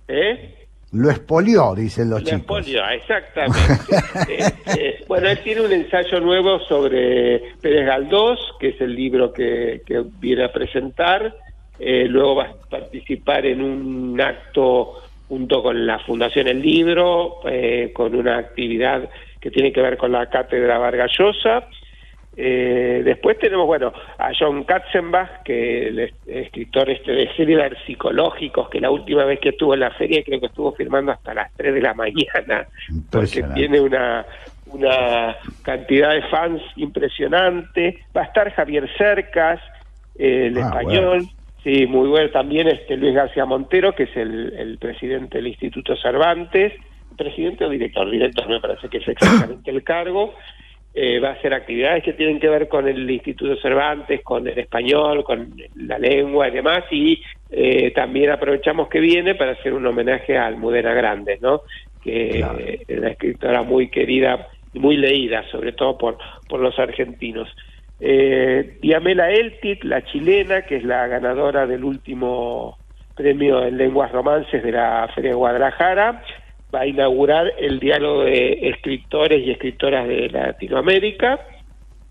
¿Eh? 0.08 0.63
Lo 0.94 1.10
expolió, 1.10 1.74
dicen 1.74 2.10
los 2.10 2.20
Lo 2.20 2.26
chicos. 2.26 2.60
expolió, 2.60 2.88
exactamente. 2.88 3.58
Eh, 4.28 4.52
eh, 4.78 5.04
bueno, 5.08 5.28
él 5.28 5.38
tiene 5.42 5.60
un 5.60 5.72
ensayo 5.72 6.20
nuevo 6.20 6.58
sobre 6.60 7.42
Pérez 7.60 7.86
Galdós, 7.86 8.38
que 8.58 8.68
es 8.68 8.80
el 8.80 8.94
libro 8.94 9.32
que, 9.32 9.82
que 9.84 10.02
viene 10.20 10.44
a 10.44 10.52
presentar. 10.52 11.34
Eh, 11.78 12.06
luego 12.08 12.36
va 12.36 12.44
a 12.44 12.68
participar 12.70 13.44
en 13.46 13.60
un 13.60 14.20
acto 14.20 14.94
junto 15.28 15.62
con 15.62 15.86
la 15.86 15.98
Fundación 15.98 16.48
El 16.48 16.62
Libro, 16.62 17.40
eh, 17.46 17.90
con 17.92 18.14
una 18.14 18.38
actividad 18.38 19.08
que 19.40 19.50
tiene 19.50 19.72
que 19.72 19.82
ver 19.82 19.96
con 19.96 20.12
la 20.12 20.26
Cátedra 20.26 20.78
Vargallosa. 20.78 21.68
Eh, 22.36 23.02
después 23.04 23.38
tenemos, 23.38 23.66
bueno, 23.66 23.92
a 24.18 24.30
John 24.38 24.64
Katzenbach, 24.64 25.42
que 25.44 25.88
el 25.88 25.98
es- 26.00 26.14
escritor 26.26 26.90
este 26.90 27.12
de 27.12 27.26
thrillers 27.36 27.78
psicológicos, 27.86 28.68
que 28.70 28.80
la 28.80 28.90
última 28.90 29.24
vez 29.24 29.38
que 29.40 29.50
estuvo 29.50 29.74
en 29.74 29.80
la 29.80 29.90
feria 29.92 30.22
creo 30.24 30.40
que 30.40 30.46
estuvo 30.46 30.72
firmando 30.72 31.12
hasta 31.12 31.32
las 31.34 31.52
3 31.56 31.74
de 31.74 31.80
la 31.80 31.94
mañana, 31.94 32.66
porque 33.10 33.42
tiene 33.54 33.80
una, 33.80 34.26
una 34.66 35.36
cantidad 35.62 36.12
de 36.12 36.22
fans 36.22 36.60
impresionante. 36.76 38.00
Va 38.16 38.22
a 38.22 38.24
estar 38.24 38.52
Javier 38.52 38.88
Cercas, 38.96 39.60
eh, 40.18 40.46
el 40.46 40.58
Ah, 40.58 40.68
español. 40.68 41.22
Sí, 41.62 41.86
muy 41.86 42.08
bueno. 42.08 42.28
También 42.30 42.68
este 42.68 42.96
Luis 42.96 43.14
García 43.14 43.44
Montero, 43.46 43.94
que 43.94 44.02
es 44.04 44.16
el, 44.16 44.52
el 44.58 44.78
presidente 44.78 45.38
del 45.38 45.46
Instituto 45.46 45.96
Cervantes. 45.96 46.72
¿Presidente 47.16 47.64
o 47.64 47.68
director? 47.70 48.10
Director 48.10 48.48
me 48.48 48.60
parece 48.60 48.88
que 48.88 48.98
es 48.98 49.08
exactamente 49.08 49.70
el 49.70 49.82
cargo. 49.84 50.34
Eh, 50.96 51.18
va 51.18 51.30
a 51.30 51.32
hacer 51.32 51.52
actividades 51.52 52.04
que 52.04 52.12
tienen 52.12 52.38
que 52.38 52.48
ver 52.48 52.68
con 52.68 52.86
el 52.86 53.10
Instituto 53.10 53.56
Cervantes, 53.60 54.22
con 54.22 54.46
el 54.46 54.56
español, 54.56 55.24
con 55.24 55.52
la 55.74 55.98
lengua 55.98 56.46
y 56.46 56.52
demás, 56.52 56.84
y 56.92 57.20
eh, 57.50 57.90
también 57.90 58.30
aprovechamos 58.30 58.88
que 58.88 59.00
viene 59.00 59.34
para 59.34 59.52
hacer 59.52 59.74
un 59.74 59.84
homenaje 59.86 60.38
a 60.38 60.46
Almudena 60.46 60.94
Grandes, 60.94 61.42
¿no? 61.42 61.62
que 62.00 62.30
Claro. 62.38 62.58
es 62.60 62.98
una 62.98 63.10
escritora 63.10 63.62
muy 63.62 63.88
querida, 63.88 64.46
y 64.74 64.78
muy 64.78 64.96
leída, 64.96 65.44
sobre 65.50 65.72
todo 65.72 65.96
por, 65.96 66.18
por 66.48 66.60
los 66.60 66.78
argentinos. 66.78 67.48
Eh, 68.00 68.78
Diamela 68.82 69.30
Eltit, 69.30 69.84
la 69.84 70.04
chilena, 70.04 70.62
que 70.62 70.76
es 70.76 70.84
la 70.84 71.06
ganadora 71.06 71.66
del 71.66 71.84
último 71.84 72.76
premio 73.14 73.64
en 73.64 73.78
lenguas 73.78 74.10
romances 74.12 74.62
de 74.62 74.72
la 74.72 75.08
Feria 75.14 75.30
de 75.30 75.36
Guadalajara, 75.36 76.22
va 76.74 76.80
a 76.80 76.86
inaugurar 76.86 77.52
el 77.58 77.78
diálogo 77.78 78.24
de 78.24 78.68
escritores 78.70 79.46
y 79.46 79.50
escritoras 79.50 80.08
de 80.08 80.28
Latinoamérica. 80.28 81.40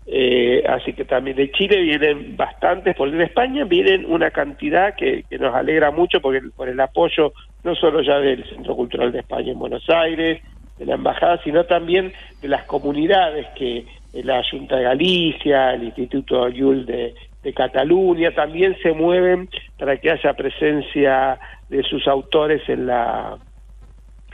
Eh, 0.06 0.62
así 0.68 0.92
que 0.92 1.04
también 1.04 1.36
de 1.36 1.50
Chile 1.50 1.80
vienen 1.80 2.36
bastantes, 2.36 2.94
por 2.94 3.10
de 3.10 3.24
España 3.24 3.64
vienen 3.64 4.04
una 4.04 4.30
cantidad 4.30 4.94
que, 4.94 5.24
nos 5.38 5.54
alegra 5.54 5.90
mucho 5.90 6.20
porque 6.20 6.42
por 6.54 6.68
el 6.68 6.78
apoyo 6.78 7.32
no 7.62 7.74
solo 7.74 8.02
ya 8.02 8.18
del 8.18 8.44
Centro 8.44 8.76
Cultural 8.76 9.12
de 9.12 9.20
España 9.20 9.52
en 9.52 9.58
Buenos 9.58 9.88
Aires, 9.88 10.42
de 10.78 10.86
la 10.86 10.96
embajada, 10.96 11.40
sino 11.42 11.64
también 11.64 12.12
de 12.42 12.48
las 12.48 12.64
comunidades 12.64 13.46
que 13.56 13.78
eh, 13.78 13.86
la 14.22 14.42
Junta 14.50 14.76
de 14.76 14.82
Galicia, 14.82 15.72
el 15.72 15.84
Instituto 15.84 16.48
Yul 16.50 16.84
de, 16.84 17.14
de 17.42 17.52
Cataluña, 17.54 18.32
también 18.32 18.76
se 18.82 18.92
mueven 18.92 19.48
para 19.78 19.96
que 19.96 20.10
haya 20.10 20.34
presencia 20.34 21.38
de 21.70 21.82
sus 21.82 22.06
autores 22.06 22.60
en 22.68 22.86
la 22.86 23.38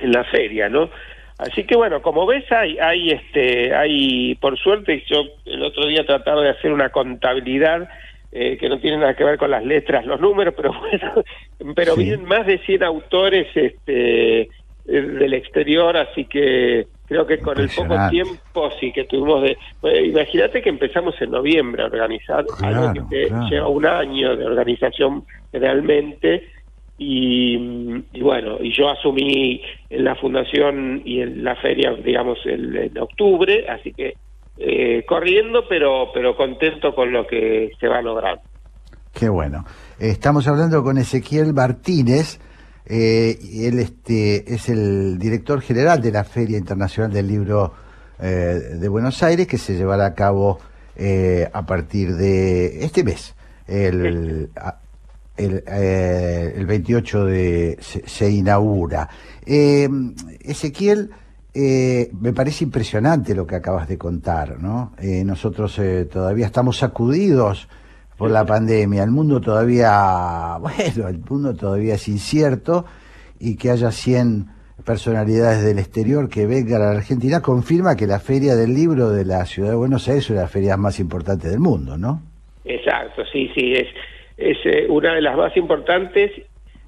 en 0.01 0.13
la 0.13 0.25
feria, 0.25 0.69
¿no? 0.69 0.91
Así 1.39 1.65
que 1.65 1.75
bueno, 1.75 2.03
como 2.03 2.27
ves 2.27 2.45
hay 2.53 2.77
hay 2.79 3.11
este 3.13 3.75
hay 3.75 4.35
por 4.35 4.59
suerte 4.59 5.03
yo 5.09 5.25
el 5.47 5.63
otro 5.63 5.87
día 5.87 6.05
trataba 6.05 6.43
de 6.43 6.51
hacer 6.51 6.71
una 6.71 6.91
contabilidad 6.91 7.89
eh, 8.31 8.59
que 8.59 8.69
no 8.69 8.79
tiene 8.79 8.99
nada 8.99 9.15
que 9.15 9.25
ver 9.25 9.39
con 9.39 9.51
las 9.51 9.65
letras, 9.65 10.05
los 10.05 10.21
números, 10.21 10.53
pero 10.57 10.73
bueno, 10.79 11.25
pero 11.75 11.95
Sí. 11.95 12.05
vienen 12.05 12.27
más 12.27 12.47
de 12.47 12.59
100 12.59 12.83
autores 12.85 13.47
este 13.55 14.49
del 14.85 15.35
exterior, 15.35 15.97
así 15.97 16.25
que 16.25 16.87
creo 17.07 17.27
que 17.27 17.39
con 17.39 17.59
el 17.61 17.69
poco 17.75 17.95
tiempo 18.11 18.71
sí 18.81 18.93
que 18.93 19.05
tuvimos 19.05 19.43
de 19.43 19.57
bueno, 19.81 19.99
imagínate 19.99 20.61
que 20.63 20.69
empezamos 20.69 21.15
en 21.23 21.31
noviembre 21.31 21.83
a 21.83 21.87
organizar 21.87 22.45
algo 22.63 22.93
que 23.09 23.29
claro. 23.29 23.49
lleva 23.49 23.69
un 23.69 23.87
año 23.87 24.37
de 24.37 24.45
organización 24.47 25.25
realmente 25.53 26.49
y, 27.03 27.57
y 28.13 28.21
bueno, 28.21 28.59
y 28.61 28.77
yo 28.77 28.91
asumí 28.91 29.63
en 29.89 30.05
la 30.05 30.15
fundación 30.17 31.01
y 31.05 31.23
en 31.23 31.43
la 31.43 31.57
feria, 31.57 31.93
digamos, 32.05 32.39
el, 32.45 32.77
en 32.77 32.99
octubre, 32.99 33.67
así 33.71 33.93
que 33.95 34.13
eh, 34.59 35.03
corriendo, 35.09 35.65
pero, 35.67 36.11
pero 36.13 36.37
contento 36.37 36.95
con 36.95 37.11
lo 37.11 37.27
que 37.27 37.71
se 37.81 37.89
va 37.89 37.99
a 37.99 38.03
lograr. 38.03 38.41
Qué 39.15 39.31
bueno. 39.31 39.65
Estamos 39.99 40.47
hablando 40.47 40.83
con 40.83 40.99
Ezequiel 40.99 41.55
Martínez. 41.55 42.39
eh, 42.87 43.35
y 43.41 43.65
él 43.67 43.79
este, 43.79 44.53
es 44.53 44.69
el 44.69 45.19
director 45.19 45.63
general 45.63 46.03
de 46.03 46.13
la 46.13 46.25
Feria 46.25 46.59
Internacional 46.59 47.11
del 47.13 47.29
Libro 47.29 47.73
eh, 48.21 48.27
de 48.79 48.89
Buenos 48.89 49.23
Aires, 49.23 49.47
que 49.47 49.57
se 49.57 49.75
llevará 49.75 50.05
a 50.05 50.15
cabo 50.15 50.59
eh, 50.97 51.49
a 51.53 51.65
partir 51.65 52.11
de 52.11 52.85
este 52.85 53.03
mes. 53.05 53.35
El, 53.67 54.51
a- 54.57 54.80
el, 55.45 55.65
eh, 55.67 56.55
el 56.57 56.67
28 56.67 57.25
de 57.25 57.79
se, 57.81 58.31
inaugura. 58.31 59.09
Eh, 59.47 59.89
Ezequiel, 60.41 61.11
eh, 61.53 62.11
me 62.21 62.33
parece 62.33 62.65
impresionante 62.65 63.35
lo 63.35 63.47
que 63.47 63.57
acabas 63.57 63.89
de 63.89 63.99
contar, 63.99 64.61
¿no? 64.61 64.93
Eh, 65.03 65.25
nosotros 65.25 65.79
eh, 65.81 66.05
todavía 66.05 66.47
estamos 66.47 66.77
sacudidos 66.79 67.69
por 68.17 68.31
la 68.31 68.45
pandemia. 68.47 69.03
El 69.03 69.11
mundo 69.11 69.41
todavía, 69.41 70.59
bueno, 70.61 71.09
el 71.09 71.19
mundo 71.19 71.55
todavía 71.55 71.95
es 71.95 72.07
incierto 72.07 72.85
y 73.41 73.57
que 73.57 73.71
haya 73.71 73.91
100 73.91 74.47
personalidades 74.85 75.65
del 75.65 75.79
exterior 75.79 76.29
que 76.29 76.47
vengan 76.47 76.83
a 76.83 76.93
la 76.93 76.99
Argentina 76.99 77.41
confirma 77.41 77.97
que 77.97 78.07
la 78.07 78.21
Feria 78.21 78.55
del 78.55 78.75
Libro 78.75 79.11
de 79.11 79.25
la 79.25 79.45
Ciudad 79.45 79.71
de 79.71 79.77
Buenos 79.77 80.09
Aires 80.09 80.25
es 80.25 80.31
una 80.31 80.41
de 80.41 80.45
las 80.45 80.53
ferias 80.53 80.79
más 80.79 81.01
importantes 81.01 81.51
del 81.51 81.61
mundo, 81.61 81.99
¿no? 81.99 82.23
Exacto, 82.65 83.23
sí, 83.33 83.51
sí, 83.55 83.73
es, 83.75 83.89
es 84.41 84.59
eh, 84.65 84.87
una 84.89 85.15
de 85.15 85.23
las 85.23 85.37
más 85.37 85.57
importantes, 85.57 86.33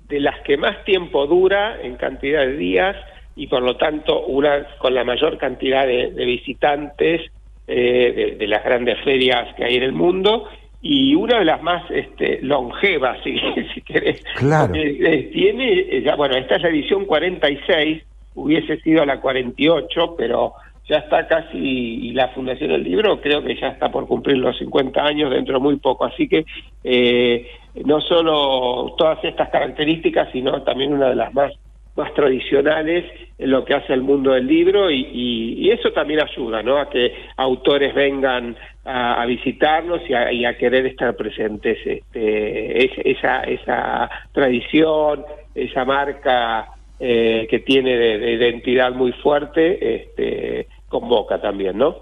de 0.08 0.20
las 0.20 0.40
que 0.40 0.56
más 0.56 0.84
tiempo 0.84 1.26
dura 1.26 1.80
en 1.82 1.96
cantidad 1.96 2.40
de 2.40 2.56
días 2.56 2.96
y 3.36 3.46
por 3.46 3.62
lo 3.62 3.76
tanto 3.76 4.26
una 4.26 4.66
con 4.78 4.94
la 4.94 5.04
mayor 5.04 5.38
cantidad 5.38 5.86
de, 5.86 6.10
de 6.10 6.24
visitantes 6.24 7.22
eh, 7.66 8.12
de, 8.14 8.36
de 8.36 8.46
las 8.46 8.64
grandes 8.64 8.98
ferias 9.04 9.54
que 9.56 9.64
hay 9.64 9.76
en 9.76 9.84
el 9.84 9.92
mundo 9.92 10.48
y 10.82 11.14
una 11.14 11.38
de 11.38 11.44
las 11.44 11.62
más 11.62 11.88
este, 11.90 12.40
longevas, 12.42 13.18
si, 13.22 13.38
si 13.74 13.80
querés. 13.82 14.22
Claro. 14.34 14.74
Eh, 14.74 14.98
eh, 15.00 15.30
tiene, 15.32 16.02
ya, 16.02 16.16
bueno, 16.16 16.36
esta 16.36 16.56
es 16.56 16.62
la 16.62 16.70
edición 16.70 17.06
46, 17.06 18.02
hubiese 18.34 18.78
sido 18.80 19.04
la 19.06 19.20
48, 19.20 20.16
pero 20.18 20.54
ya 20.88 20.96
está 20.98 21.26
casi, 21.26 21.58
y 21.58 22.12
la 22.12 22.28
Fundación 22.28 22.70
del 22.70 22.84
Libro 22.84 23.20
creo 23.20 23.42
que 23.42 23.54
ya 23.54 23.68
está 23.68 23.90
por 23.90 24.06
cumplir 24.06 24.38
los 24.38 24.58
50 24.58 25.04
años 25.04 25.30
dentro 25.30 25.54
de 25.54 25.60
muy 25.60 25.76
poco, 25.76 26.04
así 26.04 26.28
que 26.28 26.44
eh, 26.84 27.46
no 27.84 28.00
solo 28.00 28.94
todas 28.98 29.24
estas 29.24 29.48
características, 29.50 30.30
sino 30.32 30.62
también 30.62 30.92
una 30.92 31.08
de 31.10 31.16
las 31.16 31.32
más 31.32 31.52
más 31.94 32.12
tradicionales 32.14 33.04
en 33.38 33.50
lo 33.50 33.64
que 33.64 33.74
hace 33.74 33.92
el 33.92 34.02
mundo 34.02 34.32
del 34.32 34.46
libro 34.46 34.90
y, 34.90 35.70
eso 35.70 35.90
también 35.92 36.20
ayuda 36.20 36.62
¿no? 36.62 36.76
a 36.78 36.90
que 36.90 37.14
autores 37.36 37.94
vengan 37.94 38.54
a, 38.84 39.22
a 39.22 39.26
visitarnos 39.26 40.02
y 40.08 40.12
a, 40.12 40.30
y 40.30 40.44
a, 40.44 40.56
querer 40.56 40.86
estar 40.86 41.16
presentes 41.16 41.78
este, 41.84 42.84
es, 42.84 42.90
esa, 43.04 43.42
esa 43.44 44.10
tradición, 44.32 45.24
esa 45.54 45.84
marca 45.86 46.68
eh, 47.04 47.48
que 47.50 47.58
tiene 47.58 47.96
de, 47.96 48.18
de, 48.18 48.32
identidad 48.34 48.92
muy 48.92 49.10
fuerte, 49.10 49.96
este, 49.96 50.68
convoca 50.88 51.40
también, 51.40 51.76
¿no? 51.76 51.96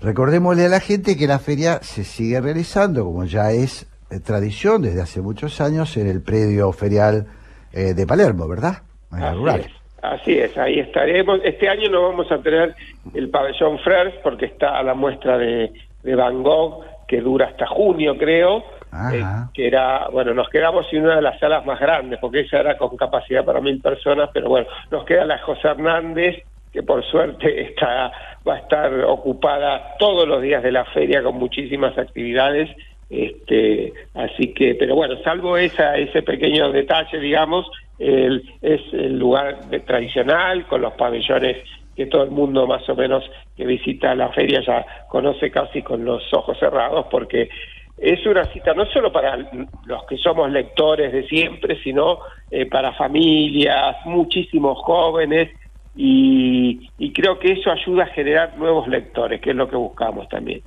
Recordémosle 0.00 0.66
a 0.66 0.68
la 0.68 0.78
gente 0.78 1.16
que 1.16 1.26
la 1.26 1.40
feria 1.40 1.82
se 1.82 2.04
sigue 2.04 2.40
realizando, 2.40 3.04
como 3.04 3.24
ya 3.24 3.50
es 3.50 3.90
eh, 4.12 4.20
tradición 4.20 4.82
desde 4.82 5.02
hace 5.02 5.20
muchos 5.20 5.60
años, 5.60 5.96
en 5.96 6.06
el 6.06 6.22
predio 6.22 6.70
ferial 6.70 7.26
eh, 7.72 7.94
de 7.94 8.06
Palermo, 8.06 8.46
¿verdad? 8.46 8.82
Así 9.10 9.58
es, 9.58 9.66
así 10.02 10.38
es, 10.38 10.56
ahí 10.56 10.78
estaremos. 10.78 11.40
Este 11.42 11.68
año 11.68 11.90
no 11.90 12.02
vamos 12.02 12.30
a 12.30 12.40
tener 12.40 12.76
el 13.14 13.28
pabellón 13.28 13.80
Frers 13.80 14.14
porque 14.22 14.46
está 14.46 14.78
a 14.78 14.84
la 14.84 14.94
muestra 14.94 15.36
de, 15.36 15.72
de 16.04 16.14
Van 16.14 16.44
Gogh 16.44 16.84
que 17.08 17.20
dura 17.20 17.46
hasta 17.46 17.66
junio, 17.66 18.16
creo. 18.16 18.62
Eh, 18.92 19.24
que 19.54 19.68
era, 19.68 20.08
bueno, 20.12 20.34
nos 20.34 20.50
quedamos 20.50 20.86
sin 20.90 21.02
una 21.04 21.16
de 21.16 21.22
las 21.22 21.38
salas 21.38 21.64
más 21.64 21.80
grandes, 21.80 22.18
porque 22.18 22.40
esa 22.40 22.60
era 22.60 22.76
con 22.76 22.94
capacidad 22.96 23.42
para 23.42 23.60
mil 23.60 23.80
personas, 23.80 24.28
pero 24.34 24.50
bueno, 24.50 24.66
nos 24.90 25.06
queda 25.06 25.24
la 25.24 25.38
José 25.38 25.68
Hernández, 25.68 26.42
que 26.70 26.82
por 26.82 27.02
suerte 27.04 27.62
está, 27.70 28.12
va 28.46 28.54
a 28.54 28.58
estar 28.58 28.92
ocupada 29.04 29.96
todos 29.98 30.28
los 30.28 30.42
días 30.42 30.62
de 30.62 30.72
la 30.72 30.84
feria 30.84 31.22
con 31.22 31.36
muchísimas 31.36 31.96
actividades, 31.96 32.68
este, 33.08 33.92
así 34.14 34.52
que, 34.52 34.74
pero 34.74 34.94
bueno, 34.94 35.16
salvo 35.24 35.56
esa, 35.56 35.96
ese 35.96 36.22
pequeño 36.22 36.70
detalle, 36.70 37.18
digamos, 37.18 37.70
el, 37.98 38.42
es 38.60 38.80
el 38.92 39.18
lugar 39.18 39.64
de, 39.70 39.80
tradicional, 39.80 40.66
con 40.66 40.82
los 40.82 40.92
pabellones 40.94 41.58
que 41.96 42.06
todo 42.06 42.24
el 42.24 42.30
mundo 42.30 42.66
más 42.66 42.86
o 42.88 42.96
menos 42.96 43.22
que 43.56 43.66
visita 43.66 44.14
la 44.14 44.30
feria 44.30 44.62
ya 44.66 44.84
conoce 45.08 45.50
casi 45.50 45.82
con 45.82 46.04
los 46.04 46.22
ojos 46.32 46.58
cerrados, 46.58 47.06
porque 47.10 47.48
es 48.02 48.26
una 48.26 48.44
cita 48.52 48.74
no 48.74 48.84
solo 48.86 49.12
para 49.12 49.36
los 49.36 50.04
que 50.08 50.16
somos 50.16 50.50
lectores 50.50 51.12
de 51.12 51.26
siempre, 51.28 51.80
sino 51.82 52.18
eh, 52.50 52.66
para 52.66 52.92
familias, 52.94 53.96
muchísimos 54.04 54.78
jóvenes, 54.78 55.50
y, 55.94 56.90
y 56.98 57.12
creo 57.12 57.38
que 57.38 57.52
eso 57.52 57.70
ayuda 57.70 58.04
a 58.04 58.06
generar 58.08 58.58
nuevos 58.58 58.88
lectores, 58.88 59.40
que 59.40 59.50
es 59.50 59.56
lo 59.56 59.68
que 59.68 59.76
buscamos 59.76 60.28
también. 60.28 60.62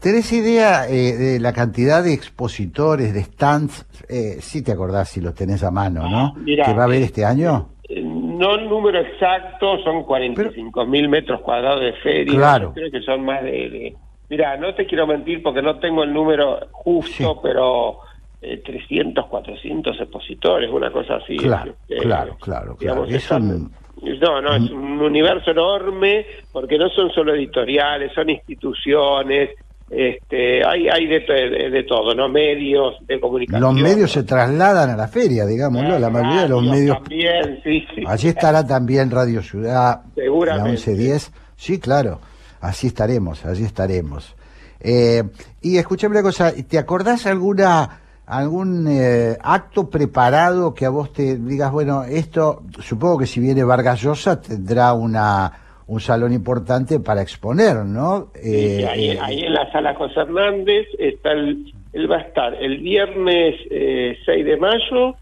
¿Tenés 0.00 0.32
idea 0.32 0.86
eh, 0.88 1.16
de 1.16 1.40
la 1.40 1.52
cantidad 1.52 2.02
de 2.02 2.14
expositores, 2.14 3.12
de 3.12 3.22
stands? 3.22 3.86
Eh, 4.08 4.40
sí 4.40 4.62
te 4.62 4.72
acordás 4.72 5.10
si 5.10 5.20
los 5.20 5.34
tenés 5.34 5.62
a 5.64 5.70
mano, 5.70 6.08
¿no? 6.08 6.34
Mirá, 6.36 6.64
¿Que 6.64 6.74
va 6.74 6.82
a 6.82 6.84
haber 6.84 7.02
este 7.02 7.24
año? 7.24 7.70
Eh, 7.88 8.02
no 8.02 8.54
el 8.54 8.68
número 8.68 9.00
exacto, 9.00 9.78
son 9.82 10.04
45 10.04 10.86
mil 10.86 11.08
metros 11.08 11.40
cuadrados 11.40 11.80
de 11.80 11.92
feria. 11.94 12.34
Claro. 12.34 12.72
Creo 12.74 12.90
que 12.90 13.00
son 13.00 13.24
más 13.24 13.42
de, 13.42 13.50
de... 13.50 13.96
Mira, 14.28 14.56
no 14.56 14.74
te 14.74 14.86
quiero 14.86 15.06
mentir 15.06 15.42
porque 15.42 15.62
no 15.62 15.78
tengo 15.78 16.02
el 16.02 16.12
número 16.12 16.58
justo, 16.72 17.10
Sí. 17.34 17.40
pero 17.42 17.98
eh, 18.42 18.58
300, 18.64 19.26
400 19.26 19.98
expositores, 20.00 20.70
una 20.70 20.90
cosa 20.92 21.16
así. 21.16 21.36
Claro, 21.36 21.74
Eh, 21.88 21.96
claro, 21.98 22.36
claro, 22.40 22.76
claro. 22.76 22.76
digamos, 22.78 23.08
Es 23.10 23.16
están- 23.22 23.42
un- 23.50 23.72
No, 24.20 24.42
no, 24.42 24.54
es 24.54 24.70
un 24.70 25.00
universo 25.00 25.50
enorme 25.52 26.26
porque 26.52 26.76
no 26.76 26.88
son 26.90 27.10
solo 27.12 27.34
editoriales, 27.34 28.12
son 28.14 28.28
instituciones, 28.28 29.50
este, 29.88 30.62
hay, 30.66 30.86
hay 30.88 31.06
de, 31.06 31.20
de, 31.20 31.70
de 31.70 31.82
todo, 31.84 32.14
¿no? 32.14 32.28
Medios 32.28 32.94
de 33.06 33.18
comunicación. 33.18 33.62
Los 33.62 33.74
medios 33.74 34.10
se 34.12 34.24
trasladan 34.24 34.90
a 34.90 34.96
la 34.96 35.08
feria, 35.08 35.46
digámoslo, 35.46 35.98
la 35.98 36.10
mayoría 36.10 36.42
de 36.42 36.48
los 36.48 36.62
medios. 36.62 36.98
También, 36.98 37.60
sí, 37.64 37.86
sí. 37.94 38.02
Allí 38.06 38.28
estará 38.28 38.66
también 38.66 39.10
Radio 39.10 39.42
Ciudad, 39.42 40.02
la 40.04 40.14
Seguramente. 40.14 40.70
1110. 40.72 41.32
Sí, 41.56 41.80
claro, 41.80 42.20
así 42.60 42.88
estaremos, 42.88 43.44
allí 43.44 43.64
estaremos. 43.64 44.34
Eh, 44.80 45.22
y 45.62 45.78
escúchame 45.78 46.16
una 46.16 46.22
cosa, 46.22 46.52
¿te 46.52 46.78
acordás 46.78 47.26
alguna 47.26 48.00
algún 48.26 48.88
eh, 48.88 49.36
acto 49.40 49.88
preparado 49.88 50.74
que 50.74 50.84
a 50.84 50.90
vos 50.90 51.12
te 51.12 51.36
digas, 51.36 51.70
bueno, 51.70 52.02
esto, 52.02 52.64
supongo 52.80 53.18
que 53.18 53.26
si 53.26 53.38
viene 53.38 53.62
Vargas 53.62 54.02
Llosa 54.02 54.40
tendrá 54.40 54.92
una 54.92 55.52
un 55.88 56.00
salón 56.00 56.32
importante 56.32 56.98
para 56.98 57.22
exponer, 57.22 57.76
¿no? 57.84 58.32
Sí, 58.34 58.80
Eh, 58.80 58.86
ahí, 58.88 59.10
eh, 59.10 59.18
ahí 59.22 59.40
en 59.40 59.54
la 59.54 59.70
sala 59.70 59.94
José 59.94 60.20
Hernández 60.20 60.86
está 60.98 61.32
el, 61.32 61.72
él 61.92 62.10
va 62.10 62.16
a 62.16 62.20
estar 62.22 62.54
el 62.54 62.78
viernes 62.78 63.54
eh, 63.70 64.18
6 64.24 64.44
de 64.44 64.56
mayo 64.56 65.14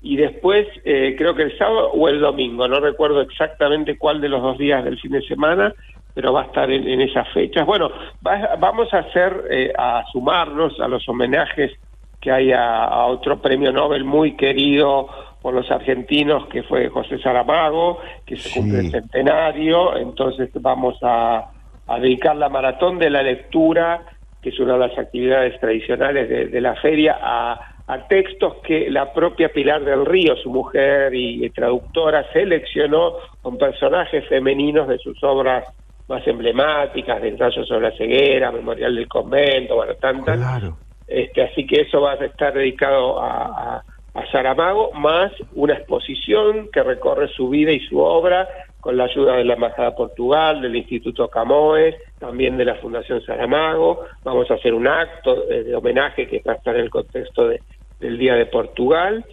y 0.00 0.16
después 0.16 0.66
eh, 0.84 1.14
creo 1.18 1.34
que 1.34 1.42
el 1.42 1.58
sábado 1.58 1.90
o 1.90 2.08
el 2.08 2.20
domingo, 2.20 2.66
no 2.66 2.80
recuerdo 2.80 3.20
exactamente 3.20 3.98
cuál 3.98 4.20
de 4.20 4.28
los 4.28 4.40
dos 4.40 4.56
días 4.56 4.84
del 4.84 4.98
fin 4.98 5.12
de 5.12 5.22
semana, 5.22 5.74
pero 6.16 6.32
va 6.32 6.40
a 6.40 6.44
estar 6.46 6.70
en, 6.70 6.88
en 6.88 7.02
esas 7.02 7.28
fechas. 7.34 7.66
Bueno, 7.66 7.90
va- 8.26 8.56
vamos 8.58 8.88
a 8.94 9.00
hacer, 9.00 9.44
eh, 9.50 9.70
a 9.76 10.02
sumarnos 10.10 10.80
a 10.80 10.88
los 10.88 11.06
homenajes 11.10 11.72
que 12.18 12.32
hay 12.32 12.52
a, 12.52 12.84
a 12.84 13.04
otro 13.04 13.38
premio 13.42 13.70
Nobel 13.70 14.02
muy 14.02 14.34
querido 14.34 15.10
por 15.42 15.52
los 15.52 15.70
argentinos, 15.70 16.46
que 16.46 16.62
fue 16.62 16.88
José 16.88 17.18
Saramago, 17.18 18.00
que 18.24 18.36
se 18.36 18.48
cumple 18.58 18.78
el 18.78 18.90
centenario, 18.90 19.94
entonces 19.98 20.48
vamos 20.54 20.96
a, 21.02 21.50
a 21.86 22.00
dedicar 22.00 22.34
la 22.34 22.48
maratón 22.48 22.98
de 22.98 23.10
la 23.10 23.22
lectura, 23.22 24.02
que 24.40 24.48
es 24.48 24.58
una 24.58 24.72
de 24.72 24.88
las 24.88 24.98
actividades 24.98 25.60
tradicionales 25.60 26.30
de, 26.30 26.46
de 26.46 26.60
la 26.62 26.76
feria, 26.76 27.18
a, 27.20 27.60
a 27.88 28.08
textos 28.08 28.54
que 28.64 28.88
la 28.90 29.12
propia 29.12 29.50
Pilar 29.52 29.84
del 29.84 30.06
Río, 30.06 30.34
su 30.36 30.48
mujer 30.50 31.14
y, 31.14 31.44
y 31.44 31.50
traductora, 31.50 32.24
seleccionó 32.32 33.12
con 33.42 33.58
personajes 33.58 34.26
femeninos 34.28 34.88
de 34.88 34.96
sus 34.98 35.22
obras 35.22 35.66
más 36.08 36.26
emblemáticas, 36.26 37.20
de 37.20 37.28
ensayo 37.28 37.64
sobre 37.64 37.90
la 37.90 37.96
ceguera, 37.96 38.52
Memorial 38.52 38.94
del 38.94 39.08
Convento, 39.08 39.74
bueno, 39.76 39.94
tantas. 39.94 40.36
Claro. 40.36 40.76
Este, 41.06 41.42
así 41.42 41.66
que 41.66 41.82
eso 41.82 42.00
va 42.00 42.12
a 42.12 42.24
estar 42.24 42.52
dedicado 42.52 43.20
a, 43.20 43.76
a, 43.76 43.82
a 44.14 44.26
Saramago, 44.32 44.92
más 44.92 45.32
una 45.54 45.74
exposición 45.74 46.68
que 46.72 46.82
recorre 46.82 47.28
su 47.28 47.48
vida 47.48 47.72
y 47.72 47.80
su 47.80 47.98
obra 48.00 48.48
con 48.80 48.96
la 48.96 49.04
ayuda 49.04 49.36
de 49.36 49.44
la 49.44 49.54
Embajada 49.54 49.90
de 49.90 49.96
Portugal, 49.96 50.60
del 50.62 50.76
Instituto 50.76 51.28
Camoes, 51.28 51.96
también 52.20 52.56
de 52.56 52.64
la 52.64 52.76
Fundación 52.76 53.20
Saramago. 53.22 54.04
Vamos 54.22 54.48
a 54.50 54.54
hacer 54.54 54.74
un 54.74 54.86
acto 54.86 55.42
de, 55.46 55.64
de 55.64 55.74
homenaje 55.74 56.28
que 56.28 56.40
va 56.46 56.52
a 56.52 56.56
estar 56.56 56.74
en 56.76 56.82
el 56.82 56.90
contexto 56.90 57.48
de- 57.48 57.60
del 57.98 58.16
Día 58.18 58.34
de 58.34 58.46
Portugal. 58.46 59.24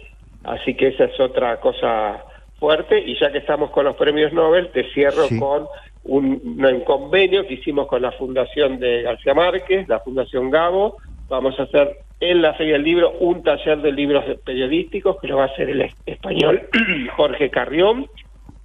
Así 0.42 0.74
que 0.74 0.88
esa 0.88 1.04
es 1.04 1.20
otra 1.20 1.60
cosa 1.60 2.24
fuerte. 2.58 2.98
Y 2.98 3.16
ya 3.20 3.30
que 3.30 3.38
estamos 3.38 3.70
con 3.70 3.84
los 3.84 3.94
premios 3.96 4.32
Nobel, 4.32 4.70
te 4.72 4.90
cierro 4.92 5.24
Sí. 5.28 5.38
con 5.38 5.66
un, 6.04 6.82
convenio 6.86 7.46
que 7.46 7.54
hicimos 7.54 7.86
con 7.86 8.02
la 8.02 8.12
Fundación 8.12 8.78
de 8.78 9.02
García 9.02 9.34
Márquez, 9.34 9.88
la 9.88 10.00
Fundación 10.00 10.50
Gabo. 10.50 10.96
Vamos 11.28 11.58
a 11.58 11.64
hacer 11.64 11.98
en 12.20 12.42
la 12.42 12.54
Feria 12.54 12.74
del 12.74 12.84
Libro 12.84 13.12
un 13.20 13.42
taller 13.42 13.78
de 13.80 13.92
libros 13.92 14.24
periodísticos 14.44 15.16
que 15.20 15.28
lo 15.28 15.38
va 15.38 15.44
a 15.44 15.46
hacer 15.46 15.70
el 15.70 15.82
es- 15.82 15.96
español 16.06 16.62
Jorge 17.16 17.50
Carrión. 17.50 18.06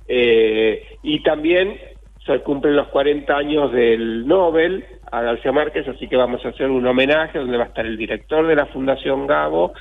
Eh, 0.07 0.83
y 1.03 1.21
también 1.21 1.77
se 2.25 2.39
cumplen 2.39 2.75
los 2.75 2.87
40 2.87 3.35
años 3.35 3.71
del 3.71 4.27
Nobel 4.27 4.85
a 5.11 5.21
García 5.21 5.51
Márquez, 5.51 5.87
así 5.87 6.07
que 6.07 6.15
vamos 6.15 6.43
a 6.45 6.49
hacer 6.49 6.69
un 6.69 6.85
homenaje 6.85 7.39
donde 7.39 7.57
va 7.57 7.65
a 7.65 7.67
estar 7.67 7.85
el 7.85 7.97
director 7.97 8.45
de 8.45 8.55
la 8.55 8.65
Fundación 8.67 9.27
Gabo 9.27 9.73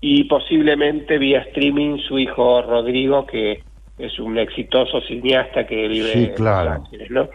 y 0.00 0.24
posiblemente 0.24 1.18
vía 1.18 1.40
streaming 1.40 1.98
su 1.98 2.18
hijo 2.18 2.62
Rodrigo, 2.62 3.26
que 3.26 3.62
es 3.98 4.18
un 4.18 4.38
exitoso 4.38 5.00
cineasta 5.02 5.66
que 5.66 5.88
vive 5.88 6.12
Sí, 6.12 6.32
en. 6.36 6.44
Los 6.44 6.66
Ángeles, 6.66 7.10
¿no? 7.10 7.28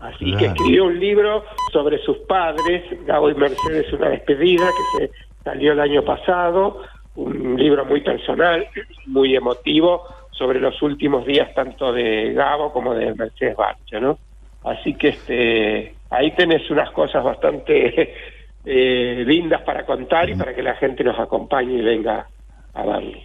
Así 0.00 0.36
que 0.36 0.46
escribió 0.46 0.84
un 0.84 1.00
libro 1.00 1.44
sobre 1.72 1.98
sus 1.98 2.18
padres, 2.18 2.84
Gabo 3.06 3.30
y 3.30 3.34
Mercedes, 3.34 3.90
una 3.92 4.10
despedida 4.10 4.66
que 4.66 5.06
se 5.06 5.12
salió 5.42 5.72
el 5.72 5.80
año 5.80 6.04
pasado, 6.04 6.82
un 7.14 7.56
libro 7.56 7.84
muy 7.86 8.02
personal, 8.02 8.66
muy 9.06 9.34
emotivo, 9.34 10.02
sobre 10.32 10.60
los 10.60 10.80
últimos 10.82 11.24
días 11.24 11.54
tanto 11.54 11.92
de 11.92 12.32
Gabo 12.34 12.72
como 12.72 12.94
de 12.94 13.14
Mercedes 13.14 13.56
Barcha, 13.56 14.00
¿no? 14.00 14.18
Así 14.64 14.94
que 14.94 15.08
este, 15.08 15.94
ahí 16.10 16.34
tenés 16.34 16.68
unas 16.70 16.90
cosas 16.90 17.22
bastante 17.22 18.14
eh, 18.64 19.24
lindas 19.26 19.62
para 19.62 19.86
contar 19.86 20.28
y 20.28 20.34
para 20.34 20.54
que 20.54 20.62
la 20.62 20.74
gente 20.74 21.04
nos 21.04 21.18
acompañe 21.18 21.74
y 21.74 21.82
venga 21.82 22.26
a 22.74 22.84
verlo. 22.84 23.18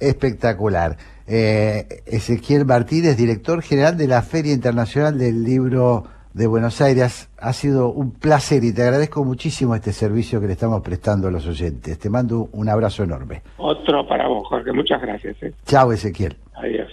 Espectacular. 0.00 0.96
Eh, 1.30 2.02
Ezequiel 2.06 2.64
Martínez, 2.64 3.16
director 3.16 3.60
general 3.60 3.98
de 3.98 4.08
la 4.08 4.22
Feria 4.22 4.54
Internacional 4.54 5.18
del 5.18 5.44
Libro 5.44 6.04
de 6.32 6.46
Buenos 6.46 6.80
Aires. 6.80 7.28
Ha 7.38 7.52
sido 7.52 7.90
un 7.90 8.12
placer 8.12 8.64
y 8.64 8.72
te 8.72 8.82
agradezco 8.82 9.22
muchísimo 9.24 9.74
este 9.74 9.92
servicio 9.92 10.40
que 10.40 10.46
le 10.46 10.54
estamos 10.54 10.80
prestando 10.80 11.28
a 11.28 11.30
los 11.30 11.46
oyentes. 11.46 11.98
Te 11.98 12.08
mando 12.08 12.48
un 12.52 12.68
abrazo 12.70 13.02
enorme. 13.02 13.42
Otro 13.58 14.06
para 14.08 14.26
vos, 14.26 14.48
Jorge. 14.48 14.72
Muchas 14.72 15.02
gracias. 15.02 15.36
¿eh? 15.42 15.52
Chao, 15.66 15.92
Ezequiel. 15.92 16.36
Adiós. 16.54 16.88